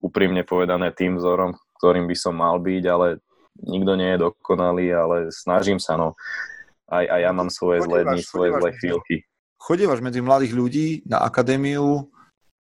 úprimne 0.00 0.40
povedané 0.42 0.90
tým 0.96 1.20
vzorom, 1.20 1.54
ktorým 1.78 2.08
by 2.08 2.16
som 2.16 2.34
mal 2.34 2.56
byť, 2.56 2.84
ale 2.88 3.20
nikto 3.60 3.92
nie 3.96 4.16
je 4.16 4.22
dokonalý, 4.24 4.86
ale 4.92 5.16
snažím 5.32 5.76
sa, 5.76 6.00
no. 6.00 6.16
Aj, 6.86 7.02
aj 7.02 7.20
ja 7.20 7.30
mám 7.34 7.50
svoje 7.50 7.82
zlé 7.82 8.06
dni, 8.06 8.22
svoje 8.22 8.54
zlé 8.54 8.70
chvíľky. 8.78 9.26
Chodívaš 9.58 9.98
medzi 9.98 10.22
mladých 10.22 10.54
ľudí 10.54 10.86
na 11.02 11.18
akadémiu, 11.26 12.06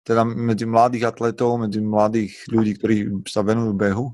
teda 0.06 0.22
medzi 0.22 0.62
mladých 0.62 1.10
atletov, 1.10 1.58
medzi 1.58 1.82
mladých 1.82 2.46
ľudí, 2.46 2.78
ktorí 2.78 2.96
sa 3.26 3.42
venujú 3.42 3.74
behu? 3.74 4.06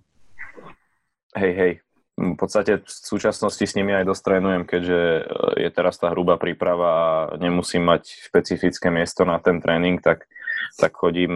Hej, 1.37 1.53
hej, 1.53 1.73
v 2.19 2.35
podstate 2.35 2.83
v 2.83 2.91
súčasnosti 2.91 3.63
s 3.63 3.77
nimi 3.79 3.95
aj 3.95 4.11
dosť 4.11 4.23
trénujem, 4.27 4.63
keďže 4.67 5.01
e, 5.01 5.23
je 5.63 5.71
teraz 5.71 5.95
tá 6.03 6.11
hrubá 6.11 6.35
príprava 6.35 6.91
a 6.91 7.03
nemusím 7.39 7.87
mať 7.87 8.11
špecifické 8.27 8.91
miesto 8.91 9.23
na 9.23 9.39
ten 9.39 9.63
tréning, 9.63 10.03
tak, 10.03 10.27
tak 10.75 10.99
chodím 10.99 11.33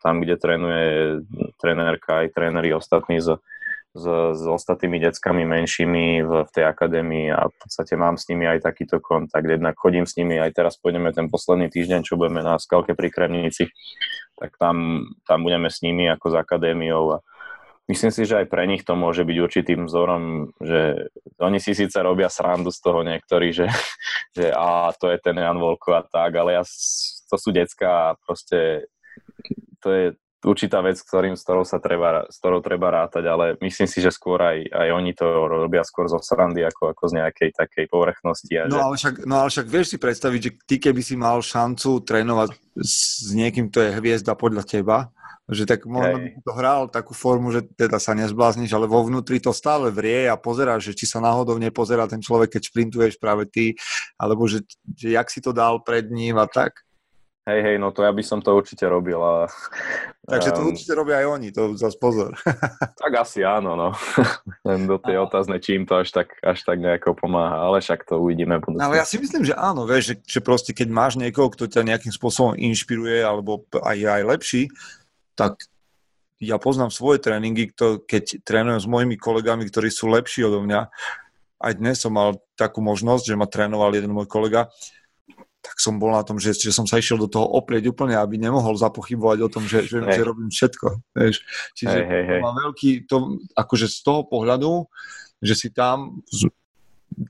tam, 0.00 0.24
kde 0.24 0.40
trénuje 0.40 0.88
trénerka 1.60 2.24
aj 2.24 2.32
tréneri 2.32 2.72
ostatní 2.72 3.20
s, 3.20 3.36
s, 3.92 4.04
s 4.32 4.44
ostatnými 4.48 4.96
deckami 4.96 5.44
menšími 5.44 6.24
v, 6.24 6.30
v 6.48 6.50
tej 6.50 6.64
akadémii 6.72 7.28
a 7.28 7.44
v 7.52 7.56
podstate 7.60 7.92
mám 8.00 8.16
s 8.16 8.24
nimi 8.32 8.48
aj 8.48 8.64
takýto 8.64 9.04
kontakt. 9.04 9.44
Jednak 9.44 9.76
chodím 9.76 10.08
s 10.08 10.16
nimi, 10.16 10.40
aj 10.40 10.56
teraz 10.56 10.80
pôjdeme 10.80 11.12
ten 11.12 11.28
posledný 11.28 11.68
týždeň, 11.68 12.00
čo 12.00 12.16
budeme 12.16 12.40
na 12.40 12.56
Skalke 12.56 12.96
pri 12.96 13.12
Krevnici, 13.12 13.68
tak 14.40 14.56
tam, 14.56 15.04
tam 15.28 15.44
budeme 15.44 15.68
s 15.68 15.84
nimi 15.84 16.08
ako 16.08 16.32
s 16.32 16.36
akadémiou 16.40 17.04
a 17.12 17.18
myslím 17.88 18.12
si, 18.12 18.22
že 18.24 18.44
aj 18.44 18.46
pre 18.48 18.64
nich 18.64 18.82
to 18.82 18.96
môže 18.96 19.24
byť 19.24 19.36
určitým 19.40 19.80
vzorom, 19.86 20.54
že 20.60 21.10
oni 21.40 21.58
si 21.60 21.76
síce 21.76 21.96
robia 22.00 22.32
srandu 22.32 22.72
z 22.72 22.80
toho 22.80 23.04
niektorí, 23.04 23.52
že, 23.52 23.68
že 24.36 24.48
a 24.52 24.92
to 24.96 25.12
je 25.12 25.18
ten 25.20 25.36
Jan 25.36 25.60
Volko 25.60 25.96
a 25.96 26.02
tak, 26.04 26.32
ale 26.36 26.56
ja, 26.56 26.62
to 27.28 27.36
sú 27.36 27.52
decka 27.52 28.14
a 28.14 28.16
proste 28.20 28.88
to 29.84 29.88
je 29.92 30.06
určitá 30.44 30.84
vec, 30.84 31.00
ktorým, 31.00 31.34
s, 31.34 31.42
ktorou 31.42 31.64
sa 31.64 31.80
treba, 31.80 32.28
s 32.28 32.36
ktorou 32.38 32.60
treba 32.60 32.92
rátať, 32.92 33.24
ale 33.24 33.44
myslím 33.64 33.88
si, 33.88 34.04
že 34.04 34.12
skôr 34.12 34.38
aj, 34.44 34.68
aj 34.70 34.88
oni 34.92 35.12
to 35.16 35.24
robia 35.48 35.80
skôr 35.82 36.06
zo 36.06 36.20
srandy 36.20 36.60
ako, 36.60 36.92
ako 36.92 37.04
z 37.08 37.12
nejakej 37.24 37.50
takej 37.56 37.84
povrchnosti. 37.88 38.52
A 38.60 38.68
no, 38.68 38.76
že... 38.76 38.84
ale 38.84 38.94
však, 39.00 39.14
no 39.24 39.34
ale 39.40 39.48
však 39.48 39.66
vieš 39.66 39.96
si 39.96 39.98
predstaviť, 39.98 40.40
že 40.44 40.50
ty 40.68 40.76
keby 40.76 41.00
si 41.00 41.16
mal 41.16 41.40
šancu 41.40 42.04
trénovať 42.04 42.52
s 42.76 43.32
niekým, 43.32 43.72
kto 43.72 43.88
je 43.88 43.90
hviezda 43.96 44.36
podľa 44.36 44.62
teba, 44.68 45.08
že 45.44 45.68
tak 45.68 45.84
možno 45.84 46.24
by 46.24 46.40
to 46.40 46.52
hral 46.56 46.80
takú 46.88 47.12
formu, 47.12 47.52
že 47.52 47.60
teda 47.76 48.00
sa 48.00 48.16
nezblázniš, 48.16 48.72
ale 48.72 48.88
vo 48.88 49.04
vnútri 49.04 49.36
to 49.36 49.52
stále 49.52 49.92
vrie 49.92 50.24
a 50.24 50.40
pozeráš, 50.40 50.92
že 50.92 51.04
či 51.04 51.04
sa 51.04 51.20
náhodou 51.20 51.60
nepozerá 51.60 52.08
ten 52.08 52.24
človek, 52.24 52.56
keď 52.56 52.72
šprintuješ 52.72 53.20
práve 53.20 53.44
ty, 53.44 53.76
alebo 54.16 54.48
že, 54.48 54.64
že 54.96 55.12
jak 55.12 55.28
si 55.28 55.44
to 55.44 55.52
dal 55.52 55.84
pred 55.84 56.08
ním 56.08 56.40
a 56.40 56.48
tak. 56.48 56.80
Hej, 57.44 57.60
hej, 57.60 57.76
no 57.76 57.92
to 57.92 58.00
ja 58.00 58.08
by 58.08 58.24
som 58.24 58.40
to 58.40 58.56
určite 58.56 58.88
robil. 58.88 59.20
A, 59.20 59.44
Takže 60.24 60.56
to 60.56 60.64
um, 60.64 60.72
určite 60.72 60.96
robia 60.96 61.20
aj 61.20 61.26
oni, 61.28 61.52
to 61.52 61.76
zase 61.76 62.00
pozor. 62.00 62.32
tak 63.04 63.12
asi 63.20 63.44
áno, 63.44 63.76
no. 63.76 63.92
Len 64.68 64.88
do 64.88 64.96
tej 64.96 65.20
otázne, 65.20 65.60
čím 65.60 65.84
to 65.84 66.00
až 66.00 66.08
tak, 66.08 66.32
až 66.40 66.64
tak 66.64 66.80
nejako 66.80 67.12
pomáha, 67.12 67.68
ale 67.68 67.84
však 67.84 68.08
to 68.08 68.16
uvidíme. 68.16 68.56
Ale 68.80 68.96
ja 68.96 69.04
si 69.04 69.20
myslím, 69.20 69.44
že 69.44 69.52
áno, 69.52 69.84
vieš, 69.84 70.16
že, 70.16 70.40
že 70.40 70.40
proste 70.40 70.72
keď 70.72 70.88
máš 70.88 71.20
niekoho, 71.20 71.52
kto 71.52 71.68
ťa 71.68 71.84
nejakým 71.84 72.16
spôsobom 72.16 72.56
inšpiruje, 72.56 73.20
alebo 73.20 73.68
aj, 73.76 73.98
aj 74.00 74.22
lepší, 74.24 74.72
tak 75.34 75.66
ja 76.42 76.58
poznám 76.58 76.90
svoje 76.90 77.22
tréningy, 77.22 77.70
keď 78.04 78.42
trénujem 78.42 78.80
s 78.82 78.88
mojimi 78.90 79.16
kolegami, 79.16 79.66
ktorí 79.70 79.88
sú 79.88 80.10
lepší 80.10 80.44
odo 80.44 80.60
mňa. 80.62 80.90
Aj 81.62 81.72
dnes 81.72 82.02
som 82.02 82.12
mal 82.12 82.42
takú 82.58 82.84
možnosť, 82.84 83.32
že 83.32 83.38
ma 83.38 83.48
trénoval 83.48 83.94
jeden 83.96 84.12
môj 84.12 84.28
kolega, 84.28 84.68
tak 85.64 85.80
som 85.80 85.96
bol 85.96 86.12
na 86.12 86.20
tom, 86.20 86.36
že, 86.36 86.52
že 86.52 86.76
som 86.76 86.84
sa 86.84 87.00
išiel 87.00 87.16
do 87.16 87.24
toho 87.24 87.48
oprieť 87.56 87.88
úplne, 87.88 88.20
aby 88.20 88.36
nemohol 88.36 88.76
zapochybovať 88.76 89.38
o 89.40 89.48
tom, 89.48 89.64
že, 89.64 89.88
že, 89.88 90.04
že 90.04 90.20
robím 90.20 90.52
všetko. 90.52 91.00
Vieš. 91.16 91.40
Čiže 91.72 91.96
hey, 91.96 92.04
hey, 92.04 92.22
hey. 92.28 92.40
to 92.40 92.44
má 92.44 92.52
veľký, 92.52 92.90
to, 93.08 93.16
akože 93.56 93.86
z 93.88 93.98
toho 94.04 94.28
pohľadu, 94.28 94.84
že 95.40 95.56
si 95.56 95.68
tam, 95.72 96.20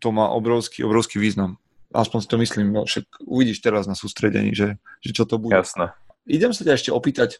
to 0.02 0.08
má 0.10 0.34
obrovský, 0.34 0.82
obrovský 0.82 1.22
význam. 1.22 1.62
Aspoň 1.94 2.18
si 2.26 2.28
to 2.28 2.36
myslím, 2.42 2.74
no, 2.74 2.90
však 2.90 3.06
uvidíš 3.22 3.62
teraz 3.62 3.86
na 3.86 3.94
sústredení, 3.94 4.50
že, 4.50 4.82
že 4.98 5.14
čo 5.14 5.30
to 5.30 5.38
bude. 5.38 5.54
Jasné. 5.54 5.94
Idem 6.26 6.50
sa 6.50 6.66
ťa 6.66 6.74
ešte 6.74 6.90
opýtať, 6.90 7.38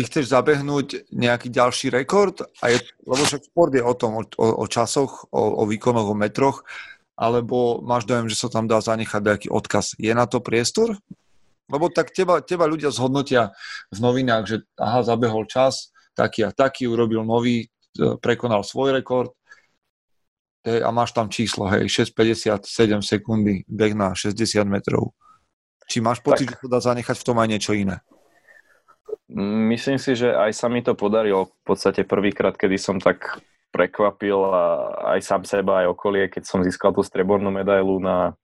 ty 0.00 0.08
chceš 0.08 0.32
zabehnúť 0.32 1.12
nejaký 1.12 1.52
ďalší 1.52 1.92
rekord, 1.92 2.40
a 2.64 2.72
je, 2.72 2.80
lebo 3.04 3.20
však 3.20 3.52
šport 3.52 3.68
je 3.68 3.84
o 3.84 3.92
tom, 3.92 4.16
o, 4.16 4.24
o 4.40 4.64
časoch, 4.64 5.28
o, 5.28 5.60
o 5.60 5.68
výkonoch, 5.68 6.08
o 6.08 6.16
metroch, 6.16 6.64
alebo 7.20 7.84
máš 7.84 8.08
dojem, 8.08 8.32
že 8.32 8.40
sa 8.40 8.48
tam 8.48 8.64
dá 8.64 8.80
zanechať 8.80 9.20
nejaký 9.20 9.48
odkaz. 9.52 10.00
Je 10.00 10.08
na 10.16 10.24
to 10.24 10.40
priestor? 10.40 10.96
Lebo 11.68 11.92
tak 11.92 12.16
teba, 12.16 12.40
teba 12.40 12.64
ľudia 12.64 12.88
zhodnotia 12.88 13.52
v 13.92 13.98
novinách, 14.00 14.44
že 14.48 14.56
aha, 14.80 15.04
zabehol 15.04 15.44
čas, 15.44 15.92
taký 16.16 16.48
a 16.48 16.50
taký, 16.56 16.88
urobil 16.88 17.20
nový, 17.20 17.68
e, 17.68 18.16
prekonal 18.16 18.64
svoj 18.64 18.96
rekord 18.96 19.36
a 20.60 20.92
máš 20.92 21.16
tam 21.16 21.32
číslo, 21.32 21.68
hej, 21.72 21.88
6,57 21.88 23.00
sekundy, 23.00 23.64
beh 23.64 23.96
na 23.96 24.12
60 24.12 24.64
metrov. 24.68 25.16
Či 25.88 26.04
máš 26.04 26.20
pocit, 26.20 26.52
tak. 26.52 26.60
že 26.60 26.68
sa 26.68 26.68
dá 26.68 26.80
zanechať 26.84 27.16
v 27.16 27.24
tom 27.24 27.36
aj 27.40 27.48
niečo 27.48 27.72
iné? 27.72 28.04
Myslím 29.70 30.02
si, 30.02 30.18
že 30.18 30.34
aj 30.34 30.50
sa 30.58 30.66
mi 30.66 30.82
to 30.82 30.98
podarilo 30.98 31.50
v 31.50 31.62
podstate 31.62 32.02
prvýkrát, 32.02 32.58
kedy 32.58 32.76
som 32.76 32.98
tak 32.98 33.38
prekvapil 33.70 34.38
a 34.50 34.62
aj 35.14 35.20
sám 35.22 35.42
seba, 35.46 35.86
aj 35.86 35.94
okolie, 35.94 36.26
keď 36.26 36.42
som 36.42 36.66
získal 36.66 36.90
tú 36.90 37.06
strebornú 37.06 37.54
medailu 37.54 38.02
na, 38.02 38.34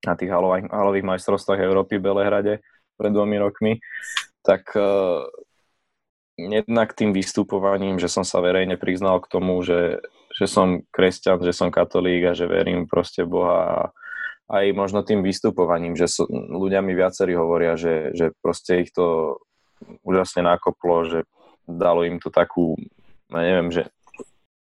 na 0.00 0.16
tých 0.16 0.32
halových, 0.32 0.72
halových 0.72 1.04
majstrovstvách 1.04 1.60
Európy 1.60 2.00
v 2.00 2.06
Belehrade 2.08 2.54
pred 2.96 3.12
dvomi 3.12 3.36
rokmi, 3.36 3.72
tak 4.40 4.72
uh, 4.72 5.28
jednak 6.40 6.96
tým 6.96 7.12
vystupovaním, 7.12 8.00
že 8.00 8.08
som 8.08 8.24
sa 8.24 8.40
verejne 8.40 8.80
priznal 8.80 9.20
k 9.20 9.28
tomu, 9.28 9.60
že, 9.60 10.00
že 10.32 10.48
som 10.48 10.86
kresťan, 10.88 11.44
že 11.44 11.52
som 11.52 11.68
katolík 11.68 12.30
a 12.30 12.32
že 12.32 12.48
verím 12.48 12.88
proste 12.88 13.28
Boha 13.28 13.60
a 13.60 13.78
aj 14.48 14.72
možno 14.72 15.04
tým 15.04 15.20
vystupovaním, 15.20 15.92
že 15.92 16.08
so, 16.08 16.24
ľudia 16.32 16.80
mi 16.80 16.96
viacerí 16.96 17.36
hovoria, 17.36 17.76
že, 17.76 18.16
že 18.16 18.32
proste 18.40 18.88
ich 18.88 18.96
to 18.96 19.36
úžasne 20.02 20.44
nakoplo, 20.44 21.04
že 21.06 21.18
dalo 21.68 22.04
im 22.04 22.16
to 22.18 22.32
takú, 22.32 22.74
ja 23.28 23.40
neviem, 23.44 23.68
že 23.68 23.92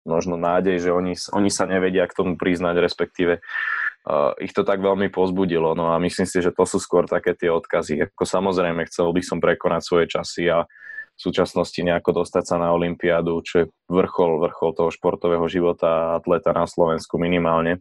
možno 0.07 0.39
nádej, 0.39 0.87
že 0.87 0.91
oni, 0.95 1.19
oni 1.35 1.51
sa 1.51 1.67
nevedia 1.67 2.07
k 2.07 2.15
tomu 2.15 2.39
priznať, 2.39 2.79
respektíve 2.79 3.43
uh, 3.43 4.33
ich 4.39 4.55
to 4.55 4.63
tak 4.63 4.79
veľmi 4.79 5.11
pozbudilo. 5.11 5.75
No 5.75 5.91
a 5.91 5.99
myslím 5.99 6.31
si, 6.31 6.39
že 6.39 6.55
to 6.55 6.63
sú 6.63 6.79
skôr 6.79 7.11
také 7.11 7.35
tie 7.35 7.51
odkazy. 7.51 8.07
Ako 8.15 8.23
samozrejme, 8.23 8.87
chcel 8.87 9.11
by 9.11 9.23
som 9.23 9.43
prekonať 9.43 9.83
svoje 9.83 10.07
časy 10.07 10.47
a 10.47 10.63
v 11.17 11.21
súčasnosti 11.21 11.81
nejako 11.81 12.23
dostať 12.23 12.45
sa 12.45 12.57
na 12.61 12.71
Olympiádu, 12.77 13.41
čo 13.41 13.55
je 13.65 13.67
vrchol, 13.89 14.37
vrchol 14.47 14.77
toho 14.77 14.93
športového 14.93 15.49
života 15.49 16.21
atleta 16.21 16.53
na 16.53 16.69
Slovensku 16.69 17.17
minimálne. 17.19 17.81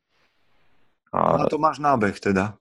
A... 1.11 1.45
Na 1.45 1.51
to 1.51 1.59
máš 1.59 1.83
nábeh 1.83 2.15
teda? 2.15 2.55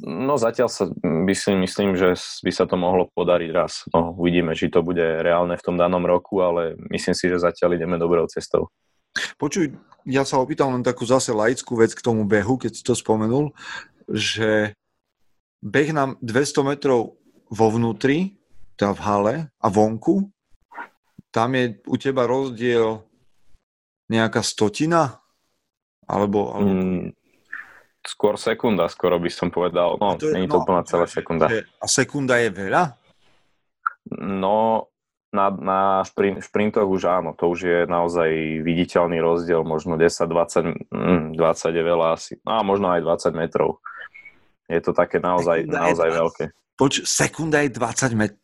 No 0.00 0.40
zatiaľ 0.40 0.72
sa 0.72 0.88
myslím, 1.04 1.68
myslím, 1.68 1.90
že 1.94 2.16
by 2.16 2.52
sa 2.54 2.64
to 2.64 2.80
mohlo 2.80 3.12
podariť 3.12 3.50
raz. 3.52 3.84
No, 3.92 4.16
uvidíme, 4.16 4.56
či 4.56 4.72
to 4.72 4.80
bude 4.80 5.02
reálne 5.02 5.54
v 5.54 5.64
tom 5.64 5.76
danom 5.76 6.02
roku, 6.08 6.40
ale 6.40 6.74
myslím 6.88 7.12
si, 7.12 7.28
že 7.28 7.44
zatiaľ 7.44 7.76
ideme 7.76 8.00
dobrou 8.00 8.24
cestou. 8.26 8.72
Počuj, 9.36 9.76
ja 10.08 10.24
sa 10.24 10.40
opýtam 10.40 10.72
len 10.72 10.80
takú 10.80 11.04
zase 11.04 11.36
laickú 11.36 11.76
vec 11.76 11.92
k 11.92 12.00
tomu 12.00 12.24
behu, 12.24 12.56
keď 12.56 12.72
si 12.72 12.82
to 12.82 12.96
spomenul, 12.96 13.52
že 14.08 14.72
beh 15.60 15.90
nám 15.92 16.16
200 16.24 16.64
metrov 16.64 17.20
vo 17.52 17.66
vnútri, 17.68 18.40
teda 18.80 18.96
v 18.96 19.00
hale 19.04 19.34
a 19.60 19.66
vonku, 19.68 20.32
tam 21.32 21.54
je 21.56 21.80
u 21.88 21.96
teba 22.00 22.24
rozdiel 22.24 23.04
nejaká 24.08 24.40
stotina? 24.44 25.20
Alebo, 26.08 26.52
alebo... 26.52 26.72
Mm, 26.72 27.06
skôr 28.02 28.34
sekunda, 28.34 28.90
skoro 28.90 29.18
by 29.18 29.30
som 29.30 29.48
povedal. 29.48 29.96
No, 29.98 30.18
to 30.18 30.30
je- 30.30 30.42
je 30.42 30.48
to 30.50 30.58
no, 30.58 30.62
úplná 30.66 30.82
celá 30.82 31.06
sekunda. 31.06 31.46
A 31.78 31.86
sekunda 31.86 32.38
je 32.38 32.50
veľa? 32.50 32.98
No, 34.18 34.90
na, 35.32 35.48
na 35.48 35.80
šprin, 36.04 36.42
šprintoch 36.42 36.84
už 36.84 37.08
áno, 37.08 37.32
to 37.32 37.48
už 37.48 37.60
je 37.64 37.78
naozaj 37.88 38.28
viditeľný 38.60 39.22
rozdiel, 39.22 39.64
možno 39.64 39.96
10, 39.96 40.28
20, 40.28 40.76
mm, 40.92 41.22
20 41.38 41.72
je 41.72 41.82
veľa 41.82 42.06
asi, 42.12 42.32
no 42.44 42.50
a 42.58 42.60
možno 42.60 42.92
aj 42.92 43.00
20 43.00 43.32
metrov. 43.32 43.80
Je 44.68 44.80
to 44.82 44.92
také 44.92 45.18
naozaj, 45.22 45.64
Sekunda 45.64 45.72
je 45.72 45.80
naozaj 45.80 46.08
20. 46.12 46.20
veľké. 46.20 46.44
Poč, 46.76 46.92
sekunda 47.08 47.58
je 47.64 47.70
20 47.72 48.12
metrov. 48.12 48.40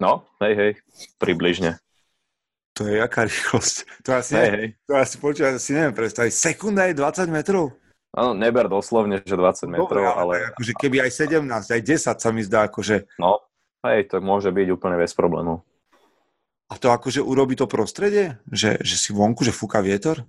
No, 0.00 0.12
hej, 0.40 0.54
hej, 0.56 0.72
približne. 1.20 1.78
To 2.72 2.88
je 2.88 2.96
jaká 3.04 3.28
rýchlosť? 3.28 3.76
To 4.08 4.16
asi, 4.16 4.32
Hej, 4.32 4.48
ne, 4.48 4.56
hej. 4.56 4.68
to 4.88 4.92
asi 4.96 5.16
počúva, 5.20 5.60
si 5.60 5.76
neviem 5.76 5.92
predstaviť. 5.92 6.32
Sekunda 6.32 6.88
je 6.88 6.96
20 6.96 7.28
metrov? 7.28 7.76
Áno, 8.12 8.36
neber 8.36 8.68
doslovne, 8.68 9.24
že 9.24 9.40
20 9.40 9.72
metrov, 9.72 9.88
Dobre, 9.88 10.04
ale 10.04 10.34
akože 10.52 10.72
keby 10.76 11.08
aj 11.08 11.10
17, 11.32 11.48
aj 11.48 11.80
10 11.80 12.20
sa 12.20 12.28
mi 12.28 12.44
zdá, 12.44 12.68
akože... 12.68 13.16
no, 13.16 13.40
hej, 13.88 14.12
to 14.12 14.20
môže 14.20 14.52
byť 14.52 14.68
úplne 14.68 15.00
bez 15.00 15.16
problémov. 15.16 15.64
A 16.68 16.76
to 16.76 16.92
akože 16.92 17.24
urobí 17.24 17.56
to 17.56 17.64
prostredie? 17.64 18.36
Že, 18.48 18.84
že 18.84 18.96
si 19.00 19.16
vonku, 19.16 19.44
že 19.44 19.52
fúka 19.52 19.80
vietor? 19.80 20.28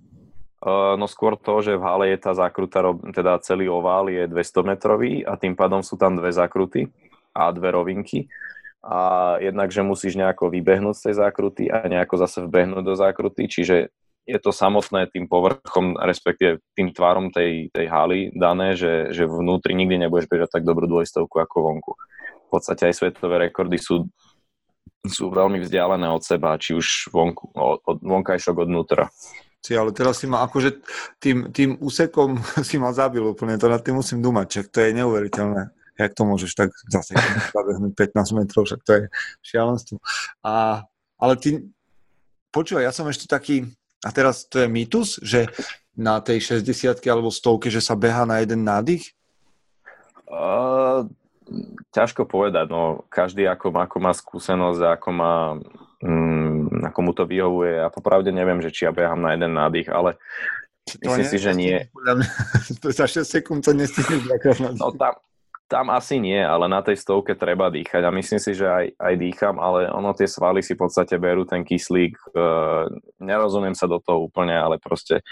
Uh, 0.64 0.96
no 0.96 1.04
skôr 1.04 1.36
to, 1.36 1.60
že 1.60 1.76
v 1.76 1.84
hale 1.84 2.04
je 2.08 2.18
tá 2.24 2.32
zákruta, 2.32 2.80
teda 3.12 3.36
celý 3.44 3.68
ovál 3.68 4.08
je 4.08 4.24
200 4.24 4.64
metrový 4.64 5.20
a 5.20 5.36
tým 5.36 5.52
pádom 5.52 5.84
sú 5.84 6.00
tam 6.00 6.16
dve 6.16 6.32
zákruty 6.32 6.88
a 7.36 7.52
dve 7.52 7.68
rovinky. 7.68 8.32
A 8.80 9.36
jednak, 9.44 9.68
že 9.68 9.84
musíš 9.84 10.16
nejako 10.16 10.48
vybehnúť 10.48 10.96
z 10.96 11.04
tej 11.08 11.14
zákruty 11.20 11.62
a 11.68 11.84
nejako 11.84 12.16
zase 12.16 12.44
vbehnúť 12.48 12.84
do 12.84 12.96
zákruty, 12.96 13.44
čiže 13.48 13.92
je 14.24 14.38
to 14.40 14.50
samotné 14.56 15.12
tým 15.12 15.28
povrchom, 15.28 16.00
respektíve 16.00 16.64
tým 16.72 16.96
tvárom 16.96 17.28
tej, 17.28 17.68
tej 17.68 17.86
haly 17.92 18.32
dané, 18.32 18.72
že, 18.72 19.12
že 19.12 19.28
vnútri 19.28 19.76
nikdy 19.76 20.00
nebudeš 20.00 20.32
bežať 20.32 20.60
tak 20.60 20.64
dobrú 20.64 20.88
dvojstovku 20.88 21.36
ako 21.36 21.56
vonku. 21.60 21.92
V 22.48 22.48
podstate 22.48 22.88
aj 22.88 23.04
svetové 23.04 23.48
rekordy 23.48 23.76
sú, 23.76 24.08
sú 25.04 25.28
veľmi 25.28 25.60
vzdialené 25.60 26.08
od 26.08 26.24
seba, 26.24 26.56
či 26.56 26.72
už 26.72 27.12
vonku, 27.12 27.52
od, 27.52 27.84
od 27.84 27.98
vonkajšok 28.00 28.64
odnútra. 28.64 29.12
Si, 29.64 29.72
ale 29.72 29.96
teraz 29.96 30.20
si 30.20 30.28
ma 30.28 30.44
akože 30.44 30.84
tým, 31.20 31.48
tým 31.48 31.80
úsekom 31.80 32.40
si 32.68 32.80
ma 32.80 32.92
zabil 32.96 33.24
úplne, 33.24 33.60
to 33.60 33.68
nad 33.68 33.84
tým 33.84 34.00
musím 34.00 34.24
dumať, 34.24 34.46
čak 34.60 34.66
to 34.72 34.80
je 34.80 34.96
neuveriteľné. 34.96 35.72
Jak 35.94 36.10
to 36.10 36.26
môžeš 36.26 36.58
tak 36.58 36.74
zase 36.90 37.14
zabehnúť 37.54 37.92
15 37.94 38.38
metrov, 38.40 38.66
však 38.66 38.80
to 38.82 38.92
je 38.98 39.02
šialenstvo. 39.46 40.02
A, 40.42 40.82
ale 41.22 41.34
ty, 41.38 41.70
počúvaj, 42.50 42.90
ja 42.90 42.92
som 42.92 43.06
ešte 43.06 43.30
taký, 43.30 43.70
a 44.04 44.08
teraz 44.12 44.44
to 44.44 44.60
je 44.60 44.68
mýtus, 44.68 45.16
že 45.24 45.48
na 45.96 46.20
tej 46.20 46.60
60 46.60 47.00
alebo 47.08 47.32
100 47.32 47.72
že 47.72 47.80
sa 47.80 47.96
beha 47.96 48.28
na 48.28 48.44
jeden 48.44 48.66
nádych? 48.66 49.16
Uh, 50.28 51.08
ťažko 51.94 52.28
povedať, 52.28 52.68
no 52.68 53.06
každý 53.08 53.48
ako, 53.48 53.72
ako 53.72 53.96
má 54.02 54.12
skúsenosť 54.12 54.80
ako 54.98 55.08
má 55.14 55.34
mm, 56.02 56.84
ako 56.92 57.00
mu 57.00 57.12
to 57.16 57.24
vyhovuje. 57.24 57.80
Ja 57.80 57.88
popravde 57.88 58.34
neviem, 58.34 58.60
že 58.60 58.74
či 58.74 58.84
ja 58.84 58.92
behám 58.92 59.24
na 59.24 59.32
jeden 59.32 59.56
nádych, 59.56 59.88
ale 59.88 60.20
myslím 61.00 61.24
si, 61.24 61.38
že 61.40 61.52
nie. 61.56 61.88
To 62.82 62.92
za 62.92 63.08
6 63.08 63.24
sekúnd 63.24 63.60
to 63.64 63.72
nestihneš 63.72 64.28
dvakrát 64.28 64.58
na 64.60 64.70
No 64.76 64.92
tam, 64.92 65.16
tam 65.64 65.88
asi 65.88 66.20
nie, 66.20 66.36
ale 66.38 66.68
na 66.68 66.84
tej 66.84 67.00
stovke 67.00 67.32
treba 67.32 67.72
dýchať 67.72 68.04
a 68.04 68.12
myslím 68.12 68.40
si, 68.40 68.52
že 68.52 68.68
aj, 68.68 68.86
aj 69.00 69.14
dýcham, 69.16 69.56
ale 69.56 69.88
ono 69.88 70.12
tie 70.12 70.28
svaly 70.28 70.60
si 70.60 70.76
v 70.76 70.84
podstate 70.84 71.16
berú 71.16 71.48
ten 71.48 71.64
kyslík. 71.64 72.14
Uh, 72.36 72.84
nerozumiem 73.16 73.72
sa 73.72 73.88
do 73.88 73.96
toho 73.96 74.28
úplne, 74.28 74.52
ale 74.52 74.76
proste 74.76 75.24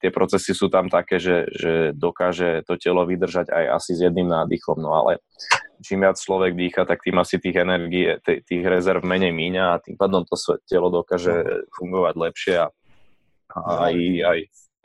tie 0.00 0.08
procesy 0.08 0.56
sú 0.56 0.72
tam 0.72 0.88
také, 0.88 1.20
že, 1.20 1.44
že 1.52 1.92
dokáže 1.92 2.64
to 2.64 2.80
telo 2.80 3.04
vydržať 3.04 3.52
aj 3.52 3.64
asi 3.76 3.92
s 3.94 4.00
jedným 4.00 4.32
nádychom, 4.32 4.80
no 4.80 4.96
ale 4.96 5.20
čím 5.84 6.08
viac 6.08 6.16
človek 6.16 6.56
dýcha, 6.56 6.88
tak 6.88 7.04
tým 7.04 7.20
asi 7.20 7.36
tých 7.36 7.60
energií, 7.60 8.16
tých 8.24 8.64
rezerv 8.64 9.04
menej 9.04 9.36
míňa 9.36 9.76
a 9.76 9.80
tým 9.82 10.00
pádom 10.00 10.24
to 10.24 10.34
telo 10.64 10.88
dokáže 10.88 11.68
fungovať 11.76 12.14
lepšie 12.16 12.54
a, 12.64 12.66
a 13.52 13.92
aj, 13.92 13.94
aj, 14.24 14.38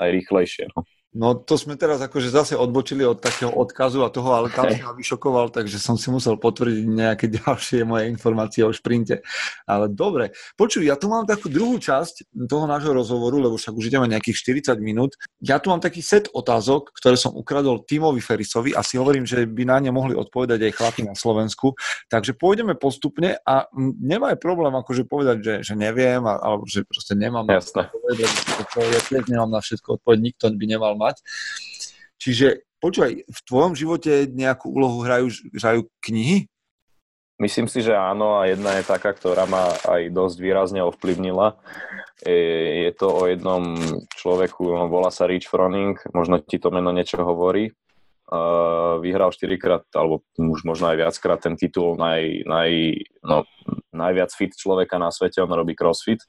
aj 0.03 0.09
rýchlejšie. 0.11 0.65
No. 0.75 0.83
No 1.11 1.35
to 1.35 1.59
sme 1.59 1.75
teraz 1.75 1.99
akože 1.99 2.31
zase 2.31 2.53
odbočili 2.55 3.03
od 3.03 3.19
takého 3.19 3.51
odkazu 3.51 3.99
a 3.99 4.07
toho, 4.07 4.31
ale 4.31 4.47
tam 4.47 4.71
si 4.71 4.79
ma 4.79 4.95
vyšokoval, 4.95 5.51
takže 5.51 5.75
som 5.75 5.99
si 5.99 6.07
musel 6.07 6.39
potvrdiť 6.39 6.87
nejaké 6.87 7.27
ďalšie 7.43 7.83
moje 7.83 8.07
informácie 8.07 8.63
o 8.63 8.71
šprinte. 8.71 9.19
Ale 9.67 9.91
dobre, 9.91 10.31
počuj, 10.55 10.87
ja 10.87 10.95
tu 10.95 11.11
mám 11.11 11.27
takú 11.27 11.51
druhú 11.51 11.75
časť 11.83 12.31
toho 12.47 12.63
nášho 12.63 12.95
rozhovoru, 12.95 13.43
lebo 13.43 13.59
však 13.59 13.75
už 13.75 13.91
ideme 13.91 14.07
nejakých 14.07 14.63
40 14.71 14.79
minút. 14.79 15.19
Ja 15.43 15.59
tu 15.59 15.67
mám 15.67 15.83
taký 15.83 15.99
set 15.99 16.31
otázok, 16.31 16.95
ktoré 16.95 17.19
som 17.19 17.35
ukradol 17.35 17.83
Timovi 17.83 18.23
Ferisovi 18.23 18.71
a 18.71 18.79
si 18.79 18.95
hovorím, 18.95 19.27
že 19.27 19.43
by 19.43 19.67
na 19.67 19.83
ne 19.83 19.91
mohli 19.91 20.15
odpovedať 20.15 20.63
aj 20.63 20.75
chlapi 20.79 21.01
na 21.03 21.15
Slovensku. 21.19 21.75
Takže 22.07 22.39
pôjdeme 22.39 22.79
postupne 22.79 23.35
a 23.43 23.67
nemá 23.99 24.31
aj 24.31 24.39
problém 24.39 24.71
akože 24.79 25.03
povedať, 25.03 25.37
že, 25.43 25.55
že 25.67 25.73
neviem, 25.75 26.23
alebo 26.23 26.63
že 26.63 26.87
proste 26.87 27.19
nemám 27.19 27.43
na 27.43 27.59
Jasné. 27.59 27.91
povedať, 27.91 28.31
to 28.71 28.79
ja 28.79 29.01
tiež 29.03 29.23
nemám 29.27 29.51
na 29.51 29.59
všetko 29.59 29.99
odpoveď, 29.99 30.19
nikto 30.23 30.45
by 30.55 30.65
nemal 30.71 31.00
mať. 31.01 31.25
Čiže 32.21 32.69
počúvaj, 32.77 33.25
v 33.25 33.39
tvojom 33.49 33.73
živote 33.73 34.29
nejakú 34.29 34.69
úlohu 34.69 35.01
hrajú, 35.01 35.33
hrajú 35.57 35.89
knihy? 36.05 36.45
Myslím 37.41 37.65
si, 37.65 37.81
že 37.81 37.97
áno 37.97 38.37
a 38.37 38.45
jedna 38.45 38.77
je 38.77 38.85
taká, 38.85 39.17
ktorá 39.17 39.49
ma 39.49 39.73
aj 39.89 40.13
dosť 40.13 40.37
výrazne 40.37 40.85
ovplyvnila. 40.85 41.57
Je, 42.21 42.93
to 42.93 43.09
o 43.09 43.25
jednom 43.25 43.73
človeku, 44.13 44.69
volá 44.85 45.09
sa 45.09 45.25
Rich 45.25 45.49
Froning, 45.49 45.97
možno 46.13 46.37
ti 46.37 46.61
to 46.61 46.69
meno 46.69 46.93
niečo 46.93 47.17
hovorí. 47.25 47.73
Vyhral 49.01 49.33
4 49.33 49.57
krát, 49.57 49.89
alebo 49.97 50.21
už 50.37 50.61
možno 50.69 50.93
aj 50.93 51.01
viackrát 51.01 51.41
ten 51.41 51.57
titul 51.57 51.97
naj, 51.97 52.45
naj, 52.45 53.01
no, 53.25 53.49
najviac 53.89 54.29
fit 54.37 54.53
človeka 54.53 55.01
na 55.01 55.09
svete, 55.09 55.41
on 55.41 55.49
robí 55.49 55.73
crossfit. 55.73 56.21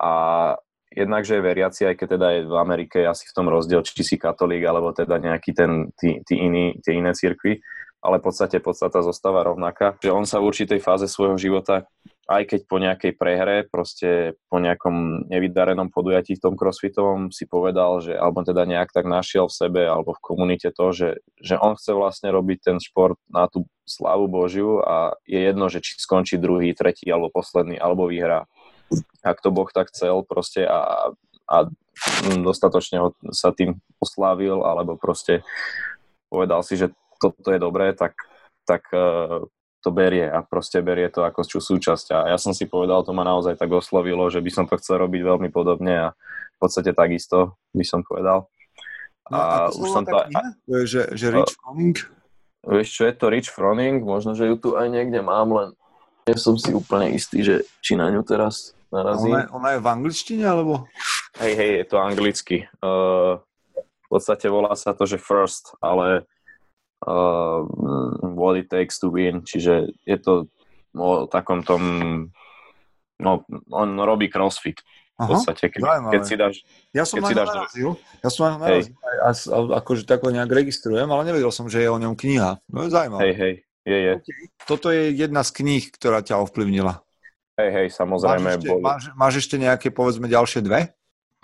A 0.00 0.56
jednak, 0.94 1.26
že 1.26 1.36
je 1.36 1.46
veriaci, 1.46 1.80
aj 1.90 1.94
keď 1.98 2.08
teda 2.16 2.28
je 2.38 2.40
v 2.46 2.56
Amerike 2.56 2.98
asi 3.02 3.26
v 3.26 3.34
tom 3.34 3.50
rozdiel, 3.50 3.82
či 3.82 4.06
si 4.06 4.16
katolík, 4.16 4.62
alebo 4.62 4.94
teda 4.94 5.18
nejaký 5.18 5.50
ten, 5.50 5.90
tí, 5.98 6.22
tí 6.22 6.34
iný, 6.38 6.78
tie 6.80 6.94
iné 6.94 7.10
cirkvy, 7.12 7.58
ale 8.04 8.20
v 8.20 8.24
podstate 8.30 8.62
podstata 8.62 9.02
zostáva 9.02 9.42
rovnaká. 9.42 9.98
Že 9.98 10.14
on 10.14 10.24
sa 10.28 10.38
v 10.38 10.52
určitej 10.52 10.78
fáze 10.78 11.10
svojho 11.10 11.40
života, 11.40 11.88
aj 12.24 12.42
keď 12.48 12.60
po 12.64 12.76
nejakej 12.80 13.12
prehre, 13.20 13.56
proste 13.68 14.40
po 14.48 14.56
nejakom 14.56 15.28
nevydarenom 15.28 15.92
podujatí 15.92 16.36
v 16.36 16.44
tom 16.44 16.54
crossfitovom 16.56 17.28
si 17.28 17.44
povedal, 17.44 18.00
že 18.00 18.16
alebo 18.16 18.40
teda 18.40 18.64
nejak 18.64 18.92
tak 18.92 19.04
našiel 19.04 19.48
v 19.48 19.56
sebe 19.56 19.82
alebo 19.84 20.16
v 20.16 20.24
komunite 20.24 20.72
to, 20.72 20.92
že, 20.92 21.20
že 21.40 21.60
on 21.60 21.76
chce 21.76 21.92
vlastne 21.92 22.32
robiť 22.32 22.58
ten 22.72 22.78
šport 22.80 23.20
na 23.28 23.44
tú 23.48 23.68
slávu 23.84 24.28
Božiu 24.32 24.80
a 24.80 25.16
je 25.28 25.36
jedno, 25.36 25.68
že 25.68 25.84
či 25.84 26.00
skončí 26.00 26.40
druhý, 26.40 26.72
tretí 26.72 27.04
alebo 27.12 27.28
posledný, 27.28 27.76
alebo 27.76 28.08
vyhrá 28.08 28.48
ak 29.24 29.38
to 29.40 29.48
Boh 29.54 29.68
tak 29.72 29.90
chcel 29.90 30.22
proste 30.26 30.64
a, 30.64 31.12
a 31.48 31.56
dostatočne 32.42 32.98
ho 33.00 33.08
sa 33.30 33.54
tým 33.54 33.78
oslávil, 34.02 34.62
alebo 34.64 34.98
proste 34.98 35.46
povedal 36.28 36.60
si, 36.66 36.74
že 36.74 36.90
toto 37.22 37.48
je 37.54 37.60
dobré, 37.62 37.94
tak, 37.94 38.18
tak 38.66 38.84
uh, 38.90 39.46
to 39.84 39.90
berie 39.92 40.24
a 40.24 40.40
proste 40.40 40.80
berie 40.80 41.12
to 41.12 41.22
ako 41.22 41.44
čo 41.44 41.60
súčasť. 41.60 42.06
A 42.16 42.18
ja 42.34 42.38
som 42.40 42.56
si 42.56 42.64
povedal, 42.64 43.04
to 43.04 43.12
ma 43.12 43.22
naozaj 43.22 43.60
tak 43.60 43.70
oslovilo, 43.70 44.26
že 44.32 44.40
by 44.40 44.50
som 44.50 44.64
to 44.64 44.80
chcel 44.80 45.04
robiť 45.04 45.20
veľmi 45.20 45.48
podobne 45.52 45.92
a 45.92 46.08
v 46.56 46.58
podstate 46.58 46.96
takisto 46.96 47.60
by 47.76 47.84
som 47.84 48.00
povedal. 48.00 48.48
No, 49.28 49.36
A 49.36 49.72
už 49.72 49.88
som 49.88 50.04
to... 50.04 50.16
je, 50.68 50.80
že, 50.84 51.02
že 51.16 51.26
Rich 51.32 51.56
Froning? 51.60 51.96
Vieš 52.64 52.88
čo, 52.92 53.02
je 53.08 53.14
to 53.16 53.26
Rich 53.28 53.48
Froning, 53.52 54.00
možno, 54.04 54.32
že 54.32 54.48
ju 54.48 54.56
tu 54.56 54.68
aj 54.76 54.88
niekde 54.88 55.20
mám, 55.20 55.52
len 55.52 55.68
nie 56.24 56.36
som 56.40 56.56
si 56.56 56.72
úplne 56.72 57.12
istý, 57.12 57.44
že 57.44 57.68
či 57.84 57.96
na 57.96 58.08
ňu 58.08 58.24
teraz 58.24 58.72
narazím. 58.94 59.34
Ona, 59.34 59.40
je- 59.42 59.50
ona 59.50 59.68
je 59.74 59.80
v 59.82 59.86
angličtine, 59.90 60.44
alebo? 60.46 60.72
Hej, 61.42 61.52
hej, 61.58 61.70
je 61.82 61.86
to 61.90 61.96
anglicky. 61.98 62.56
Uh, 62.78 63.42
v 63.76 64.06
podstate 64.06 64.46
volá 64.46 64.70
sa 64.78 64.94
to, 64.94 65.02
že 65.02 65.18
first, 65.18 65.74
ale 65.82 66.22
uh, 67.02 67.58
what 68.38 68.54
it 68.54 68.70
takes 68.70 69.02
to 69.02 69.10
win, 69.10 69.42
čiže 69.42 69.90
je 70.06 70.18
to 70.22 70.46
o 70.94 71.26
takom 71.26 71.66
tom, 71.66 71.82
no, 73.18 73.30
on 73.74 73.88
robí 73.98 74.30
crossfit 74.30 74.78
v 75.14 75.26
podstate, 75.30 75.70
keď, 75.70 75.80
zaujímavé. 75.82 76.12
keď 76.14 76.22
si 76.26 76.34
dáš, 76.34 76.54
ja 76.90 77.06
som 77.06 77.18
keď 77.18 77.22
na 77.22 77.28
si 77.30 77.34
dáš 77.34 77.48
narazil. 77.50 77.88
Ja 78.22 78.30
som 78.30 78.42
na 78.46 78.58
narazil. 78.58 78.94
A, 79.22 79.30
a, 79.30 79.58
akože 79.78 80.02
tak 80.06 80.22
ho 80.26 80.30
nejak 80.30 80.50
registrujem, 80.50 81.06
ale 81.06 81.22
nevedel 81.26 81.50
som, 81.54 81.70
že 81.70 81.82
je 81.82 81.90
o 81.90 81.98
ňom 81.98 82.14
kniha. 82.18 82.58
No 82.66 82.86
je 82.86 82.90
zaujímavé. 82.90 83.22
hej, 83.30 83.34
hej, 83.38 83.54
je, 83.86 83.98
je, 83.98 84.12
Toto 84.66 84.90
je 84.90 85.14
jedna 85.14 85.42
z 85.46 85.50
kníh, 85.54 85.84
ktorá 85.94 86.18
ťa 86.22 86.42
ovplyvnila. 86.42 87.02
Hej, 87.58 87.70
hej, 87.70 87.88
samozrejme, 87.92 88.50
máš, 88.50 88.56
ešte, 88.58 88.68
boli, 88.68 88.82
máš, 88.82 89.02
máš 89.14 89.34
ešte 89.42 89.56
nejaké, 89.60 89.88
povedzme, 89.90 90.26
ďalšie 90.30 90.60
dve? 90.62 90.94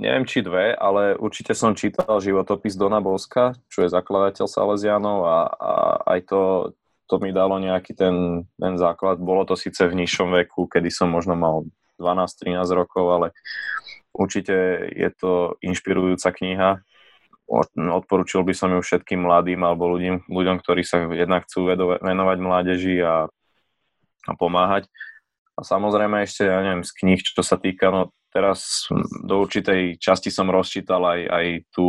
neviem 0.01 0.25
či 0.25 0.41
dve, 0.41 0.73
ale 0.73 1.13
určite 1.21 1.53
som 1.53 1.77
čítal 1.77 2.25
životopis 2.25 2.73
Dona 2.75 3.05
Boska, 3.05 3.53
čo 3.69 3.85
je 3.85 3.93
zakladateľ 3.93 4.49
Salesianov 4.49 5.19
a, 5.29 5.39
a 5.53 5.73
aj 6.17 6.21
to, 6.25 6.41
to 7.05 7.21
mi 7.21 7.37
dalo 7.37 7.61
nejaký 7.61 7.93
ten, 7.93 8.49
ten 8.57 8.75
základ. 8.81 9.21
Bolo 9.21 9.45
to 9.45 9.61
síce 9.61 9.85
v 9.85 9.93
nižšom 9.93 10.33
veku, 10.41 10.65
kedy 10.73 10.89
som 10.89 11.13
možno 11.13 11.37
mal 11.37 11.69
12-13 12.01 12.65
rokov, 12.73 13.05
ale 13.13 13.27
určite 14.17 14.89
je 14.89 15.11
to 15.21 15.61
inšpirujúca 15.61 16.33
kniha. 16.33 16.81
Odporúčil 17.77 18.41
by 18.41 18.55
som 18.57 18.73
ju 18.73 18.81
všetkým 18.81 19.21
mladým 19.21 19.61
alebo 19.61 19.93
ľuďom, 20.01 20.33
ľuďom 20.33 20.57
ktorí 20.65 20.81
sa 20.81 21.05
jednak 21.13 21.45
chcú 21.45 21.69
venovať 22.01 22.39
mládeži 22.41 23.05
a, 23.05 23.29
a 24.25 24.33
pomáhať. 24.33 24.89
A 25.61 25.63
samozrejme 25.63 26.25
ešte, 26.25 26.49
ja 26.49 26.65
neviem, 26.65 26.81
z 26.81 26.93
kníh, 26.97 27.21
čo 27.21 27.45
sa 27.45 27.61
týka, 27.61 27.93
no 27.93 28.17
teraz 28.33 28.89
do 29.29 29.45
určitej 29.45 30.01
časti 30.01 30.33
som 30.33 30.49
rozčítal 30.49 31.05
aj, 31.05 31.21
aj 31.29 31.47
tú 31.69 31.87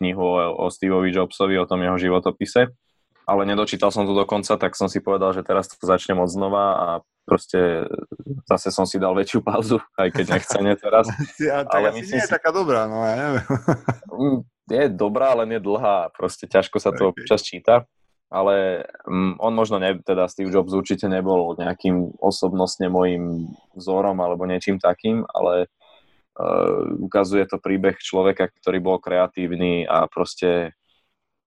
knihu 0.00 0.24
o, 0.24 0.64
o 0.64 0.72
Steveovi 0.72 1.12
Jobsovi, 1.12 1.60
o 1.60 1.68
tom 1.68 1.84
jeho 1.84 2.00
životopise 2.00 2.72
ale 3.22 3.46
nedočítal 3.46 3.94
som 3.94 4.06
to 4.06 4.14
do 4.14 4.26
konca, 4.26 4.58
tak 4.58 4.74
som 4.74 4.90
si 4.90 4.98
povedal, 4.98 5.30
že 5.34 5.46
teraz 5.46 5.70
to 5.70 5.78
začnem 5.78 6.18
od 6.18 6.30
znova 6.30 6.64
a 6.74 6.86
proste 7.22 7.86
zase 8.50 8.74
som 8.74 8.82
si 8.82 8.98
dal 8.98 9.14
väčšiu 9.14 9.46
pauzu, 9.46 9.78
aj 9.94 10.10
keď 10.10 10.24
nechcene 10.38 10.72
teraz. 10.74 11.06
Ja, 11.38 11.62
tak 11.62 11.80
ale 11.80 11.86
asi 11.94 12.12
nie 12.12 12.22
je 12.22 12.26
si... 12.26 12.34
taká 12.34 12.50
dobrá, 12.50 12.90
no 12.90 13.02
ja 13.06 13.14
neviem. 13.14 13.46
Mm, 14.10 14.40
je 14.70 14.84
dobrá, 14.90 15.34
ale 15.34 15.44
nie 15.46 15.60
dlhá, 15.62 16.10
proste 16.14 16.50
ťažko 16.50 16.76
sa 16.82 16.90
to 16.90 17.10
okay. 17.10 17.24
občas 17.24 17.40
číta, 17.46 17.86
ale 18.32 18.88
um, 19.04 19.36
on 19.36 19.52
možno, 19.52 19.76
ne, 19.76 20.00
teda 20.00 20.24
Steve 20.24 20.48
Jobs 20.48 20.72
určite 20.72 21.04
nebol 21.04 21.52
nejakým 21.60 22.16
osobnostne 22.16 22.88
môjim 22.88 23.52
vzorom 23.76 24.16
alebo 24.24 24.48
niečím 24.48 24.80
takým, 24.80 25.28
ale 25.28 25.68
uh, 25.68 26.96
ukazuje 26.96 27.44
to 27.44 27.60
príbeh 27.60 28.00
človeka, 28.00 28.48
ktorý 28.48 28.80
bol 28.80 28.96
kreatívny 28.96 29.84
a 29.84 30.08
proste 30.08 30.72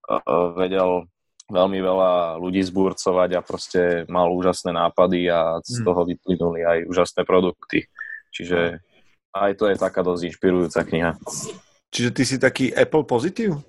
uh, 0.06 0.54
vedel 0.54 1.10
veľmi 1.50 1.80
veľa 1.82 2.42
ľudí 2.42 2.62
zburcovať 2.62 3.30
a 3.38 3.46
proste 3.46 3.82
mal 4.10 4.30
úžasné 4.34 4.74
nápady 4.74 5.30
a 5.30 5.62
z 5.62 5.82
hmm. 5.82 5.86
toho 5.86 6.02
vyplynuli 6.06 6.62
aj 6.66 6.78
úžasné 6.90 7.22
produkty. 7.26 7.86
Čiže 8.30 8.82
aj 9.34 9.52
to 9.58 9.70
je 9.70 9.76
taká 9.78 10.02
dosť 10.02 10.34
inšpirujúca 10.34 10.82
kniha. 10.86 11.12
Čiže 11.94 12.10
ty 12.12 12.24
si 12.26 12.38
taký 12.42 12.74
Apple 12.74 13.06
pozitív? 13.06 13.62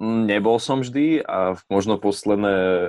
Nebol 0.00 0.56
som 0.56 0.80
vždy 0.80 1.20
a 1.28 1.60
možno 1.68 2.00
posledné 2.00 2.88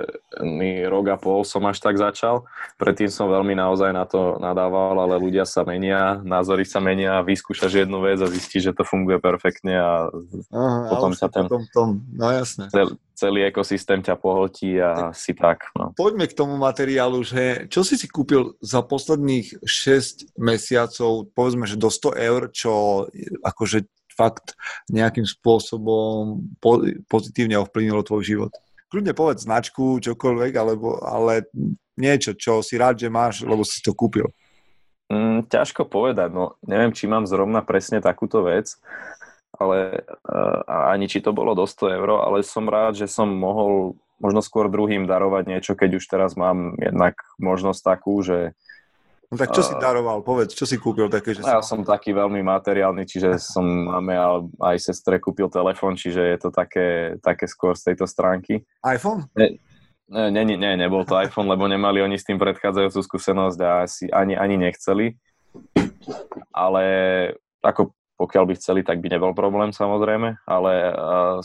rok 0.88 1.04
a 1.12 1.20
pol 1.20 1.44
som 1.44 1.60
až 1.68 1.76
tak 1.84 2.00
začal. 2.00 2.48
Predtým 2.80 3.12
som 3.12 3.28
veľmi 3.28 3.52
naozaj 3.52 3.92
na 3.92 4.08
to 4.08 4.40
nadával, 4.40 4.96
ale 4.96 5.20
ľudia 5.20 5.44
sa 5.44 5.60
menia, 5.60 6.24
názory 6.24 6.64
sa 6.64 6.80
menia, 6.80 7.20
vyskúšaš 7.20 7.84
jednu 7.84 8.00
vec 8.00 8.16
a 8.16 8.32
zistíš, 8.32 8.72
že 8.72 8.76
to 8.80 8.88
funguje 8.88 9.20
perfektne 9.20 9.76
a 9.76 10.08
Aha, 10.56 10.88
potom 10.88 11.12
sa 11.12 11.28
ten 11.28 11.44
tom, 11.52 11.68
tom, 11.68 12.00
no 12.16 12.32
jasné. 12.32 12.72
Cel, 12.72 12.96
celý 13.12 13.44
ekosystém 13.44 14.00
ťa 14.00 14.16
pohltí 14.16 14.80
a 14.80 15.12
tak, 15.12 15.14
si 15.14 15.32
tak. 15.36 15.58
No. 15.76 15.92
Poďme 15.92 16.26
k 16.26 16.34
tomu 16.34 16.56
materiálu, 16.56 17.20
že 17.22 17.68
čo 17.68 17.84
si 17.84 18.00
si 18.00 18.08
kúpil 18.08 18.56
za 18.64 18.80
posledných 18.80 19.62
6 19.62 20.32
mesiacov, 20.40 21.28
povedzme, 21.36 21.68
že 21.68 21.76
do 21.76 21.92
100 21.92 22.16
eur, 22.16 22.42
čo 22.50 23.04
akože 23.44 23.84
fakt 24.12 24.54
nejakým 24.92 25.24
spôsobom 25.24 26.44
po, 26.60 26.84
pozitívne 27.08 27.56
ovplyvnilo 27.60 28.04
tvoj 28.04 28.22
život. 28.22 28.52
Kľudne 28.92 29.16
povedz 29.16 29.48
značku, 29.48 29.96
čokoľvek, 30.04 30.52
alebo, 30.52 31.00
ale 31.00 31.48
niečo, 31.96 32.36
čo 32.36 32.60
si 32.60 32.76
rád, 32.76 33.00
že 33.00 33.08
máš, 33.08 33.40
lebo 33.40 33.64
si 33.64 33.80
to 33.80 33.96
kúpil. 33.96 34.28
Mm, 35.12 35.48
ťažko 35.48 35.88
povedať, 35.88 36.32
no 36.32 36.56
neviem, 36.64 36.92
či 36.92 37.08
mám 37.08 37.28
zrovna 37.28 37.64
presne 37.64 38.00
takúto 38.00 38.44
vec, 38.44 38.76
ale 39.52 40.08
uh, 40.08 40.92
ani 40.92 41.04
či 41.04 41.20
to 41.20 41.36
bolo 41.36 41.52
do 41.52 41.68
100 41.68 42.00
eur, 42.00 42.08
ale 42.24 42.40
som 42.40 42.64
rád, 42.64 42.96
že 42.96 43.08
som 43.08 43.28
mohol 43.28 44.00
možno 44.22 44.40
skôr 44.40 44.70
druhým 44.72 45.04
darovať 45.04 45.44
niečo, 45.50 45.72
keď 45.74 46.00
už 46.00 46.04
teraz 46.06 46.32
mám 46.38 46.78
jednak 46.78 47.18
možnosť 47.42 47.80
takú, 47.82 48.22
že 48.22 48.56
No 49.32 49.40
tak 49.40 49.56
čo 49.56 49.64
si 49.64 49.72
daroval? 49.80 50.20
Povedz, 50.20 50.52
čo 50.52 50.68
si 50.68 50.76
kúpil 50.76 51.08
také? 51.08 51.32
Že 51.32 51.48
ja 51.48 51.64
som 51.64 51.80
taký 51.80 52.12
veľmi 52.12 52.44
materiálny, 52.44 53.08
čiže 53.08 53.40
som 53.40 53.64
máme 53.64 54.12
aj 54.60 54.76
sestre 54.76 55.16
kúpil 55.16 55.48
telefon, 55.48 55.96
čiže 55.96 56.20
je 56.20 56.38
to 56.38 56.52
také, 56.52 57.16
také 57.24 57.48
skôr 57.48 57.72
z 57.72 57.92
tejto 57.92 58.04
stránky. 58.04 58.60
iPhone? 58.84 59.24
Ne, 59.32 59.56
ne, 60.12 60.42
ne, 60.44 60.56
ne, 60.60 60.76
nebol 60.76 61.08
to 61.08 61.16
iPhone, 61.16 61.48
lebo 61.48 61.64
nemali 61.64 62.04
oni 62.04 62.20
s 62.20 62.28
tým 62.28 62.36
predchádzajúcu 62.36 63.00
skúsenosť 63.00 63.58
a 63.64 63.88
asi 63.88 64.04
ani, 64.12 64.36
ani 64.36 64.60
nechceli. 64.60 65.16
Ale 66.52 66.84
ako 67.64 67.96
pokiaľ 68.20 68.44
by 68.52 68.54
chceli, 68.60 68.80
tak 68.84 69.00
by 69.00 69.16
nebol 69.16 69.32
problém 69.32 69.72
samozrejme, 69.72 70.44
ale 70.44 70.72
uh, 70.92 71.40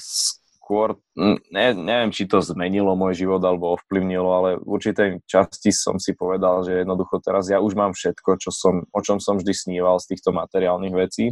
skôr, 0.68 1.00
ne, 1.16 1.72
neviem, 1.72 2.12
či 2.12 2.28
to 2.28 2.44
zmenilo 2.44 2.92
môj 3.00 3.24
život 3.24 3.40
alebo 3.40 3.80
ovplyvnilo, 3.80 4.28
ale 4.28 4.50
v 4.60 4.68
určitej 4.68 5.24
časti 5.24 5.72
som 5.72 5.96
si 5.96 6.12
povedal, 6.12 6.68
že 6.68 6.84
jednoducho 6.84 7.24
teraz 7.24 7.48
ja 7.48 7.64
už 7.64 7.72
mám 7.72 7.96
všetko, 7.96 8.36
čo 8.36 8.52
som, 8.52 8.84
o 8.92 9.00
čom 9.00 9.24
som 9.24 9.40
vždy 9.40 9.56
sníval 9.56 9.96
z 10.04 10.12
týchto 10.12 10.36
materiálnych 10.36 10.92
vecí 10.92 11.32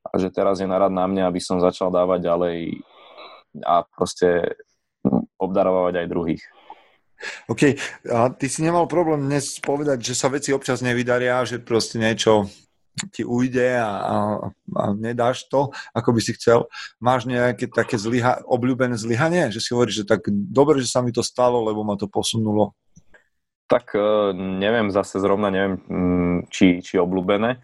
a 0.00 0.16
že 0.16 0.32
teraz 0.32 0.64
je 0.64 0.66
narad 0.66 0.88
na 0.88 1.04
mňa, 1.04 1.28
aby 1.28 1.44
som 1.44 1.60
začal 1.60 1.92
dávať 1.92 2.24
ďalej 2.24 2.56
a 3.68 3.84
proste 3.84 4.56
obdarovať 5.36 5.94
aj 6.00 6.06
druhých. 6.08 6.42
OK, 7.52 7.76
a 8.08 8.32
ty 8.32 8.48
si 8.48 8.64
nemal 8.64 8.88
problém 8.88 9.28
dnes 9.28 9.60
povedať, 9.60 10.00
že 10.00 10.16
sa 10.16 10.32
veci 10.32 10.56
občas 10.56 10.80
nevydaria, 10.80 11.44
že 11.44 11.60
proste 11.60 12.00
niečo 12.00 12.48
ti 13.12 13.22
ujde 13.22 13.78
a, 13.78 13.90
a, 13.90 14.16
a 14.52 14.84
nedáš 14.92 15.46
to, 15.46 15.70
ako 15.94 16.14
by 16.16 16.20
si 16.20 16.34
chcel. 16.34 16.66
Máš 16.98 17.24
nejaké 17.30 17.70
také 17.70 17.96
zlyha, 17.96 18.42
obľúbené 18.44 18.98
zlyhanie? 18.98 19.54
Že 19.54 19.60
si 19.60 19.70
hovoríš, 19.72 19.96
že 20.02 20.10
tak 20.10 20.26
dobre, 20.28 20.82
že 20.82 20.90
sa 20.90 21.00
mi 21.00 21.14
to 21.14 21.22
stalo, 21.22 21.62
lebo 21.62 21.86
ma 21.86 21.94
to 21.94 22.10
posunulo. 22.10 22.74
Tak 23.68 23.92
e, 23.94 24.32
neviem, 24.34 24.88
zase 24.88 25.20
zrovna 25.20 25.52
neviem, 25.52 25.76
mm, 25.76 26.38
či, 26.48 26.80
či 26.80 26.96
obľúbené, 26.96 27.60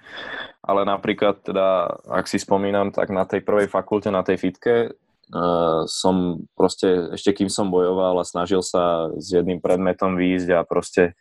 ale 0.61 0.81
napríklad 0.85 1.41
teda, 1.41 1.97
ak 2.05 2.29
si 2.29 2.37
spomínam, 2.37 2.93
tak 2.93 3.09
na 3.09 3.25
tej 3.25 3.41
prvej 3.41 3.73
fakulte, 3.73 4.13
na 4.13 4.23
tej 4.23 4.39
fitke, 4.39 4.95
Uh, 5.33 5.89
som 5.89 6.45
proste, 6.53 7.17
ešte 7.17 7.33
kým 7.33 7.49
som 7.49 7.73
bojoval 7.73 8.21
a 8.21 8.29
snažil 8.29 8.61
sa 8.61 9.09
s 9.17 9.33
jedným 9.33 9.57
predmetom 9.57 10.21
výjsť 10.21 10.49
a 10.53 10.61
proste 10.69 11.17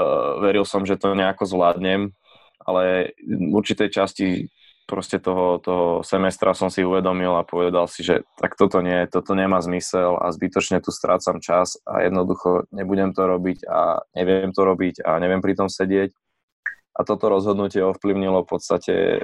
uh, 0.00 0.40
veril 0.40 0.64
som, 0.64 0.80
že 0.80 0.96
to 0.96 1.12
nejako 1.12 1.44
zvládnem 1.44 2.16
ale 2.66 3.14
v 3.22 3.54
určitej 3.54 3.88
časti 3.94 4.50
proste 4.86 5.18
toho, 5.18 5.58
toho 5.58 5.86
semestra 6.06 6.54
som 6.54 6.70
si 6.70 6.86
uvedomil 6.86 7.34
a 7.34 7.42
povedal 7.42 7.90
si, 7.90 8.06
že 8.06 8.22
tak 8.38 8.54
toto 8.54 8.78
nie, 8.78 9.06
toto 9.10 9.34
nemá 9.34 9.58
zmysel 9.58 10.14
a 10.14 10.30
zbytočne 10.30 10.78
tu 10.78 10.94
strácam 10.94 11.42
čas 11.42 11.78
a 11.82 12.06
jednoducho 12.06 12.70
nebudem 12.70 13.10
to 13.10 13.26
robiť 13.26 13.66
a 13.66 14.06
neviem 14.14 14.54
to 14.54 14.62
robiť 14.62 15.02
a 15.02 15.18
neviem 15.18 15.42
pri 15.42 15.58
tom 15.58 15.66
sedieť. 15.66 16.14
A 16.96 17.04
toto 17.04 17.28
rozhodnutie 17.28 17.84
ovplyvnilo 17.84 18.46
v 18.46 18.48
podstate 18.48 18.94
e, 18.96 19.20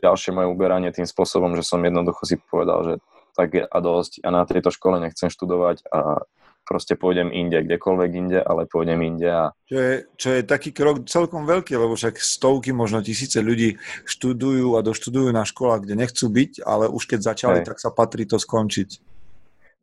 ďalšie 0.00 0.34
moje 0.34 0.50
uberanie 0.50 0.90
tým 0.90 1.06
spôsobom, 1.06 1.54
že 1.54 1.62
som 1.62 1.78
jednoducho 1.78 2.26
si 2.26 2.34
povedal, 2.50 2.82
že 2.82 2.94
tak 3.38 3.54
je 3.54 3.62
a 3.62 3.78
dosť. 3.78 4.26
Ja 4.26 4.34
na 4.34 4.42
tejto 4.42 4.74
škole 4.74 4.98
nechcem 4.98 5.30
študovať 5.30 5.86
a 5.94 6.26
proste 6.68 7.00
pôjdem 7.00 7.32
inde, 7.32 7.64
kdekoľvek 7.64 8.10
inde, 8.12 8.38
ale 8.44 8.68
pôjdem 8.68 9.00
inde. 9.00 9.24
A... 9.24 9.56
Čo, 9.64 9.78
je, 9.80 9.94
čo 10.20 10.28
je 10.36 10.42
taký 10.44 10.76
krok 10.76 11.08
celkom 11.08 11.48
veľký, 11.48 11.80
lebo 11.80 11.96
však 11.96 12.20
stovky, 12.20 12.76
možno 12.76 13.00
tisíce 13.00 13.40
ľudí 13.40 13.80
študujú 14.04 14.76
a 14.76 14.84
doštudujú 14.84 15.32
na 15.32 15.48
školách, 15.48 15.88
kde 15.88 15.96
nechcú 15.96 16.28
byť, 16.28 16.60
ale 16.68 16.92
už 16.92 17.08
keď 17.08 17.20
začali, 17.32 17.58
Hej. 17.64 17.72
tak 17.72 17.80
sa 17.80 17.88
patrí 17.88 18.28
to 18.28 18.36
skončiť. 18.36 19.00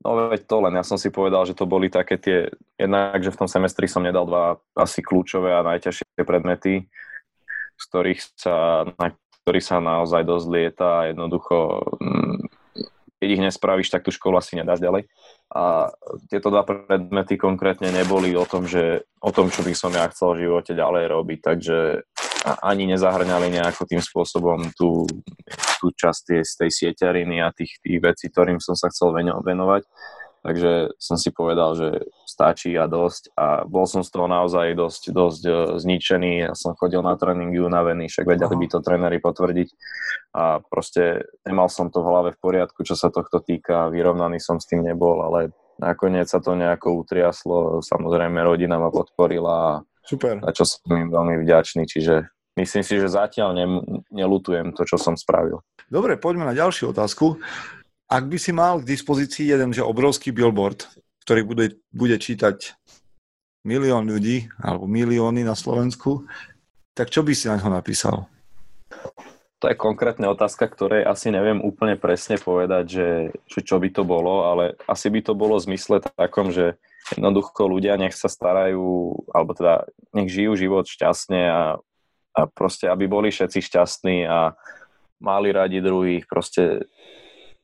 No 0.05 0.29
veď 0.29 0.45
to 0.45 0.61
len, 0.61 0.77
ja 0.77 0.85
som 0.85 1.01
si 1.01 1.09
povedal, 1.09 1.49
že 1.49 1.57
to 1.57 1.65
boli 1.65 1.89
také 1.89 2.21
tie, 2.21 2.53
jednak, 2.77 3.17
že 3.25 3.33
v 3.33 3.39
tom 3.41 3.49
semestri 3.49 3.89
som 3.89 4.05
nedal 4.05 4.29
dva 4.29 4.61
asi 4.77 5.01
kľúčové 5.01 5.49
a 5.49 5.65
najťažšie 5.65 6.21
predmety, 6.21 6.85
z 7.73 7.83
ktorých 7.89 8.21
sa, 8.37 8.85
na 9.01 9.17
ktorých 9.41 9.65
sa 9.65 9.81
naozaj 9.81 10.21
dosť 10.21 10.47
lieta 10.53 10.89
a 11.01 11.07
jednoducho 11.09 11.81
mm, 11.97 12.37
keď 13.25 13.29
ich 13.33 13.45
nespravíš, 13.49 13.89
tak 13.89 14.05
tú 14.05 14.13
školu 14.13 14.37
asi 14.37 14.59
nedáš 14.59 14.83
ďalej. 14.83 15.07
A 15.55 15.87
tieto 16.27 16.51
dva 16.51 16.67
predmety 16.67 17.39
konkrétne 17.39 17.87
neboli 17.87 18.35
o 18.35 18.43
tom, 18.43 18.67
že, 18.67 19.07
o 19.23 19.31
tom, 19.31 19.47
čo 19.47 19.63
by 19.63 19.71
som 19.71 19.95
ja 19.95 20.03
chcel 20.11 20.35
v 20.35 20.41
živote 20.51 20.75
ďalej 20.75 21.05
robiť, 21.07 21.39
takže 21.39 21.77
ani 22.59 22.91
nezahrňali 22.91 23.55
nejako 23.55 23.87
tým 23.87 24.03
spôsobom 24.03 24.75
tú, 24.75 25.07
tú 25.79 25.87
časť 25.95 26.43
z 26.43 26.53
tej 26.59 26.69
sieťariny 26.69 27.39
a 27.39 27.55
tých, 27.55 27.79
tých 27.79 28.03
vecí, 28.03 28.27
ktorým 28.27 28.59
som 28.59 28.75
sa 28.75 28.91
chcel 28.91 29.15
venovať. 29.41 29.87
Takže 30.45 30.93
som 31.01 31.17
si 31.17 31.33
povedal, 31.33 31.73
že 31.73 32.05
stačí 32.29 32.77
a 32.77 32.85
dosť 32.85 33.33
a 33.33 33.65
bol 33.65 33.89
som 33.89 34.05
z 34.05 34.13
toho 34.13 34.29
naozaj 34.29 34.77
dosť, 34.77 35.09
dosť 35.09 35.41
e, 35.41 35.53
zničený. 35.81 36.45
Ja 36.45 36.53
som 36.53 36.77
chodil 36.77 37.01
na 37.01 37.17
tréningy 37.17 37.57
unavený, 37.65 38.05
však 38.13 38.29
vedeli 38.29 38.53
by 38.53 38.67
to 38.69 38.79
tréneri 38.85 39.17
potvrdiť 39.17 39.69
a 40.37 40.61
proste 40.61 41.25
nemal 41.49 41.65
som 41.65 41.89
to 41.89 42.05
v 42.05 42.09
hlave 42.13 42.29
v 42.37 42.41
poriadku, 42.45 42.85
čo 42.85 42.93
sa 42.93 43.09
tohto 43.09 43.41
týka. 43.41 43.89
Vyrovnaný 43.89 44.37
som 44.37 44.61
s 44.61 44.69
tým 44.69 44.85
nebol, 44.85 45.17
ale 45.25 45.49
nakoniec 45.81 46.29
sa 46.29 46.37
to 46.37 46.53
nejako 46.53 47.01
utriaslo. 47.01 47.81
Samozrejme 47.81 48.37
rodina 48.45 48.77
ma 48.77 48.93
podporila 48.93 49.81
Super. 50.05 50.45
a 50.45 50.49
čo 50.53 50.69
som 50.69 50.93
im 50.93 51.09
veľmi 51.09 51.41
vďačný, 51.41 51.89
čiže 51.89 52.29
myslím 52.53 52.83
si, 52.85 52.93
že 53.01 53.09
zatiaľ 53.09 53.49
ne, 53.57 53.65
nelutujem 54.13 54.77
to, 54.77 54.85
čo 54.85 55.01
som 55.01 55.17
spravil. 55.17 55.65
Dobre, 55.89 56.21
poďme 56.21 56.45
na 56.45 56.53
ďalšiu 56.53 56.93
otázku. 56.93 57.41
Ak 58.05 58.29
by 58.29 58.37
si 58.37 58.53
mal 58.53 58.81
k 58.81 58.89
dispozícii 58.89 59.49
jeden 59.49 59.73
že 59.73 59.81
obrovský 59.81 60.29
billboard, 60.29 60.85
ktorý 61.25 61.41
bude, 61.41 61.65
bude 61.89 62.21
čítať 62.21 62.77
milión 63.65 64.05
ľudí, 64.05 64.45
alebo 64.61 64.85
milióny 64.85 65.41
na 65.41 65.57
Slovensku, 65.57 66.29
tak 66.93 67.09
čo 67.09 67.25
by 67.25 67.33
si 67.33 67.49
na 67.49 67.57
ňo 67.57 67.73
napísal? 67.73 68.29
To 69.57 69.65
je 69.65 69.81
konkrétna 69.81 70.29
otázka, 70.29 70.69
ktorej 70.69 71.01
asi 71.09 71.33
neviem 71.33 71.57
úplne 71.65 71.97
presne 71.97 72.37
povedať, 72.37 72.85
že, 72.85 73.09
že 73.49 73.59
čo 73.65 73.81
by 73.81 73.89
to 73.89 74.05
bolo, 74.05 74.45
ale 74.45 74.77
asi 74.85 75.09
by 75.09 75.25
to 75.25 75.33
bolo 75.33 75.57
v 75.57 75.73
zmysle 75.73 75.97
takom, 76.05 76.53
že 76.53 76.77
jednoducho 77.17 77.65
ľudia 77.65 77.97
nech 77.97 78.13
sa 78.13 78.29
starajú, 78.29 79.17
alebo 79.33 79.57
teda 79.57 79.89
nech 80.13 80.29
žijú 80.29 80.53
život 80.53 80.85
šťastne 80.85 81.41
a, 81.49 81.63
a 82.37 82.41
proste, 82.53 82.85
aby 82.85 83.09
boli 83.09 83.33
všetci 83.33 83.59
šťastní 83.65 84.29
a 84.29 84.53
mali 85.17 85.49
radi 85.49 85.81
druhých, 85.81 86.29
proste 86.29 86.85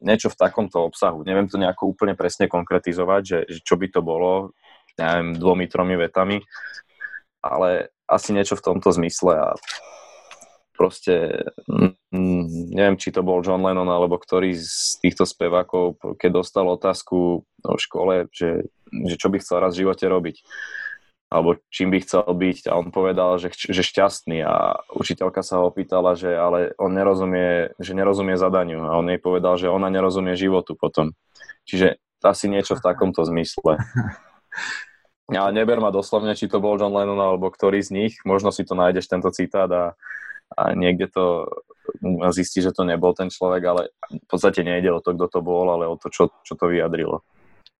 niečo 0.01 0.33
v 0.33 0.39
takomto 0.39 0.81
obsahu. 0.83 1.21
Neviem 1.23 1.47
to 1.47 1.61
nejako 1.61 1.93
úplne 1.93 2.17
presne 2.17 2.49
konkretizovať, 2.49 3.21
že, 3.21 3.39
že 3.47 3.59
čo 3.61 3.77
by 3.77 3.87
to 3.93 4.01
bolo, 4.01 4.51
neviem, 4.97 5.37
dvomi, 5.37 5.65
tromi 5.69 5.95
vetami, 5.95 6.41
ale 7.41 7.93
asi 8.09 8.35
niečo 8.35 8.59
v 8.59 8.65
tomto 8.65 8.91
zmysle 8.91 9.33
a 9.37 9.49
proste 10.75 11.45
mm, 11.69 12.73
neviem, 12.73 12.97
či 12.97 13.13
to 13.13 13.21
bol 13.21 13.45
John 13.45 13.61
Lennon 13.61 13.87
alebo 13.87 14.17
ktorý 14.17 14.57
z 14.57 14.97
týchto 14.97 15.29
spevákov, 15.29 16.01
keď 16.17 16.41
dostal 16.41 16.65
otázku 16.65 17.45
v 17.61 17.79
škole, 17.79 18.25
že, 18.33 18.65
že 18.89 19.15
čo 19.15 19.29
by 19.29 19.37
chcel 19.37 19.61
raz 19.61 19.77
v 19.77 19.85
živote 19.85 20.05
robiť 20.09 20.35
alebo 21.31 21.55
čím 21.71 21.95
by 21.95 22.03
chcel 22.03 22.27
byť 22.27 22.67
a 22.67 22.75
on 22.75 22.91
povedal, 22.91 23.39
že, 23.39 23.55
že 23.55 23.87
šťastný 23.87 24.43
a 24.43 24.83
učiteľka 24.91 25.39
sa 25.41 25.63
ho 25.63 25.71
opýtala, 25.71 26.19
že 26.19 26.35
ale 26.35 26.75
on 26.75 26.91
nerozumie, 26.91 27.71
že 27.79 27.95
nerozumie 27.95 28.35
zadaniu 28.35 28.83
a 28.83 28.99
on 28.99 29.07
jej 29.07 29.17
povedal, 29.17 29.55
že 29.55 29.71
ona 29.71 29.87
nerozumie 29.87 30.35
životu 30.35 30.75
potom. 30.75 31.15
Čiže 31.63 32.03
asi 32.21 32.51
niečo 32.51 32.75
v 32.75 32.83
takomto 32.83 33.23
zmysle. 33.23 33.79
Ale 35.31 35.55
neber 35.55 35.79
ma 35.79 35.95
doslovne, 35.95 36.35
či 36.35 36.51
to 36.51 36.59
bol 36.59 36.75
John 36.75 36.91
Lennon 36.91 37.15
alebo 37.15 37.47
ktorý 37.47 37.79
z 37.79 37.95
nich. 37.95 38.13
Možno 38.27 38.51
si 38.51 38.67
to 38.67 38.75
nájdeš, 38.75 39.07
tento 39.07 39.31
citát 39.31 39.71
a 39.71 39.95
a 40.57 40.75
niekde 40.75 41.07
to 41.07 41.47
zistí, 42.31 42.59
že 42.59 42.75
to 42.75 42.83
nebol 42.83 43.15
ten 43.15 43.31
človek, 43.31 43.63
ale 43.63 43.81
v 44.11 44.27
podstate 44.27 44.63
nejde 44.63 44.91
o 44.91 45.03
to, 45.03 45.15
kto 45.15 45.27
to 45.27 45.39
bol, 45.43 45.67
ale 45.71 45.87
o 45.87 45.95
to, 45.95 46.11
čo, 46.11 46.31
čo 46.43 46.55
to 46.55 46.71
vyjadrilo. 46.71 47.23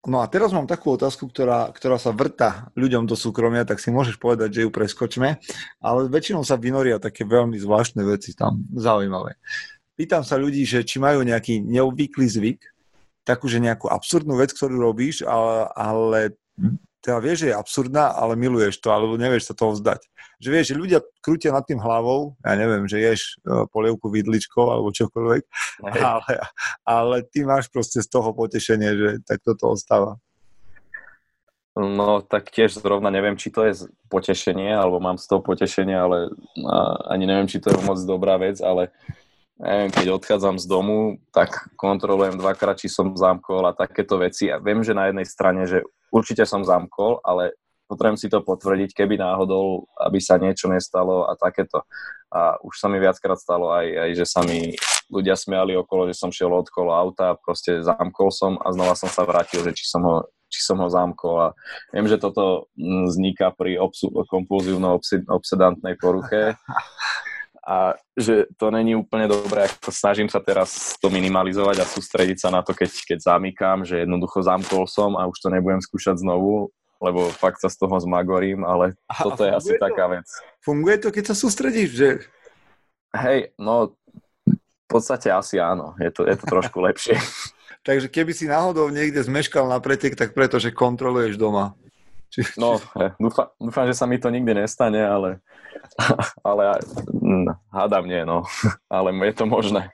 No 0.01 0.17
a 0.17 0.25
teraz 0.25 0.49
mám 0.49 0.65
takú 0.65 0.97
otázku, 0.97 1.29
ktorá, 1.29 1.69
ktorá 1.69 2.01
sa 2.01 2.09
vrta 2.09 2.73
ľuďom 2.73 3.05
do 3.05 3.13
súkromia, 3.13 3.69
tak 3.69 3.77
si 3.77 3.93
môžeš 3.93 4.17
povedať, 4.17 4.49
že 4.49 4.61
ju 4.65 4.73
preskočme, 4.73 5.37
ale 5.77 5.99
väčšinou 6.09 6.41
sa 6.41 6.57
vynoria 6.57 6.97
také 6.97 7.21
veľmi 7.21 7.53
zvláštne 7.61 8.01
veci 8.09 8.33
tam, 8.33 8.65
zaujímavé. 8.73 9.37
Pýtam 9.93 10.25
sa 10.25 10.41
ľudí, 10.41 10.65
že 10.65 10.81
či 10.81 10.97
majú 10.97 11.21
nejaký 11.21 11.61
neobvyklý 11.61 12.25
zvyk, 12.25 12.59
takú, 13.21 13.45
že 13.45 13.61
nejakú 13.61 13.93
absurdnú 13.93 14.41
vec, 14.41 14.49
ktorú 14.57 14.81
robíš, 14.81 15.21
ale, 15.21 15.69
ale 15.77 16.19
teda 17.01 17.17
vieš, 17.17 17.45
že 17.45 17.47
je 17.49 17.57
absurdná, 17.57 18.13
ale 18.13 18.37
miluješ 18.37 18.77
to, 18.77 18.93
alebo 18.93 19.17
nevieš 19.17 19.49
sa 19.49 19.57
toho 19.57 19.73
vzdať. 19.73 20.05
Že 20.37 20.49
vieš, 20.53 20.65
že 20.69 20.77
ľudia 20.77 20.99
krútia 21.25 21.49
nad 21.49 21.65
tým 21.65 21.81
hlavou, 21.81 22.37
ja 22.45 22.53
neviem, 22.53 22.85
že 22.85 23.01
ješ 23.01 23.41
uh, 23.41 23.65
polievku 23.73 24.13
vidličkou 24.13 24.61
alebo 24.69 24.93
čokoľvek, 24.93 25.43
ale, 26.13 26.33
ale 26.85 27.15
ty 27.25 27.41
máš 27.41 27.73
proste 27.73 28.05
z 28.05 28.07
toho 28.07 28.29
potešenie, 28.37 28.89
že 28.93 29.09
tak 29.25 29.41
toto 29.41 29.73
ostáva. 29.73 30.21
No 31.71 32.19
tak 32.21 32.51
tiež 32.51 32.83
zrovna 32.83 33.09
neviem, 33.09 33.39
či 33.39 33.47
to 33.47 33.63
je 33.65 33.87
potešenie, 34.11 34.75
alebo 34.75 34.99
mám 34.99 35.15
z 35.15 35.25
toho 35.25 35.41
potešenie, 35.41 35.95
ale 35.95 36.29
ani 37.07 37.25
neviem, 37.25 37.47
či 37.47 37.63
to 37.63 37.71
je 37.71 37.79
moc 37.87 37.97
dobrá 38.03 38.35
vec, 38.35 38.59
ale 38.59 38.91
neviem, 39.55 39.89
keď 39.89 40.07
odchádzam 40.19 40.59
z 40.59 40.65
domu, 40.67 41.21
tak 41.31 41.71
kontrolujem 41.79 42.35
dvakrát, 42.35 42.75
či 42.75 42.91
som 42.91 43.15
zamkol 43.15 43.71
a 43.71 43.77
takéto 43.77 44.19
veci. 44.19 44.51
A 44.51 44.59
viem, 44.59 44.83
že 44.83 44.91
na 44.91 45.07
jednej 45.07 45.23
strane, 45.23 45.63
že 45.63 45.79
určite 46.11 46.43
som 46.45 46.61
zamkol, 46.61 47.23
ale 47.23 47.55
potrebujem 47.91 48.19
si 48.19 48.31
to 48.31 48.39
potvrdiť, 48.39 48.95
keby 48.95 49.19
náhodou, 49.19 49.83
aby 49.99 50.23
sa 50.23 50.39
niečo 50.39 50.71
nestalo 50.71 51.27
a 51.27 51.35
takéto. 51.35 51.83
A 52.31 52.55
už 52.63 52.79
sa 52.79 52.87
mi 52.87 53.03
viackrát 53.03 53.35
stalo 53.35 53.75
aj, 53.75 53.87
aj 53.87 54.09
že 54.15 54.25
sa 54.27 54.39
mi 54.47 54.71
ľudia 55.11 55.35
smiali 55.35 55.75
okolo, 55.75 56.07
že 56.07 56.15
som 56.15 56.31
šiel 56.31 56.47
okolo 56.47 56.95
auta, 56.95 57.35
proste 57.35 57.83
zamkol 57.83 58.31
som 58.31 58.55
a 58.63 58.71
znova 58.71 58.95
som 58.95 59.11
sa 59.11 59.27
vrátil, 59.27 59.59
že 59.67 59.75
či 59.75 59.83
som 59.83 59.99
ho, 60.07 60.15
či 60.47 60.63
som 60.63 60.79
ho 60.79 60.87
zamkol. 60.87 61.35
A 61.35 61.47
viem, 61.91 62.07
že 62.07 62.15
toto 62.15 62.71
mm, 62.79 63.11
vzniká 63.11 63.51
pri 63.51 63.75
obsu- 63.75 64.11
kompulzívno-obsedantnej 64.31 65.99
poruche 65.99 66.55
a 67.61 67.93
že 68.17 68.49
to 68.57 68.73
není 68.73 68.97
úplne 68.97 69.29
dobré, 69.29 69.69
ako 69.69 69.93
snažím 69.93 70.25
sa 70.25 70.41
teraz 70.41 70.97
to 70.97 71.13
minimalizovať 71.13 71.77
a 71.77 71.85
sústrediť 71.85 72.37
sa 72.41 72.49
na 72.49 72.65
to, 72.65 72.73
keď, 72.73 72.89
keď 73.05 73.19
zamykám, 73.21 73.85
že 73.85 74.01
jednoducho 74.01 74.41
zamkol 74.41 74.89
som 74.89 75.13
a 75.13 75.29
už 75.29 75.37
to 75.37 75.53
nebudem 75.53 75.77
skúšať 75.77 76.25
znovu, 76.25 76.73
lebo 76.97 77.29
fakt 77.29 77.61
sa 77.61 77.69
z 77.69 77.77
toho 77.77 77.93
zmagorím, 78.01 78.65
ale 78.65 78.97
a 79.05 79.13
toto 79.21 79.45
je 79.45 79.53
asi 79.53 79.73
to? 79.77 79.81
taká 79.81 80.09
vec. 80.09 80.25
Funguje 80.65 80.97
to, 80.97 81.13
keď 81.13 81.33
sa 81.33 81.35
sústredíš, 81.37 81.89
že? 81.93 82.09
Hej, 83.13 83.53
no 83.61 83.93
v 84.49 84.87
podstate 84.89 85.29
asi 85.29 85.61
áno, 85.61 85.93
je 86.01 86.09
to, 86.09 86.25
je 86.25 86.35
to 86.41 86.45
trošku 86.49 86.81
lepšie. 86.89 87.17
Takže 87.81 88.09
keby 88.09 88.33
si 88.33 88.45
náhodou 88.45 88.89
niekde 88.93 89.21
zmeškal 89.21 89.65
na 89.65 89.77
pretek, 89.81 90.13
tak 90.13 90.37
preto, 90.37 90.61
že 90.61 90.73
kontroluješ 90.73 91.37
doma. 91.37 91.73
Či... 92.31 92.47
No, 92.55 92.79
dúfam, 93.19 93.51
dúfam, 93.59 93.85
že 93.91 93.95
sa 93.95 94.07
mi 94.07 94.15
to 94.15 94.31
nikdy 94.31 94.55
nestane, 94.55 95.03
ale, 95.03 95.43
ale 96.47 96.79
hm, 97.11 97.51
hádam 97.75 98.07
nie, 98.07 98.23
no. 98.23 98.47
Ale 98.87 99.11
je 99.11 99.35
to 99.35 99.45
možné. 99.45 99.91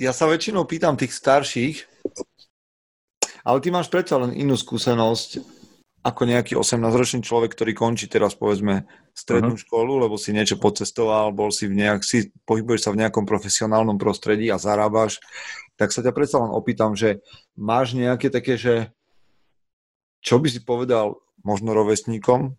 Ja 0.00 0.16
sa 0.16 0.28
väčšinou 0.28 0.64
pýtam 0.64 0.96
tých 0.96 1.12
starších, 1.12 1.84
ale 3.44 3.58
ty 3.64 3.72
máš 3.72 3.88
predsa 3.88 4.20
len 4.20 4.36
inú 4.36 4.54
skúsenosť 4.54 5.40
ako 6.04 6.22
nejaký 6.24 6.54
18-ročný 6.54 7.20
človek, 7.24 7.52
ktorý 7.52 7.72
končí 7.74 8.06
teraz 8.06 8.36
povedzme 8.36 8.86
strednú 9.12 9.58
uh-huh. 9.58 9.64
školu, 9.66 9.98
lebo 10.06 10.14
si 10.14 10.30
niečo 10.30 10.60
pocestoval, 10.60 11.34
bol 11.34 11.50
si 11.50 11.66
v 11.66 11.74
nejak, 11.74 12.06
si, 12.06 12.30
pohybuješ 12.46 12.86
sa 12.86 12.94
v 12.94 13.02
nejakom 13.02 13.26
profesionálnom 13.26 13.98
prostredí 13.98 14.46
a 14.48 14.62
zarábaš, 14.62 15.18
tak 15.74 15.90
sa 15.90 16.00
ťa 16.00 16.12
predsa 16.14 16.38
len 16.38 16.54
opýtam, 16.54 16.94
že 16.94 17.18
máš 17.58 17.98
nejaké 17.98 18.30
také, 18.30 18.54
že 18.54 18.94
čo 20.22 20.42
by 20.42 20.48
si 20.50 20.60
povedal 20.62 21.18
možno 21.42 21.72
rovesníkom, 21.74 22.54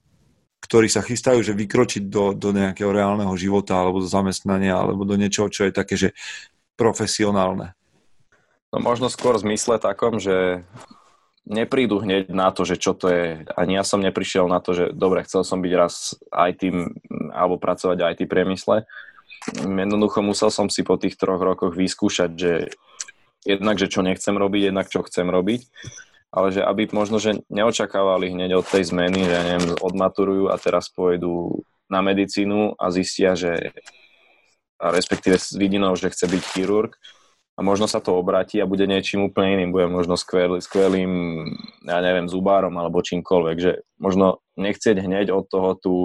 ktorí 0.59 0.91
sa 0.91 0.99
chystajú, 0.99 1.39
že 1.39 1.55
vykročiť 1.55 2.11
do, 2.11 2.35
do 2.35 2.51
nejakého 2.51 2.91
reálneho 2.91 3.31
života 3.39 3.79
alebo 3.79 4.03
do 4.03 4.09
zamestnania 4.09 4.75
alebo 4.75 5.07
do 5.07 5.15
niečoho, 5.15 5.47
čo 5.47 5.67
je 5.67 5.73
také, 5.73 5.95
že 5.95 6.11
profesionálne? 6.75 7.75
No 8.69 8.77
možno 8.83 9.09
skôr 9.09 9.33
v 9.39 9.49
zmysle 9.49 9.81
takom, 9.81 10.21
že 10.21 10.61
neprídu 11.49 11.97
hneď 12.05 12.29
na 12.29 12.53
to, 12.53 12.61
že 12.67 12.77
čo 12.77 12.93
to 12.93 13.09
je. 13.09 13.49
Ani 13.57 13.73
ja 13.73 13.83
som 13.83 14.03
neprišiel 14.03 14.45
na 14.45 14.61
to, 14.61 14.77
že 14.77 14.85
dobre, 14.93 15.25
chcel 15.25 15.41
som 15.41 15.63
byť 15.63 15.73
raz 15.73 16.13
tým, 16.61 16.93
alebo 17.33 17.57
pracovať 17.57 17.97
aj 18.05 18.15
tým 18.21 18.29
priemysle. 18.29 18.85
Jednoducho 19.57 20.21
musel 20.21 20.53
som 20.53 20.69
si 20.69 20.85
po 20.85 21.01
tých 21.01 21.17
troch 21.17 21.41
rokoch 21.41 21.73
vyskúšať, 21.73 22.31
že 22.37 22.53
jednak, 23.47 23.81
že 23.81 23.89
čo 23.89 24.05
nechcem 24.05 24.37
robiť, 24.37 24.69
jednak 24.69 24.91
čo 24.93 25.01
chcem 25.01 25.25
robiť. 25.25 25.65
Ale 26.29 26.53
že 26.53 26.61
aby 26.61 26.85
možno, 26.93 27.17
že 27.17 27.41
neočakávali 27.49 28.29
hneď 28.29 28.61
od 28.61 28.65
tej 28.69 28.93
zmeny, 28.93 29.25
že 29.25 29.33
ja 29.33 29.43
neviem, 29.45 29.73
odmaturujú 29.81 30.53
a 30.53 30.61
teraz 30.61 30.89
pôjdu 30.93 31.65
na 31.89 32.05
medicínu 32.05 32.77
a 32.77 32.93
zistia, 32.93 33.33
že 33.33 33.73
a 34.79 34.95
respektíve 34.95 35.35
s 35.35 35.57
vidinou, 35.57 35.91
že 35.97 36.07
chce 36.07 36.29
byť 36.29 36.43
chirurg, 36.55 36.95
a 37.59 37.59
možno 37.59 37.91
sa 37.91 37.99
to 37.99 38.15
obratí 38.15 38.63
a 38.63 38.69
bude 38.69 38.87
niečím 38.87 39.27
úplne 39.27 39.59
iným, 39.59 39.75
bude 39.75 39.91
možno 39.91 40.15
skvelý, 40.15 40.63
skvelým, 40.63 41.11
ja 41.83 41.99
neviem, 41.99 42.31
zubárom 42.31 42.71
alebo 42.79 43.03
čímkoľvek, 43.03 43.57
že 43.59 43.83
možno 43.99 44.39
nechcieť 44.55 45.03
hneď 45.03 45.35
od 45.35 45.43
toho 45.51 45.75
tú, 45.75 45.95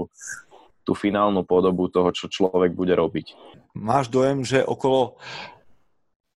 tú 0.82 0.98
finálnu 0.98 1.46
podobu 1.46 1.86
toho, 1.86 2.10
čo 2.10 2.26
človek 2.26 2.74
bude 2.74 2.98
robiť. 2.98 3.38
Máš 3.78 4.10
dojem, 4.10 4.42
že 4.42 4.66
okolo 4.66 5.22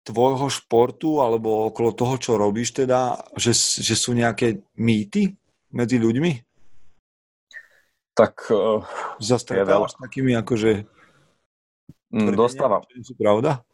tvojho 0.07 0.47
športu 0.47 1.19
alebo 1.19 1.67
okolo 1.67 1.91
toho, 1.91 2.15
čo 2.17 2.33
robíš 2.39 2.79
teda, 2.79 3.19
že, 3.35 3.51
že 3.59 3.99
sú 3.99 4.15
nejaké 4.15 4.63
mýty 4.79 5.35
medzi 5.75 5.99
ľuďmi? 5.99 6.47
Tak 8.17 8.49
uh, 8.49 8.87
Zastretávaš 9.19 9.99
takými 9.99 10.33
akože... 10.39 10.87
Mm, 12.15 12.33
dostávam. 12.39 12.87
Sú 13.03 13.19
pravda? 13.19 13.67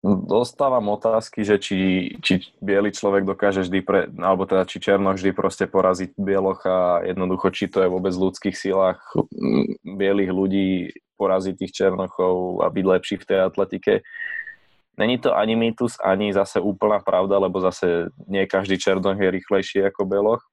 Dostávam 0.00 0.88
otázky, 0.96 1.44
že 1.44 1.60
či, 1.60 1.76
či 2.24 2.40
biely 2.64 2.88
človek 2.88 3.28
dokáže 3.28 3.68
vždy, 3.68 3.78
pre, 3.84 4.08
alebo 4.16 4.48
teda 4.48 4.64
či 4.64 4.80
černoch 4.80 5.20
vždy 5.20 5.36
proste 5.36 5.68
poraziť 5.68 6.16
bieloch 6.16 6.64
a 6.64 7.04
jednoducho, 7.04 7.52
či 7.52 7.68
to 7.68 7.84
je 7.84 7.92
vôbec 7.92 8.08
v 8.16 8.24
ľudských 8.24 8.56
silách 8.56 8.96
bielých 9.84 10.32
ľudí 10.32 10.68
poraziť 11.20 11.54
tých 11.60 11.72
černochov 11.76 12.64
a 12.64 12.72
byť 12.72 12.84
lepší 12.88 13.16
v 13.20 13.28
tej 13.28 13.38
atletike. 13.44 13.92
Není 15.00 15.16
to 15.18 15.32
ani 15.32 15.56
mýtus, 15.56 15.96
ani 16.04 16.28
zase 16.36 16.60
úplná 16.60 17.00
pravda, 17.00 17.40
lebo 17.40 17.56
zase 17.64 18.12
nie 18.28 18.44
každý 18.44 18.76
černoch 18.76 19.16
je 19.16 19.32
rýchlejší 19.32 19.88
ako 19.88 20.04
beloch, 20.04 20.44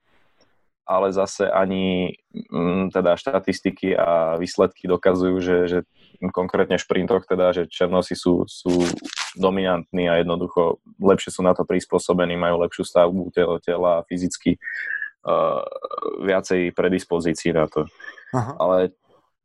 ale 0.88 1.12
zase 1.12 1.52
ani 1.52 2.16
teda 2.96 3.20
štatistiky 3.20 3.92
a 4.00 4.40
výsledky 4.40 4.88
dokazujú, 4.88 5.36
že, 5.44 5.58
že 5.68 5.80
konkrétne 6.32 6.80
šprintoch, 6.80 7.28
teda, 7.28 7.52
že 7.52 7.68
Černosi 7.68 8.16
sú, 8.16 8.48
sú 8.48 8.88
dominantní 9.36 10.08
a 10.08 10.24
jednoducho 10.24 10.80
lepšie 10.96 11.36
sú 11.36 11.44
na 11.44 11.52
to 11.52 11.68
prispôsobení, 11.68 12.40
majú 12.40 12.64
lepšiu 12.64 12.88
stavbu 12.88 13.36
tela, 13.36 13.60
tela 13.60 13.92
a 14.00 14.06
fyzicky 14.08 14.56
uh, 15.28 15.60
viacej 16.24 16.72
predispozícií 16.72 17.52
na 17.52 17.68
to. 17.68 17.84
Aha. 18.32 18.56
Ale 18.56 18.96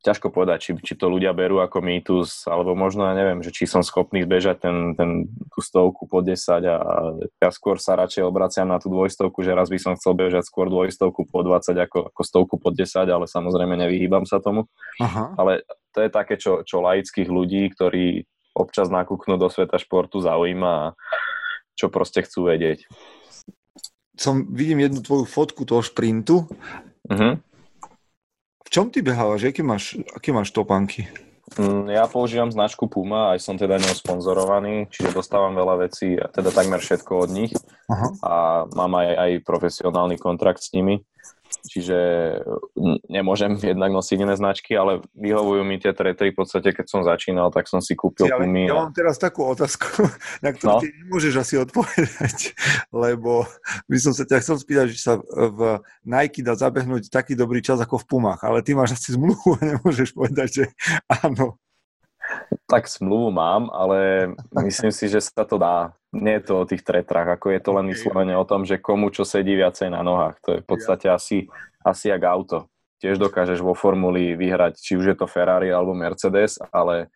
ťažko 0.03 0.35
povedať, 0.35 0.59
či, 0.59 0.71
či 0.83 0.95
to 0.99 1.07
ľudia 1.07 1.31
berú 1.31 1.63
ako 1.63 1.79
mýtus, 1.79 2.51
alebo 2.51 2.75
možno, 2.75 3.07
ja 3.07 3.15
neviem, 3.15 3.39
že 3.39 3.55
či 3.55 3.71
som 3.71 3.87
schopný 3.87 4.27
zbežať 4.27 4.67
ten, 4.67 4.77
ten, 4.99 5.31
tú 5.55 5.63
stovku 5.63 6.11
po 6.11 6.27
10 6.27 6.43
a 6.67 6.77
ja 7.39 7.49
skôr 7.55 7.79
sa 7.79 7.95
radšej 7.95 8.27
obraciam 8.27 8.67
na 8.67 8.83
tú 8.83 8.91
dvojstovku, 8.91 9.47
že 9.47 9.55
raz 9.55 9.71
by 9.71 9.79
som 9.79 9.95
chcel 9.95 10.19
bežať 10.19 10.51
skôr 10.51 10.67
dvojstovku 10.67 11.31
po 11.31 11.47
20 11.47 11.79
ako, 11.87 11.99
ako 12.11 12.23
stovku 12.27 12.55
po 12.59 12.75
10, 12.75 13.07
ale 13.07 13.31
samozrejme 13.31 13.79
nevyhýbam 13.79 14.27
sa 14.27 14.43
tomu. 14.43 14.67
Aha. 14.99 15.39
Ale 15.39 15.63
to 15.95 16.03
je 16.03 16.11
také, 16.11 16.35
čo, 16.35 16.67
čo 16.67 16.83
laických 16.83 17.31
ľudí, 17.31 17.71
ktorí 17.71 18.27
občas 18.59 18.91
nakúknú 18.91 19.39
do 19.39 19.47
sveta 19.47 19.79
športu, 19.79 20.19
zaujíma 20.19 20.71
a 20.71 20.87
čo 21.79 21.89
proste 21.89 22.27
chcú 22.27 22.51
vedieť. 22.51 22.91
Som, 24.19 24.51
vidím 24.51 24.83
jednu 24.83 25.01
tvoju 25.01 25.25
fotku 25.25 25.63
toho 25.65 25.81
šprintu. 25.81 26.51
Uh-huh 27.07 27.41
čom 28.73 28.89
ty 28.89 29.05
behávaš? 29.05 29.53
Aké 29.53 29.61
máš, 29.61 30.01
aké 30.17 30.33
máš 30.33 30.49
topánky? 30.49 31.05
Mm, 31.61 31.93
ja 31.93 32.09
používam 32.09 32.49
značku 32.49 32.89
Puma, 32.89 33.37
aj 33.37 33.45
som 33.45 33.61
teda 33.61 33.77
ňou 33.77 33.93
sponzorovaný, 33.93 34.89
čiže 34.89 35.13
dostávam 35.13 35.53
veľa 35.53 35.85
vecí, 35.85 36.17
teda 36.17 36.49
takmer 36.49 36.81
všetko 36.81 37.29
od 37.29 37.31
nich. 37.31 37.53
Aha. 37.93 38.09
A 38.25 38.35
mám 38.73 38.97
aj, 38.97 39.09
aj 39.13 39.31
profesionálny 39.45 40.17
kontrakt 40.17 40.65
s 40.65 40.73
nimi. 40.73 41.05
Čiže 41.63 41.99
nemôžem 43.07 43.55
jednak 43.55 43.95
nosiť 43.95 44.19
iné 44.19 44.35
značky, 44.35 44.75
ale 44.75 44.99
vyhovujú 45.15 45.63
mi 45.63 45.79
tie 45.79 45.95
tretry 45.95 46.35
v 46.35 46.43
podstate, 46.43 46.75
keď 46.75 46.87
som 46.91 47.07
začínal, 47.07 47.55
tak 47.55 47.71
som 47.71 47.79
si 47.79 47.95
kúpil 47.95 48.27
ja, 48.27 48.35
Pumy. 48.35 48.67
Ja 48.67 48.83
mám 48.83 48.91
teraz 48.91 49.23
takú 49.23 49.47
otázku, 49.47 50.11
na 50.45 50.51
ktorú 50.51 50.69
no? 50.69 50.83
ty 50.83 50.91
nemôžeš 50.91 51.35
asi 51.39 51.55
odpovedať, 51.63 52.39
lebo 53.07 53.47
by 53.87 53.97
som 54.03 54.11
sa 54.11 54.27
ťa 54.27 54.43
chcel 54.43 54.57
spýtať, 54.59 54.87
že 54.91 54.99
sa 54.99 55.15
v 55.33 55.79
Nike 56.03 56.43
dá 56.43 56.59
zabehnúť 56.59 57.07
taký 57.15 57.39
dobrý 57.39 57.63
čas 57.63 57.79
ako 57.79 58.03
v 58.03 58.09
Pumách, 58.11 58.43
ale 58.43 58.67
ty 58.67 58.75
máš 58.75 58.99
asi 58.99 59.15
zmluvu 59.15 59.55
a 59.59 59.79
nemôžeš 59.79 60.19
povedať, 60.19 60.49
že 60.51 60.65
áno. 61.07 61.63
Tak 62.67 62.89
smluvu 62.89 63.31
mám, 63.31 63.69
ale 63.73 64.33
myslím 64.65 64.93
si, 64.93 65.09
že 65.09 65.21
sa 65.21 65.45
to 65.45 65.61
dá 65.61 65.93
nie 66.13 66.37
je 66.39 66.45
to 66.45 66.55
o 66.61 66.69
tých 66.69 66.85
tretrách, 66.85 67.41
ako 67.41 67.57
je 67.57 67.61
to 67.65 67.71
len 67.73 67.87
vyslovene 67.89 68.37
o 68.37 68.45
tom, 68.45 68.69
že 68.69 68.77
komu 68.77 69.09
čo 69.09 69.25
sedí 69.25 69.57
viacej 69.57 69.89
na 69.89 70.05
nohách. 70.05 70.37
To 70.45 70.49
je 70.57 70.59
v 70.61 70.67
podstate 70.69 71.09
asi, 71.09 71.49
asi 71.81 72.13
jak 72.13 72.23
auto. 72.29 72.69
Tiež 73.01 73.19
dokážeš 73.19 73.65
vo 73.65 73.73
formuli 73.73 74.37
vyhrať, 74.37 74.79
či 74.79 74.95
už 74.95 75.05
je 75.11 75.17
to 75.17 75.27
Ferrari 75.27 75.73
alebo 75.73 75.97
Mercedes, 75.97 76.61
ale 76.71 77.11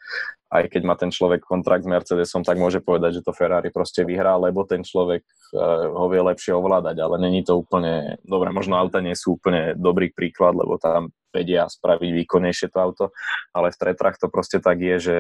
aj 0.51 0.73
keď 0.73 0.83
má 0.83 0.95
ten 0.97 1.13
človek 1.13 1.45
kontrakt 1.45 1.85
s 1.85 1.91
Mercedesom, 1.91 2.43
tak 2.43 2.57
môže 2.57 2.81
povedať, 2.81 3.21
že 3.21 3.25
to 3.27 3.37
Ferrari 3.37 3.69
proste 3.69 4.03
vyhrá, 4.03 4.39
lebo 4.41 4.65
ten 4.65 4.81
človek 4.81 5.23
uh, 5.23 5.91
ho 5.91 6.07
vie 6.09 6.23
lepšie 6.23 6.57
ovládať, 6.57 6.97
ale 7.03 7.21
není 7.21 7.43
to 7.45 7.59
úplne, 7.59 8.17
dobre, 8.25 8.55
možno 8.55 8.79
auta 8.79 9.03
nie 9.03 9.15
sú 9.15 9.37
úplne 9.37 9.77
dobrý 9.77 10.11
príklad, 10.15 10.57
lebo 10.57 10.79
tam 10.81 11.13
vedia 11.37 11.69
spraviť 11.69 12.11
výkonnejšie 12.25 12.73
to 12.73 12.79
auto, 12.81 13.05
ale 13.53 13.69
v 13.69 13.77
tretrách 13.77 14.17
to 14.17 14.33
proste 14.33 14.65
tak 14.65 14.81
je, 14.81 14.97
že 14.97 15.17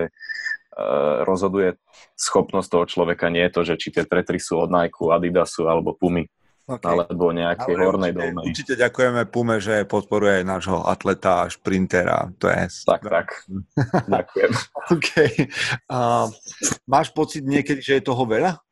Eh, 0.76 1.24
rozhoduje 1.24 1.80
schopnosť 2.20 2.68
toho 2.68 2.84
človeka, 2.84 3.32
nie 3.32 3.48
je 3.48 3.54
to, 3.56 3.60
že 3.64 3.80
či 3.80 3.88
tie 3.96 4.04
tretry 4.04 4.36
sú 4.36 4.60
od 4.60 4.68
Nike, 4.68 5.08
Adidasu 5.08 5.64
alebo 5.64 5.96
Pumy. 5.96 6.28
Okay. 6.66 6.82
alebo 6.82 7.30
nejaké 7.30 7.78
Ale 7.78 7.80
hornej 7.86 8.10
určite, 8.10 8.20
dolnej. 8.26 8.44
Určite 8.50 8.74
ďakujeme 8.74 9.22
Pume, 9.30 9.56
že 9.62 9.86
podporuje 9.86 10.42
nášho 10.42 10.82
atleta, 10.82 11.46
šprintera. 11.46 12.34
To 12.42 12.50
je... 12.50 12.66
Tak, 12.82 13.06
tak. 13.06 13.28
Ďakujem. 14.18 14.50
OK. 14.98 15.10
Uh, 15.86 16.26
máš 16.90 17.14
pocit 17.14 17.46
niekedy, 17.46 17.78
že 17.80 18.02
je 18.02 18.10
toho 18.10 18.26
veľa? 18.26 18.65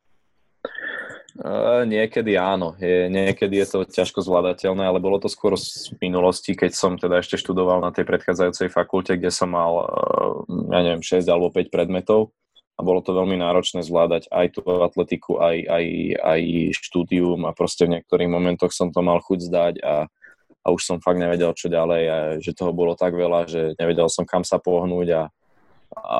Uh, 1.35 1.83
niekedy 1.83 2.39
áno, 2.39 2.79
je, 2.79 3.11
niekedy 3.11 3.59
je 3.59 3.67
to 3.67 3.79
ťažko 3.83 4.23
zvládateľné, 4.23 4.87
ale 4.87 5.03
bolo 5.03 5.19
to 5.19 5.27
skôr 5.27 5.59
z 5.59 5.91
minulosti, 5.99 6.55
keď 6.55 6.71
som 6.71 6.95
teda 6.95 7.19
ešte 7.19 7.35
študoval 7.35 7.83
na 7.83 7.91
tej 7.91 8.07
predchádzajúcej 8.07 8.71
fakulte, 8.71 9.19
kde 9.19 9.35
som 9.35 9.51
mal, 9.51 9.83
uh, 9.83 10.47
ja 10.71 10.79
neviem, 10.79 11.03
6 11.03 11.27
alebo 11.27 11.51
5 11.51 11.67
predmetov. 11.67 12.31
A 12.79 12.83
bolo 12.87 13.03
to 13.03 13.11
veľmi 13.11 13.35
náročné 13.35 13.83
zvládať 13.83 14.31
aj 14.31 14.47
tú 14.55 14.63
atletiku, 14.63 15.43
aj, 15.43 15.57
aj, 15.67 15.85
aj 16.23 16.41
štúdium 16.75 17.43
a 17.47 17.51
proste 17.51 17.83
v 17.83 17.99
niektorých 17.99 18.31
momentoch 18.31 18.71
som 18.71 18.91
to 18.91 19.03
mal 19.03 19.19
chuť 19.19 19.39
zdať 19.47 19.73
a, 19.83 20.07
a 20.63 20.67
už 20.71 20.83
som 20.83 21.03
fakt 21.03 21.19
nevedel, 21.19 21.51
čo 21.55 21.71
ďalej 21.71 22.03
a 22.07 22.17
že 22.39 22.51
toho 22.51 22.75
bolo 22.75 22.95
tak 22.95 23.15
veľa, 23.15 23.47
že 23.47 23.75
nevedel 23.79 24.11
som, 24.11 24.27
kam 24.27 24.43
sa 24.43 24.59
pohnúť 24.59 25.07
a, 25.07 25.23
a 25.99 26.15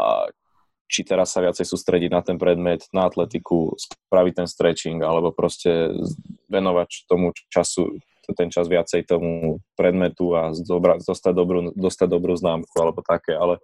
či 0.86 1.01
teraz 1.01 1.33
sa 1.33 1.41
viacej 1.41 1.65
sústrediť 1.65 2.09
na 2.13 2.21
ten 2.21 2.38
predmet, 2.38 2.86
na 2.93 3.09
atletiku, 3.09 3.73
spraviť 3.77 4.33
ten 4.38 4.47
stretching, 4.47 5.01
alebo 5.01 5.33
proste 5.33 5.91
venovať 6.47 7.09
tomu 7.09 7.33
času, 7.49 7.97
ten 8.33 8.49
čas 8.49 8.65
viacej 8.65 9.05
tomu 9.05 9.61
predmetu 9.77 10.33
a 10.33 10.49
dobra, 10.57 10.97
dostať, 10.97 11.33
dobrú, 11.33 11.59
dostať 11.77 12.07
dobrú 12.09 12.33
známku 12.33 12.73
alebo 12.81 13.05
také, 13.05 13.38
ale 13.38 13.61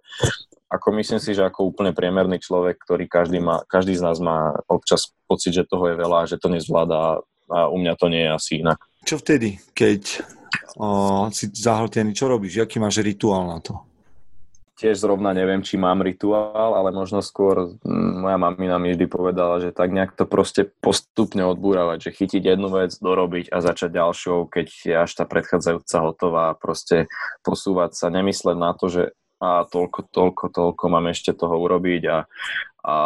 ako 0.70 0.94
myslím 1.02 1.18
si, 1.18 1.34
že 1.34 1.42
ako 1.42 1.74
úplne 1.74 1.90
priemerný 1.90 2.38
človek, 2.38 2.78
ktorý 2.78 3.04
každý, 3.10 3.42
má, 3.42 3.66
každý 3.66 3.98
z 3.98 4.02
nás 4.06 4.22
má 4.22 4.54
občas 4.70 5.10
pocit, 5.26 5.52
že 5.52 5.68
toho 5.68 5.90
je 5.90 5.96
veľa, 5.98 6.30
že 6.30 6.38
to 6.38 6.46
nezvláda 6.46 7.20
a 7.52 7.68
u 7.68 7.76
mňa 7.76 7.94
to 7.98 8.06
nie 8.08 8.24
je 8.24 8.30
asi 8.32 8.52
inak. 8.64 8.78
Čo 9.04 9.20
vtedy, 9.20 9.60
keď 9.76 10.24
o, 10.78 11.28
si 11.34 11.52
zahltený, 11.52 12.16
čo 12.16 12.30
robíš? 12.30 12.64
Aký 12.64 12.80
máš 12.80 13.02
rituál 13.04 13.44
na 13.50 13.58
to? 13.60 13.91
Tiež 14.76 14.98
zrovna 14.98 15.36
neviem, 15.36 15.60
či 15.60 15.76
mám 15.76 16.00
rituál, 16.00 16.72
ale 16.72 16.90
možno 16.90 17.20
skôr 17.20 17.76
mm, 17.84 18.24
moja 18.24 18.38
mamina 18.40 18.80
mi 18.80 18.96
vždy 18.96 19.06
povedala, 19.08 19.60
že 19.60 19.70
tak 19.70 19.92
nejak 19.92 20.16
to 20.16 20.24
proste 20.24 20.72
postupne 20.80 21.44
odbúravať, 21.44 22.08
že 22.08 22.16
chytiť 22.16 22.42
jednu 22.56 22.72
vec, 22.72 22.96
dorobiť 22.96 23.52
a 23.52 23.60
začať 23.60 23.90
ďalšou, 23.92 24.48
keď 24.48 24.66
je 24.72 24.94
až 24.96 25.10
tá 25.12 25.24
predchádzajúca 25.28 25.96
hotová, 26.00 26.46
proste 26.56 27.06
posúvať 27.44 27.96
sa, 27.96 28.08
nemysleť 28.08 28.56
na 28.56 28.72
to, 28.72 28.88
že 28.88 29.02
a 29.42 29.66
toľko, 29.66 30.06
toľko, 30.14 30.44
toľko 30.54 30.84
mám 30.86 31.10
ešte 31.10 31.34
toho 31.34 31.58
urobiť 31.58 32.02
a, 32.06 32.18
a 32.86 32.96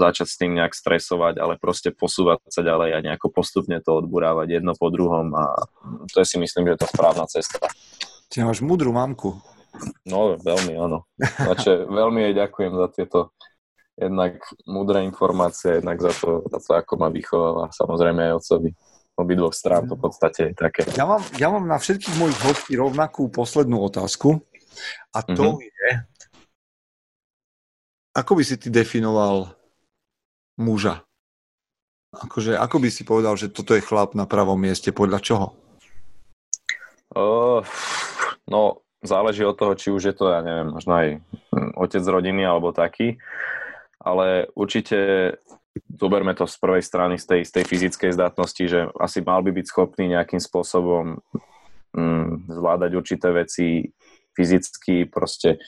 začať 0.00 0.26
s 0.32 0.40
tým 0.40 0.56
nejak 0.56 0.72
stresovať, 0.72 1.36
ale 1.36 1.60
proste 1.60 1.92
posúvať 1.92 2.40
sa 2.48 2.64
ďalej 2.64 2.96
a 2.96 3.04
nejako 3.04 3.28
postupne 3.28 3.76
to 3.84 4.00
odburávať 4.00 4.48
jedno 4.48 4.72
po 4.72 4.88
druhom 4.88 5.28
a 5.36 5.52
to 6.08 6.24
je 6.24 6.26
si 6.26 6.36
myslím, 6.40 6.72
že 6.72 6.72
je 6.72 6.80
to 6.80 6.88
správna 6.88 7.28
cesta. 7.28 7.60
Ty 8.32 8.48
máš 8.48 8.64
múdru 8.64 8.96
mamku. 8.96 9.36
No, 10.04 10.36
veľmi, 10.36 10.74
áno. 10.76 11.08
Znači, 11.16 11.88
veľmi 11.88 12.28
jej 12.28 12.34
ďakujem 12.36 12.72
za 12.76 12.86
tieto 12.92 13.18
jednak 13.96 14.40
múdre 14.68 15.04
informácie, 15.04 15.80
jednak 15.80 16.00
za 16.00 16.12
to, 16.16 16.44
za 16.48 16.58
to 16.60 16.70
ako 16.76 16.92
ma 16.96 17.08
vychováva, 17.12 17.68
samozrejme 17.72 18.20
aj 18.32 18.36
otcovi. 18.44 18.70
Obidvoch 19.12 19.52
strán 19.52 19.84
to 19.84 20.00
v 20.00 20.08
podstate 20.08 20.40
je 20.50 20.54
také. 20.56 20.88
Ja 20.96 21.04
mám, 21.04 21.20
ja 21.36 21.52
mám 21.52 21.68
na 21.68 21.76
všetkých 21.76 22.16
mojich 22.16 22.40
hostí 22.48 22.72
rovnakú 22.80 23.28
poslednú 23.28 23.84
otázku 23.84 24.40
a 25.12 25.20
to 25.20 25.60
mm-hmm. 25.60 25.68
je, 25.68 25.90
ako 28.16 28.32
by 28.36 28.42
si 28.44 28.56
ty 28.56 28.72
definoval 28.72 29.52
muža? 30.56 31.04
Akože, 32.12 32.56
ako 32.56 32.76
by 32.80 32.88
si 32.92 33.08
povedal, 33.08 33.36
že 33.40 33.52
toto 33.52 33.72
je 33.72 33.84
chlap 33.84 34.12
na 34.12 34.28
pravom 34.28 34.56
mieste, 34.56 34.92
podľa 34.92 35.20
čoho? 35.20 35.46
Uh, 37.12 37.64
no, 38.48 38.84
záleží 39.02 39.42
od 39.44 39.58
toho, 39.58 39.74
či 39.74 39.90
už 39.90 40.02
je 40.10 40.14
to, 40.14 40.30
ja 40.30 40.40
neviem, 40.40 40.72
možno 40.72 40.92
aj 40.94 41.08
hm, 41.50 41.70
otec 41.76 42.04
rodiny 42.06 42.42
alebo 42.46 42.70
taký, 42.70 43.18
ale 44.02 44.50
určite 44.54 44.98
zoberme 45.88 46.34
to 46.34 46.44
z 46.46 46.56
prvej 46.58 46.82
strany, 46.82 47.16
z 47.18 47.24
tej, 47.26 47.40
z 47.48 47.50
tej 47.50 47.64
fyzickej 47.64 48.10
zdatnosti, 48.14 48.64
že 48.66 48.80
asi 49.00 49.24
mal 49.24 49.40
by 49.40 49.50
byť 49.52 49.66
schopný 49.66 50.10
nejakým 50.12 50.40
spôsobom 50.40 51.20
mm, 51.96 52.50
zvládať 52.50 52.90
určité 52.96 53.28
veci 53.32 53.90
fyzicky, 54.32 55.08
proste 55.08 55.60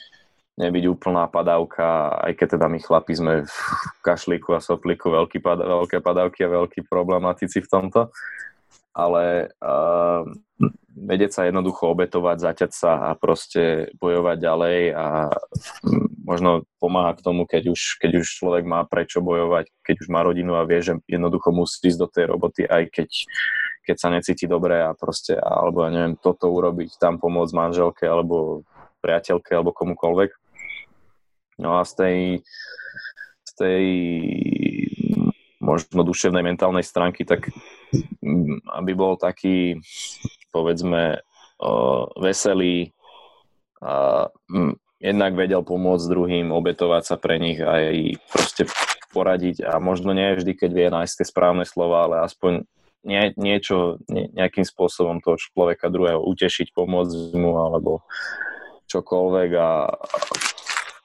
nebyť 0.55 0.83
úplná 0.87 1.27
padávka, 1.27 2.15
aj 2.23 2.31
keď 2.39 2.47
teda 2.55 2.67
my 2.71 2.79
chlapi 2.79 3.13
sme 3.13 3.33
v 3.43 3.99
kašlíku 3.99 4.55
a 4.55 4.63
sopliku 4.63 5.11
veľký 5.11 5.43
pad, 5.43 5.59
veľké 5.59 5.99
padávky 5.99 6.47
a 6.47 6.53
veľkí 6.63 6.87
problematici 6.87 7.59
v 7.59 7.67
tomto, 7.67 8.01
ale 8.95 9.51
uh, 9.59 10.23
vedieť 10.95 11.31
sa 11.35 11.41
jednoducho 11.51 11.91
obetovať, 11.91 12.37
zaťať 12.39 12.71
sa 12.71 13.11
a 13.11 13.19
proste 13.19 13.91
bojovať 13.99 14.37
ďalej 14.39 14.79
a 14.95 15.27
možno 16.23 16.63
pomáha 16.79 17.11
k 17.19 17.21
tomu, 17.21 17.43
keď 17.43 17.75
už, 17.75 17.99
keď 17.99 18.23
už 18.23 18.27
človek 18.27 18.63
má 18.63 18.87
prečo 18.87 19.19
bojovať, 19.19 19.67
keď 19.83 19.95
už 19.99 20.07
má 20.07 20.23
rodinu 20.23 20.55
a 20.55 20.63
vie, 20.63 20.79
že 20.79 20.95
jednoducho 21.05 21.51
musí 21.51 21.83
ísť 21.91 21.99
do 21.99 22.07
tej 22.07 22.25
roboty, 22.31 22.63
aj 22.63 22.87
keď, 22.95 23.09
keď 23.83 23.95
sa 23.99 24.09
necíti 24.09 24.47
dobre 24.47 24.79
a 24.79 24.95
proste, 24.95 25.35
alebo 25.35 25.83
ja 25.83 25.91
neviem, 25.91 26.15
toto 26.15 26.47
urobiť, 26.47 26.95
tam 26.95 27.19
pomôcť 27.19 27.53
manželke 27.53 28.07
alebo 28.07 28.63
priateľke 29.03 29.51
alebo 29.51 29.75
komukoľvek. 29.75 30.31
No 31.59 31.77
a 31.77 31.83
z 31.83 31.93
tej, 31.93 32.19
z 33.43 33.51
tej 33.59 33.83
možno 35.65 36.05
duševnej, 36.05 36.45
mentálnej 36.45 36.85
stránky, 36.85 37.25
tak 37.25 37.49
aby 38.69 38.91
bol 38.93 39.17
taký 39.17 39.81
povedzme 40.53 41.25
veselý 42.21 42.93
a 43.81 44.29
jednak 45.01 45.35
vedel 45.35 45.61
pomôcť 45.61 46.09
druhým, 46.09 46.53
obetovať 46.53 47.03
sa 47.03 47.15
pre 47.19 47.41
nich 47.41 47.59
a 47.59 47.81
aj 47.81 48.21
proste 48.31 48.63
poradiť 49.11 49.63
a 49.63 49.79
možno 49.79 50.11
nie 50.11 50.35
vždy, 50.35 50.53
keď 50.55 50.71
vie 50.71 50.87
nájsť 50.91 51.13
tie 51.21 51.27
správne 51.27 51.65
slova, 51.67 52.07
ale 52.07 52.15
aspoň 52.25 52.67
nie, 53.05 53.31
niečo, 53.37 54.01
ne, 54.09 54.27
nejakým 54.33 54.65
spôsobom 54.65 55.21
toho 55.21 55.37
človeka 55.37 55.93
druhého 55.93 56.19
utešiť, 56.19 56.73
pomôcť 56.73 57.37
mu 57.37 57.53
alebo 57.61 58.01
čokoľvek 58.89 59.49
a 59.55 59.69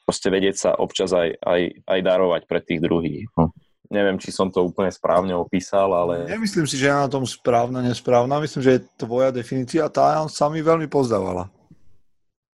proste 0.09 0.29
vedieť 0.33 0.57
sa 0.57 0.71
občas 0.75 1.13
aj, 1.13 1.39
aj, 1.39 1.61
aj 1.87 2.01
darovať 2.01 2.43
pre 2.49 2.61
tých 2.65 2.81
druhých. 2.81 3.29
No. 3.37 3.53
Neviem, 3.91 4.23
či 4.23 4.31
som 4.31 4.47
to 4.55 4.63
úplne 4.63 4.87
správne 4.95 5.35
opísal, 5.35 5.91
ale... 5.91 6.31
Nemyslím 6.31 6.63
si, 6.63 6.79
že 6.79 6.87
je 6.87 6.95
na 6.95 7.11
tom 7.11 7.27
správna, 7.27 7.83
nesprávna. 7.83 8.39
Myslím, 8.39 8.63
že 8.63 8.73
je 8.79 8.87
tvoja 8.95 9.35
definícia, 9.35 9.91
tá 9.91 10.23
sa 10.31 10.47
mi 10.47 10.63
veľmi 10.63 10.87
pozdávala. 10.87 11.51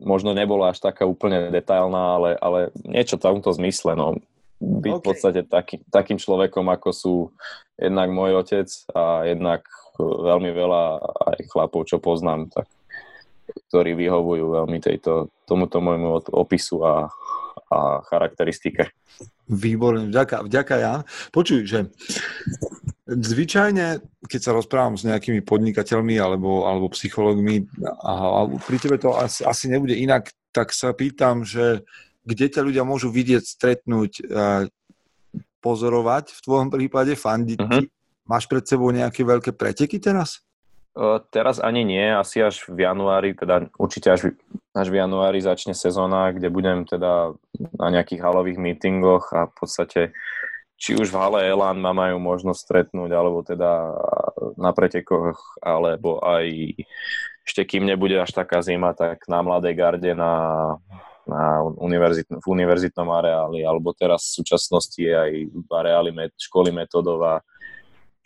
Možno 0.01 0.33
nebola 0.33 0.73
až 0.73 0.81
taká 0.81 1.05
úplne 1.05 1.53
detailná, 1.53 2.17
ale, 2.17 2.31
ale 2.41 2.73
niečo 2.89 3.21
v 3.21 3.25
tomto 3.29 3.53
zmysle. 3.53 3.93
No. 3.93 4.17
Byť 4.57 4.93
okay. 4.97 5.01
v 5.01 5.05
podstate 5.05 5.41
taký, 5.45 5.77
takým 5.93 6.17
človekom, 6.17 6.65
ako 6.73 6.89
sú 6.97 7.15
jednak 7.77 8.09
môj 8.09 8.41
otec 8.41 8.69
a 8.97 9.29
jednak 9.29 9.61
veľmi 10.01 10.51
veľa 10.57 10.83
aj 11.37 11.39
chlapov, 11.53 11.85
čo 11.85 12.01
poznám, 12.01 12.49
tak, 12.49 12.65
ktorí 13.69 13.93
vyhovujú 13.93 14.57
veľmi 14.57 14.81
tejto, 14.81 15.29
tomuto 15.45 15.85
môjmu 15.85 16.33
opisu 16.33 16.81
a, 16.81 17.13
a 17.69 18.01
charakteristike. 18.09 18.89
Výborne, 19.47 20.11
vďaka, 20.11 20.43
vďaka 20.47 20.75
Jan. 20.79 21.01
Počuj, 21.31 21.61
že 21.67 21.79
zvyčajne, 23.07 24.03
keď 24.27 24.41
sa 24.43 24.51
rozprávam 24.51 24.99
s 24.99 25.07
nejakými 25.07 25.47
podnikateľmi 25.47 26.19
alebo, 26.19 26.67
alebo 26.67 26.91
psychológmi 26.91 27.63
a, 28.03 28.13
a 28.13 28.39
pri 28.59 28.77
tebe 28.83 28.99
to 28.99 29.15
asi, 29.15 29.47
asi 29.47 29.71
nebude 29.71 29.95
inak, 29.95 30.35
tak 30.51 30.75
sa 30.75 30.91
pýtam, 30.91 31.47
že 31.47 31.87
kde 32.27 32.47
ťa 32.51 32.67
ľudia 32.67 32.83
môžu 32.83 33.15
vidieť, 33.15 33.45
stretnúť, 33.47 34.27
pozorovať 35.63 36.35
v 36.35 36.41
tvojom 36.43 36.69
prípade, 36.71 37.15
fandiť. 37.15 37.59
Uh-huh. 37.59 37.87
Máš 38.27 38.51
pred 38.51 38.67
sebou 38.67 38.91
nejaké 38.91 39.23
veľké 39.23 39.55
preteky 39.55 40.03
teraz? 40.03 40.46
Teraz 41.29 41.61
ani 41.61 41.85
nie, 41.85 42.09
asi 42.09 42.41
až 42.41 42.65
v 42.73 42.89
januári, 42.89 43.37
teda 43.37 43.69
určite 43.77 44.09
až, 44.09 44.33
až 44.73 44.89
v 44.89 44.97
januári 44.97 45.45
začne 45.45 45.77
sezóna, 45.77 46.33
kde 46.33 46.49
budem 46.49 46.89
teda 46.89 47.37
na 47.77 47.89
nejakých 47.93 48.25
halových 48.25 48.57
meetingoch 48.57 49.29
a 49.37 49.45
v 49.45 49.55
podstate 49.61 50.01
či 50.77 50.97
už 50.97 51.09
v 51.09 51.21
hale 51.21 51.41
Elan 51.49 51.81
ma 51.81 51.97
majú 51.97 52.21
možnosť 52.21 52.61
stretnúť, 52.61 53.11
alebo 53.13 53.41
teda 53.41 53.97
na 54.61 54.73
pretekoch, 54.77 55.61
alebo 55.61 56.21
aj 56.21 56.49
ešte 57.45 57.65
kým 57.65 57.89
nebude 57.89 58.17
až 58.21 58.33
taká 58.33 58.61
zima, 58.61 58.93
tak 58.93 59.25
na 59.29 59.41
Mladej 59.41 59.73
garde 59.73 60.13
na, 60.13 60.33
na 61.25 61.65
univerzit, 61.65 62.29
v 62.29 62.47
univerzitnom 62.47 63.09
areáli, 63.09 63.65
alebo 63.65 63.97
teraz 63.97 64.33
v 64.33 64.45
súčasnosti 64.45 65.01
aj 65.01 65.31
v 65.49 65.71
areáli 65.73 66.13
met, 66.13 66.33
školy 66.37 66.73
metodov 66.73 67.25
a 67.25 67.41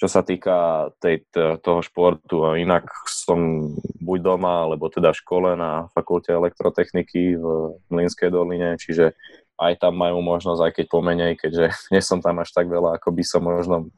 čo 0.01 0.09
sa 0.09 0.25
týka 0.25 0.89
tej, 0.97 1.29
toho 1.61 1.85
športu. 1.85 2.49
A 2.49 2.57
inak 2.57 2.89
som 3.05 3.69
buď 4.01 4.19
doma, 4.33 4.65
alebo 4.65 4.89
teda 4.89 5.13
v 5.13 5.21
škole 5.21 5.53
na 5.61 5.93
fakulte 5.93 6.33
elektrotechniky 6.33 7.37
v 7.37 7.77
Mlinskej 7.93 8.33
doline, 8.33 8.81
čiže 8.81 9.13
aj 9.61 9.77
tam 9.77 10.01
majú 10.01 10.25
možnosť, 10.25 10.61
aj 10.65 10.73
keď 10.73 10.87
pomenej, 10.89 11.33
keďže 11.37 11.77
nie 11.93 12.01
som 12.01 12.25
tam 12.25 12.41
až 12.41 12.49
tak 12.57 12.73
veľa, 12.73 12.97
ako 12.97 13.13
by 13.13 13.25
som 13.29 13.45
možno, 13.45 13.93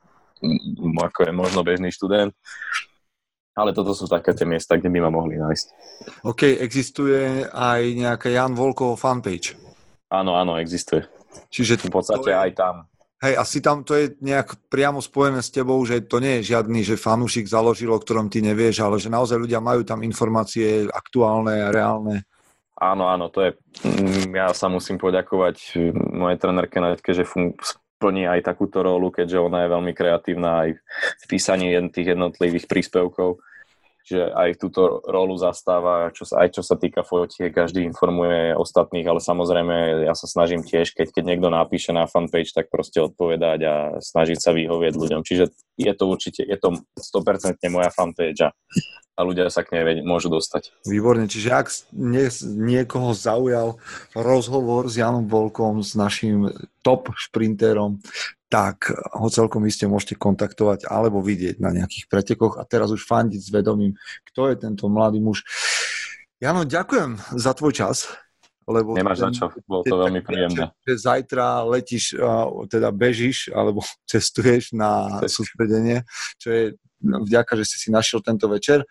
ako 0.98 1.30
je 1.30 1.32
možno 1.32 1.62
bežný 1.62 1.94
študent. 1.94 2.34
Ale 3.54 3.70
toto 3.70 3.94
sú 3.94 4.10
také 4.10 4.34
tie 4.34 4.48
miesta, 4.48 4.74
kde 4.74 4.90
by 4.90 5.06
ma 5.06 5.10
mohli 5.12 5.38
nájsť. 5.38 5.66
OK, 6.26 6.56
existuje 6.66 7.46
aj 7.46 7.80
nejaká 7.94 8.32
Jan 8.32 8.58
Volkov 8.58 8.98
fanpage? 8.98 9.54
Áno, 10.10 10.34
áno, 10.34 10.56
existuje. 10.56 11.04
Čiže 11.52 11.84
v 11.86 11.92
podstate 11.92 12.32
je... 12.32 12.36
aj 12.48 12.50
tam 12.56 12.74
Hej, 13.22 13.38
asi 13.38 13.58
tam 13.62 13.86
to 13.86 13.94
je 13.94 14.18
nejak 14.18 14.66
priamo 14.66 14.98
spojené 14.98 15.38
s 15.38 15.54
tebou, 15.54 15.78
že 15.86 16.02
to 16.02 16.18
nie 16.18 16.42
je 16.42 16.58
žiadny, 16.58 16.82
že 16.82 16.98
fanúšik 16.98 17.46
založil, 17.46 17.94
o 17.94 18.02
ktorom 18.02 18.26
ty 18.26 18.42
nevieš, 18.42 18.82
ale 18.82 18.98
že 18.98 19.06
naozaj 19.06 19.38
ľudia 19.38 19.62
majú 19.62 19.86
tam 19.86 20.02
informácie 20.02 20.90
aktuálne 20.90 21.62
a 21.62 21.70
reálne. 21.70 22.26
Áno, 22.82 23.06
áno, 23.06 23.30
to 23.30 23.46
je, 23.46 23.50
mm, 23.86 24.34
ja 24.34 24.50
sa 24.50 24.66
musím 24.66 24.98
poďakovať 24.98 25.78
mojej 25.94 26.38
trenerke 26.42 26.82
Naďke, 26.82 27.14
že 27.14 27.22
fun- 27.22 27.54
plní 28.02 28.26
aj 28.26 28.42
takúto 28.42 28.82
rolu, 28.82 29.14
keďže 29.14 29.38
ona 29.38 29.62
je 29.62 29.68
veľmi 29.70 29.92
kreatívna 29.94 30.66
aj 30.66 30.68
v 31.22 31.24
písaní 31.30 31.70
tých 31.94 32.18
jednotlivých 32.18 32.66
príspevkov 32.66 33.38
že 34.02 34.18
aj 34.34 34.58
túto 34.58 35.00
rolu 35.06 35.38
zastáva, 35.38 36.10
čo, 36.10 36.26
aj 36.34 36.58
čo 36.58 36.62
sa 36.66 36.74
týka 36.74 37.06
fotiek, 37.06 37.54
každý 37.54 37.86
informuje 37.86 38.54
ostatných, 38.58 39.06
ale 39.06 39.22
samozrejme 39.22 40.06
ja 40.06 40.14
sa 40.18 40.26
snažím 40.26 40.66
tiež, 40.66 40.94
keď, 40.94 41.14
keď 41.14 41.24
niekto 41.24 41.48
napíše 41.48 41.94
na 41.94 42.10
fanpage, 42.10 42.50
tak 42.50 42.66
proste 42.68 42.98
odpovedať 42.98 43.58
a 43.62 43.74
snažiť 44.02 44.38
sa 44.38 44.50
vyhovieť 44.50 44.94
ľuďom. 44.98 45.22
Čiže 45.22 45.54
je 45.78 45.92
to 45.94 46.04
určite, 46.10 46.42
je 46.42 46.58
to 46.58 46.82
100% 46.98 47.62
moja 47.70 47.90
fanpage 47.94 48.40
a, 48.42 48.50
a 49.14 49.20
ľudia 49.22 49.46
sa 49.52 49.62
k 49.62 49.78
nej 49.78 50.02
môžu 50.02 50.32
dostať. 50.32 50.74
Výborne, 50.88 51.30
čiže 51.30 51.48
ak 51.54 51.66
nie, 51.94 52.26
niekoho 52.42 53.14
zaujal 53.14 53.78
rozhovor 54.18 54.90
s 54.90 54.98
Janom 54.98 55.30
Volkom, 55.30 55.84
s 55.84 55.94
našim 55.94 56.50
top 56.82 57.14
šprinterom, 57.14 58.02
tak 58.52 58.92
ho 58.92 59.28
celkom 59.32 59.64
iste 59.64 59.88
môžete 59.88 60.20
kontaktovať 60.20 60.84
alebo 60.84 61.24
vidieť 61.24 61.56
na 61.62 61.72
nejakých 61.72 62.04
pretekoch 62.10 62.60
a 62.60 62.68
teraz 62.68 62.92
už 62.92 63.06
fandiť 63.08 63.40
s 63.40 63.48
vedomím, 63.48 63.96
kto 64.28 64.52
je 64.52 64.56
tento 64.60 64.90
mladý 64.92 65.24
muž. 65.24 65.40
Jano, 66.42 66.68
ďakujem 66.68 67.16
za 67.38 67.54
tvoj 67.56 67.72
čas. 67.72 68.10
Lebo 68.62 68.94
Nemáš 68.94 69.18
ten, 69.18 69.26
na 69.26 69.32
čo, 69.34 69.46
bolo 69.66 69.82
to 69.82 69.96
veľmi 69.98 70.22
príjemné. 70.22 70.70
Že 70.86 70.94
zajtra 70.94 71.66
letíš, 71.66 72.14
teda 72.70 72.94
bežíš 72.94 73.50
alebo 73.50 73.82
cestuješ 74.10 74.74
na 74.76 75.22
sústredenie, 75.26 76.06
čo 76.38 76.48
je 76.50 76.62
vďaka, 77.02 77.58
že 77.58 77.64
si 77.66 77.76
si 77.82 77.88
našiel 77.90 78.22
tento 78.22 78.46
večer 78.46 78.86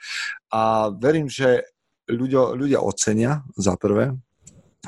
a 0.51 0.91
verím, 0.91 1.31
že 1.31 1.63
ľudia, 2.11 2.51
ľudia 2.51 2.83
ocenia 2.83 3.47
za 3.55 3.79
prvé, 3.79 4.11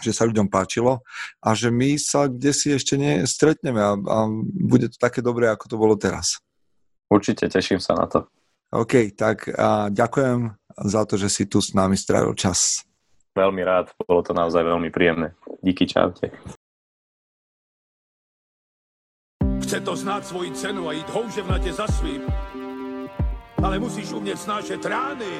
že 0.01 0.15
sa 0.15 0.25
ľuďom 0.25 0.49
páčilo 0.49 1.05
a 1.43 1.53
že 1.53 1.69
my 1.69 1.99
sa 2.01 2.25
kde 2.25 2.49
si 2.55 2.73
ešte 2.73 2.97
stretneme 3.29 3.81
a, 3.81 3.93
a 3.93 4.17
bude 4.49 4.89
to 4.89 4.97
také 4.97 5.21
dobré, 5.21 5.49
ako 5.49 5.65
to 5.69 5.75
bolo 5.77 5.95
teraz. 5.99 6.41
Určite, 7.13 7.45
teším 7.45 7.77
sa 7.77 7.93
na 7.93 8.09
to. 8.09 8.25
OK, 8.73 9.13
tak 9.13 9.53
a 9.53 9.93
ďakujem 9.93 10.49
za 10.81 11.05
to, 11.05 11.13
že 11.21 11.29
si 11.29 11.43
tu 11.45 11.61
s 11.61 11.77
nami 11.77 11.93
strávil 11.93 12.33
čas. 12.33 12.81
Veľmi 13.37 13.61
rád, 13.61 13.93
bolo 14.01 14.25
to 14.25 14.33
naozaj 14.33 14.65
veľmi 14.65 14.89
príjemné. 14.89 15.37
Díky, 15.61 15.85
čaute. 15.85 16.33
Chce 19.61 19.81
to 19.81 19.95
znát 19.95 20.25
svoji 20.25 20.51
cenu 20.51 20.89
a 20.89 20.91
jít 20.93 21.09
houževnatě 21.09 21.73
za 21.73 21.87
svým, 21.87 22.21
ale 23.63 23.79
musíš 23.79 24.11
umět 24.11 24.37
snášet 24.37 24.85
rány 24.85 25.39